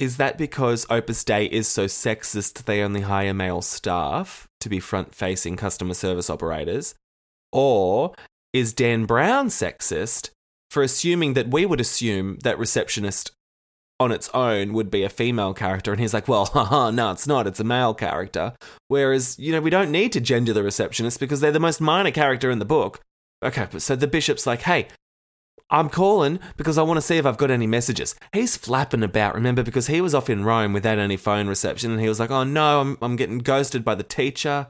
Is 0.00 0.16
that 0.16 0.38
because 0.38 0.86
Opus 0.88 1.22
Dei 1.24 1.44
is 1.44 1.68
so 1.68 1.84
sexist 1.84 2.64
they 2.64 2.80
only 2.80 3.02
hire 3.02 3.34
male 3.34 3.60
staff 3.60 4.48
to 4.60 4.70
be 4.70 4.80
front 4.80 5.14
facing 5.14 5.56
customer 5.56 5.92
service 5.92 6.30
operators? 6.30 6.94
Or 7.52 8.14
is 8.54 8.72
Dan 8.72 9.04
Brown 9.04 9.48
sexist 9.48 10.30
for 10.70 10.82
assuming 10.82 11.34
that 11.34 11.50
we 11.50 11.66
would 11.66 11.82
assume 11.82 12.38
that 12.44 12.58
receptionist 12.58 13.32
on 13.98 14.10
its 14.10 14.30
own 14.32 14.72
would 14.72 14.90
be 14.90 15.02
a 15.02 15.10
female 15.10 15.52
character? 15.52 15.92
And 15.92 16.00
he's 16.00 16.14
like 16.14 16.28
well 16.28 16.46
haha 16.54 16.90
no 16.90 17.10
it's 17.10 17.26
not. 17.26 17.46
It's 17.46 17.60
a 17.60 17.64
male 17.64 17.92
character. 17.92 18.54
Whereas 18.88 19.38
you 19.38 19.52
know 19.52 19.60
we 19.60 19.68
don't 19.68 19.92
need 19.92 20.12
to 20.12 20.20
gender 20.20 20.54
the 20.54 20.62
receptionist 20.62 21.20
because 21.20 21.40
they're 21.40 21.52
the 21.52 21.60
most 21.60 21.78
minor 21.78 22.10
character 22.10 22.50
in 22.50 22.58
the 22.58 22.64
book. 22.64 23.00
Okay 23.44 23.68
so 23.76 23.96
the 23.96 24.06
bishop's 24.06 24.46
like 24.46 24.62
hey 24.62 24.88
I'm 25.70 25.88
calling 25.88 26.40
because 26.56 26.78
I 26.78 26.82
want 26.82 26.98
to 26.98 27.02
see 27.02 27.16
if 27.16 27.26
I've 27.26 27.36
got 27.36 27.50
any 27.50 27.66
messages. 27.66 28.14
He's 28.32 28.56
flapping 28.56 29.02
about, 29.02 29.34
remember, 29.34 29.62
because 29.62 29.86
he 29.86 30.00
was 30.00 30.14
off 30.14 30.28
in 30.28 30.44
Rome 30.44 30.72
without 30.72 30.98
any 30.98 31.16
phone 31.16 31.46
reception 31.46 31.92
and 31.92 32.00
he 32.00 32.08
was 32.08 32.18
like, 32.18 32.30
oh 32.30 32.44
no, 32.44 32.80
I'm, 32.80 32.98
I'm 33.00 33.16
getting 33.16 33.38
ghosted 33.38 33.84
by 33.84 33.94
the 33.94 34.02
teacher. 34.02 34.68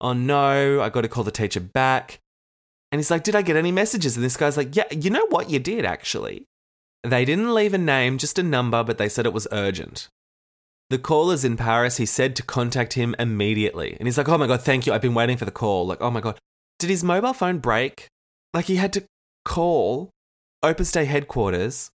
Oh 0.00 0.12
no, 0.12 0.80
I 0.82 0.90
got 0.90 1.02
to 1.02 1.08
call 1.08 1.24
the 1.24 1.30
teacher 1.30 1.60
back. 1.60 2.20
And 2.90 2.98
he's 2.98 3.10
like, 3.10 3.22
Did 3.22 3.34
I 3.34 3.42
get 3.42 3.56
any 3.56 3.72
messages? 3.72 4.16
And 4.16 4.24
this 4.24 4.36
guy's 4.36 4.56
like, 4.58 4.76
Yeah, 4.76 4.84
you 4.90 5.08
know 5.08 5.26
what? 5.30 5.48
You 5.48 5.58
did 5.58 5.84
actually. 5.86 6.44
They 7.02 7.24
didn't 7.24 7.54
leave 7.54 7.72
a 7.72 7.78
name, 7.78 8.18
just 8.18 8.38
a 8.38 8.42
number, 8.42 8.84
but 8.84 8.98
they 8.98 9.08
said 9.08 9.26
it 9.26 9.32
was 9.32 9.48
urgent. 9.50 10.08
The 10.90 10.98
caller's 10.98 11.44
in 11.44 11.56
Paris. 11.56 11.96
He 11.96 12.06
said 12.06 12.36
to 12.36 12.42
contact 12.42 12.92
him 12.92 13.16
immediately. 13.18 13.96
And 13.98 14.06
he's 14.06 14.18
like, 14.18 14.28
Oh 14.28 14.36
my 14.36 14.46
God, 14.46 14.60
thank 14.60 14.86
you. 14.86 14.92
I've 14.92 15.00
been 15.00 15.14
waiting 15.14 15.38
for 15.38 15.46
the 15.46 15.50
call. 15.50 15.86
Like, 15.86 16.02
oh 16.02 16.10
my 16.10 16.20
God. 16.20 16.38
Did 16.78 16.90
his 16.90 17.02
mobile 17.02 17.32
phone 17.32 17.58
break? 17.58 18.08
Like, 18.52 18.66
he 18.66 18.76
had 18.76 18.92
to 18.92 19.04
call 19.44 20.10
Opus 20.64 20.92
Dei 20.92 21.04
headquarters 21.04 21.90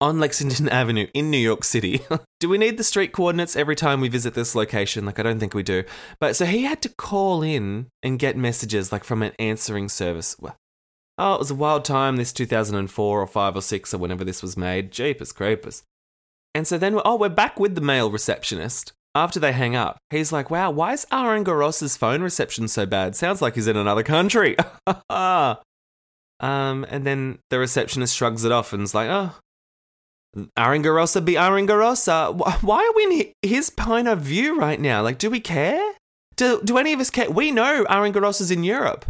on 0.00 0.20
Lexington 0.20 0.68
Avenue 0.70 1.08
in 1.12 1.28
New 1.28 1.38
York 1.38 1.64
City. 1.64 2.02
do 2.40 2.48
we 2.48 2.56
need 2.56 2.76
the 2.76 2.84
street 2.84 3.12
coordinates 3.12 3.56
every 3.56 3.74
time 3.74 4.00
we 4.00 4.08
visit 4.08 4.34
this 4.34 4.54
location? 4.54 5.04
Like, 5.04 5.18
I 5.18 5.24
don't 5.24 5.40
think 5.40 5.54
we 5.54 5.64
do. 5.64 5.82
But 6.20 6.36
so 6.36 6.44
he 6.44 6.62
had 6.62 6.80
to 6.82 6.88
call 6.88 7.42
in 7.42 7.88
and 8.04 8.18
get 8.18 8.36
messages 8.36 8.92
like 8.92 9.02
from 9.02 9.22
an 9.22 9.32
answering 9.40 9.88
service. 9.88 10.36
Oh, 11.18 11.34
it 11.34 11.38
was 11.40 11.50
a 11.50 11.56
wild 11.56 11.84
time 11.84 12.16
this 12.16 12.32
2004 12.32 13.20
or 13.20 13.26
5 13.26 13.56
or 13.56 13.62
6 13.62 13.94
or 13.94 13.98
whenever 13.98 14.24
this 14.24 14.42
was 14.42 14.56
made. 14.56 14.92
Jeepers 14.92 15.32
creepers. 15.32 15.82
And 16.54 16.66
so 16.66 16.78
then, 16.78 17.00
oh, 17.04 17.16
we're 17.16 17.28
back 17.28 17.58
with 17.58 17.74
the 17.74 17.80
male 17.80 18.10
receptionist. 18.10 18.92
After 19.16 19.40
they 19.40 19.52
hang 19.52 19.74
up, 19.74 19.96
he's 20.10 20.30
like, 20.30 20.50
wow, 20.50 20.70
why 20.70 20.92
is 20.92 21.06
Aringarosa's 21.10 21.96
phone 21.96 22.22
reception 22.22 22.68
so 22.68 22.84
bad? 22.84 23.16
Sounds 23.16 23.40
like 23.40 23.54
he's 23.54 23.66
in 23.66 23.76
another 23.76 24.02
country. 24.02 24.56
um, 26.40 26.86
and 26.88 27.06
then 27.06 27.38
the 27.50 27.58
receptionist 27.58 28.16
shrugs 28.16 28.44
it 28.44 28.52
off 28.52 28.72
and 28.72 28.82
is 28.82 28.94
like, 28.94 29.08
oh, 29.08 29.34
Aringarosa 30.58 31.24
be 31.24 31.34
Aringarosa. 31.34 32.62
Why 32.62 32.84
are 32.84 32.94
we 32.94 33.32
in 33.42 33.48
his 33.48 33.70
point 33.70 34.08
of 34.08 34.20
view 34.20 34.58
right 34.58 34.80
now? 34.80 35.02
Like, 35.02 35.18
do 35.18 35.30
we 35.30 35.40
care? 35.40 35.94
Do, 36.36 36.60
do 36.62 36.76
any 36.76 36.92
of 36.92 37.00
us 37.00 37.10
care? 37.10 37.30
We 37.30 37.50
know 37.50 37.86
Aringarosa's 37.88 38.50
in 38.50 38.62
Europe. 38.62 39.06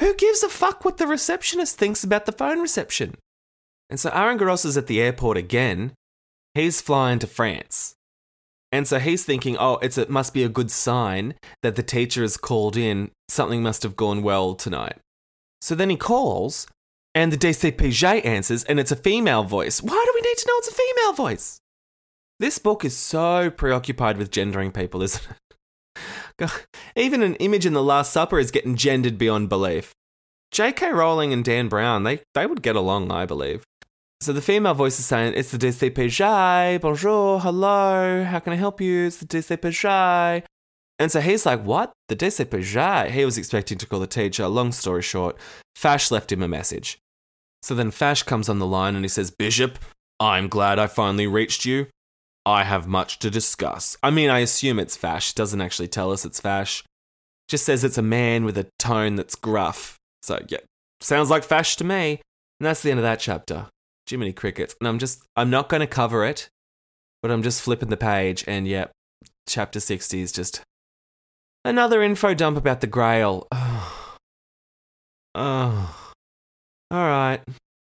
Who 0.00 0.14
gives 0.14 0.42
a 0.42 0.48
fuck 0.48 0.84
what 0.84 0.98
the 0.98 1.06
receptionist 1.06 1.78
thinks 1.78 2.04
about 2.04 2.26
the 2.26 2.32
phone 2.32 2.60
reception? 2.60 3.14
And 3.90 3.98
so 3.98 4.10
Aringarosa's 4.10 4.76
at 4.76 4.86
the 4.86 5.00
airport 5.00 5.38
again. 5.38 5.92
He's 6.54 6.80
flying 6.80 7.18
to 7.20 7.26
France. 7.26 7.94
And 8.70 8.86
so 8.86 8.98
he's 8.98 9.24
thinking, 9.24 9.56
oh, 9.58 9.78
it's, 9.80 9.96
it 9.96 10.10
must 10.10 10.34
be 10.34 10.44
a 10.44 10.48
good 10.48 10.70
sign 10.70 11.34
that 11.62 11.76
the 11.76 11.82
teacher 11.82 12.22
is 12.22 12.36
called 12.36 12.76
in. 12.76 13.10
Something 13.28 13.62
must 13.62 13.82
have 13.82 13.96
gone 13.96 14.22
well 14.22 14.54
tonight. 14.54 14.98
So 15.60 15.74
then 15.74 15.90
he 15.90 15.96
calls 15.96 16.66
and 17.14 17.32
the 17.32 17.36
DCPJ 17.36 18.24
answers, 18.24 18.64
and 18.64 18.78
it's 18.78 18.92
a 18.92 18.96
female 18.96 19.42
voice. 19.42 19.82
Why 19.82 20.04
do 20.06 20.12
we 20.14 20.20
need 20.20 20.36
to 20.36 20.46
know 20.46 20.54
it's 20.58 20.68
a 20.68 20.72
female 20.72 21.12
voice? 21.14 21.60
This 22.38 22.58
book 22.58 22.84
is 22.84 22.96
so 22.96 23.50
preoccupied 23.50 24.18
with 24.18 24.30
gendering 24.30 24.70
people, 24.70 25.02
isn't 25.02 25.26
it? 26.38 26.50
Even 26.96 27.22
an 27.22 27.34
image 27.36 27.66
in 27.66 27.72
The 27.72 27.82
Last 27.82 28.12
Supper 28.12 28.38
is 28.38 28.52
getting 28.52 28.76
gendered 28.76 29.18
beyond 29.18 29.48
belief. 29.48 29.92
J.K. 30.52 30.92
Rowling 30.92 31.32
and 31.32 31.44
Dan 31.44 31.68
Brown, 31.68 32.04
they, 32.04 32.20
they 32.34 32.46
would 32.46 32.62
get 32.62 32.76
along, 32.76 33.10
I 33.10 33.26
believe. 33.26 33.64
So 34.20 34.32
the 34.32 34.40
female 34.40 34.74
voice 34.74 34.98
is 34.98 35.06
saying, 35.06 35.34
It's 35.36 35.50
the 35.50 35.58
DCPJ, 35.58 36.80
bonjour, 36.80 37.40
hello, 37.40 38.24
how 38.24 38.38
can 38.38 38.52
I 38.52 38.56
help 38.56 38.80
you? 38.80 39.06
It's 39.06 39.18
the 39.18 39.26
DCPJ. 39.26 40.44
And 40.98 41.12
so 41.12 41.20
he's 41.20 41.46
like, 41.46 41.62
What? 41.62 41.92
The 42.08 42.16
DCPJ? 42.16 43.10
He 43.10 43.24
was 43.24 43.38
expecting 43.38 43.78
to 43.78 43.86
call 43.86 44.00
the 44.00 44.06
teacher. 44.06 44.48
Long 44.48 44.72
story 44.72 45.02
short, 45.02 45.36
Fache 45.76 46.10
left 46.10 46.32
him 46.32 46.42
a 46.42 46.48
message. 46.48 46.98
So 47.62 47.74
then 47.74 47.90
Fache 47.90 48.24
comes 48.24 48.48
on 48.48 48.58
the 48.58 48.66
line 48.66 48.94
and 48.94 49.04
he 49.04 49.08
says, 49.08 49.30
Bishop, 49.30 49.78
I'm 50.20 50.48
glad 50.48 50.78
I 50.78 50.86
finally 50.86 51.26
reached 51.26 51.64
you. 51.64 51.86
I 52.46 52.64
have 52.64 52.86
much 52.86 53.18
to 53.20 53.30
discuss. 53.30 53.96
I 54.02 54.10
mean, 54.10 54.30
I 54.30 54.38
assume 54.38 54.78
it's 54.78 54.96
Fache. 54.96 55.34
Doesn't 55.34 55.60
actually 55.60 55.88
tell 55.88 56.12
us 56.12 56.24
it's 56.24 56.40
Fache. 56.40 56.82
Just 57.48 57.64
says 57.64 57.84
it's 57.84 57.98
a 57.98 58.02
man 58.02 58.44
with 58.44 58.56
a 58.58 58.68
tone 58.78 59.16
that's 59.16 59.34
gruff. 59.34 59.96
So, 60.22 60.40
yeah, 60.48 60.58
sounds 61.00 61.30
like 61.30 61.44
Fache 61.44 61.76
to 61.76 61.84
me. 61.84 62.22
And 62.60 62.66
that's 62.66 62.82
the 62.82 62.90
end 62.90 62.98
of 62.98 63.04
that 63.04 63.20
chapter. 63.20 63.66
Jiminy 64.08 64.32
Crickets. 64.32 64.74
And 64.80 64.88
I'm 64.88 64.98
just, 64.98 65.22
I'm 65.36 65.50
not 65.50 65.68
going 65.68 65.80
to 65.80 65.86
cover 65.86 66.24
it, 66.24 66.48
but 67.22 67.30
I'm 67.30 67.42
just 67.42 67.62
flipping 67.62 67.90
the 67.90 67.96
page. 67.96 68.44
And 68.46 68.66
yeah, 68.66 68.86
chapter 69.46 69.80
60 69.80 70.20
is 70.20 70.32
just 70.32 70.62
another 71.68 72.02
info 72.02 72.34
dump 72.34 72.56
about 72.56 72.80
the 72.80 72.86
Grail. 72.86 73.46
Oh. 75.34 75.44
oh. 75.44 76.12
All 76.90 77.06
right. 77.06 77.40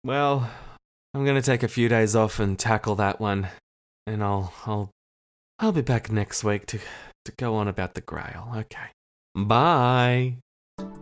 Well, 0.05 0.51
I'm 1.15 1.25
going 1.25 1.41
to 1.41 1.43
take 1.43 1.63
a 1.63 1.69
few 1.69 1.89
days 1.89 2.15
off 2.15 2.39
and 2.39 2.59
tackle 2.59 2.97
that 2.97 3.21
one, 3.21 3.49
and 4.07 4.23
I'll 4.23 4.53
I'll 4.67 4.91
I'll 5.59 5.73
be 5.73 5.81
back 5.81 6.11
next 6.11 6.45
week 6.45 6.67
to 6.67 6.81
to 7.25 7.33
go 7.39 7.55
on 7.55 7.69
about 7.69 7.95
the 7.95 8.01
Grail. 8.01 8.53
Okay. 8.57 8.89
Bye. 9.35 10.37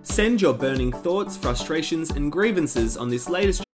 Send 0.02 0.40
your 0.42 0.54
burning 0.54 0.92
thoughts, 0.92 1.36
frustrations, 1.36 2.10
and 2.10 2.30
grievances 2.30 2.96
on 2.96 3.08
this 3.08 3.28
latest. 3.28 3.64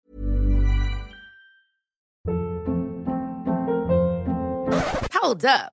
Hold 5.12 5.44
up. 5.44 5.72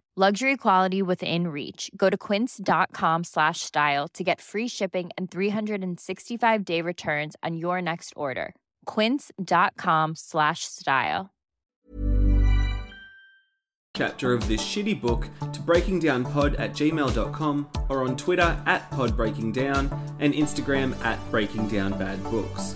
Luxury 0.21 0.55
quality 0.55 1.01
within 1.01 1.47
reach. 1.47 1.89
Go 1.97 2.07
to 2.07 2.15
quince.com 2.15 3.23
slash 3.23 3.61
style 3.61 4.07
to 4.09 4.23
get 4.23 4.39
free 4.39 4.67
shipping 4.67 5.09
and 5.17 5.31
365 5.31 6.63
day 6.63 6.81
returns 6.83 7.35
on 7.41 7.57
your 7.57 7.81
next 7.81 8.13
order. 8.15 8.53
Quince.com 8.85 10.13
slash 10.15 10.65
style. 10.65 11.31
Chapter 13.97 14.33
of 14.33 14.47
this 14.47 14.61
shitty 14.61 15.01
book 15.01 15.27
to 15.53 15.59
breakingdownpod 15.61 16.59
at 16.59 16.73
gmail.com 16.73 17.67
or 17.89 18.03
on 18.03 18.15
Twitter 18.15 18.63
at 18.67 18.91
podbreakingdown 18.91 19.91
and 20.19 20.35
Instagram 20.35 20.95
at 21.03 21.17
breakingdownbadbooks. 21.31 22.75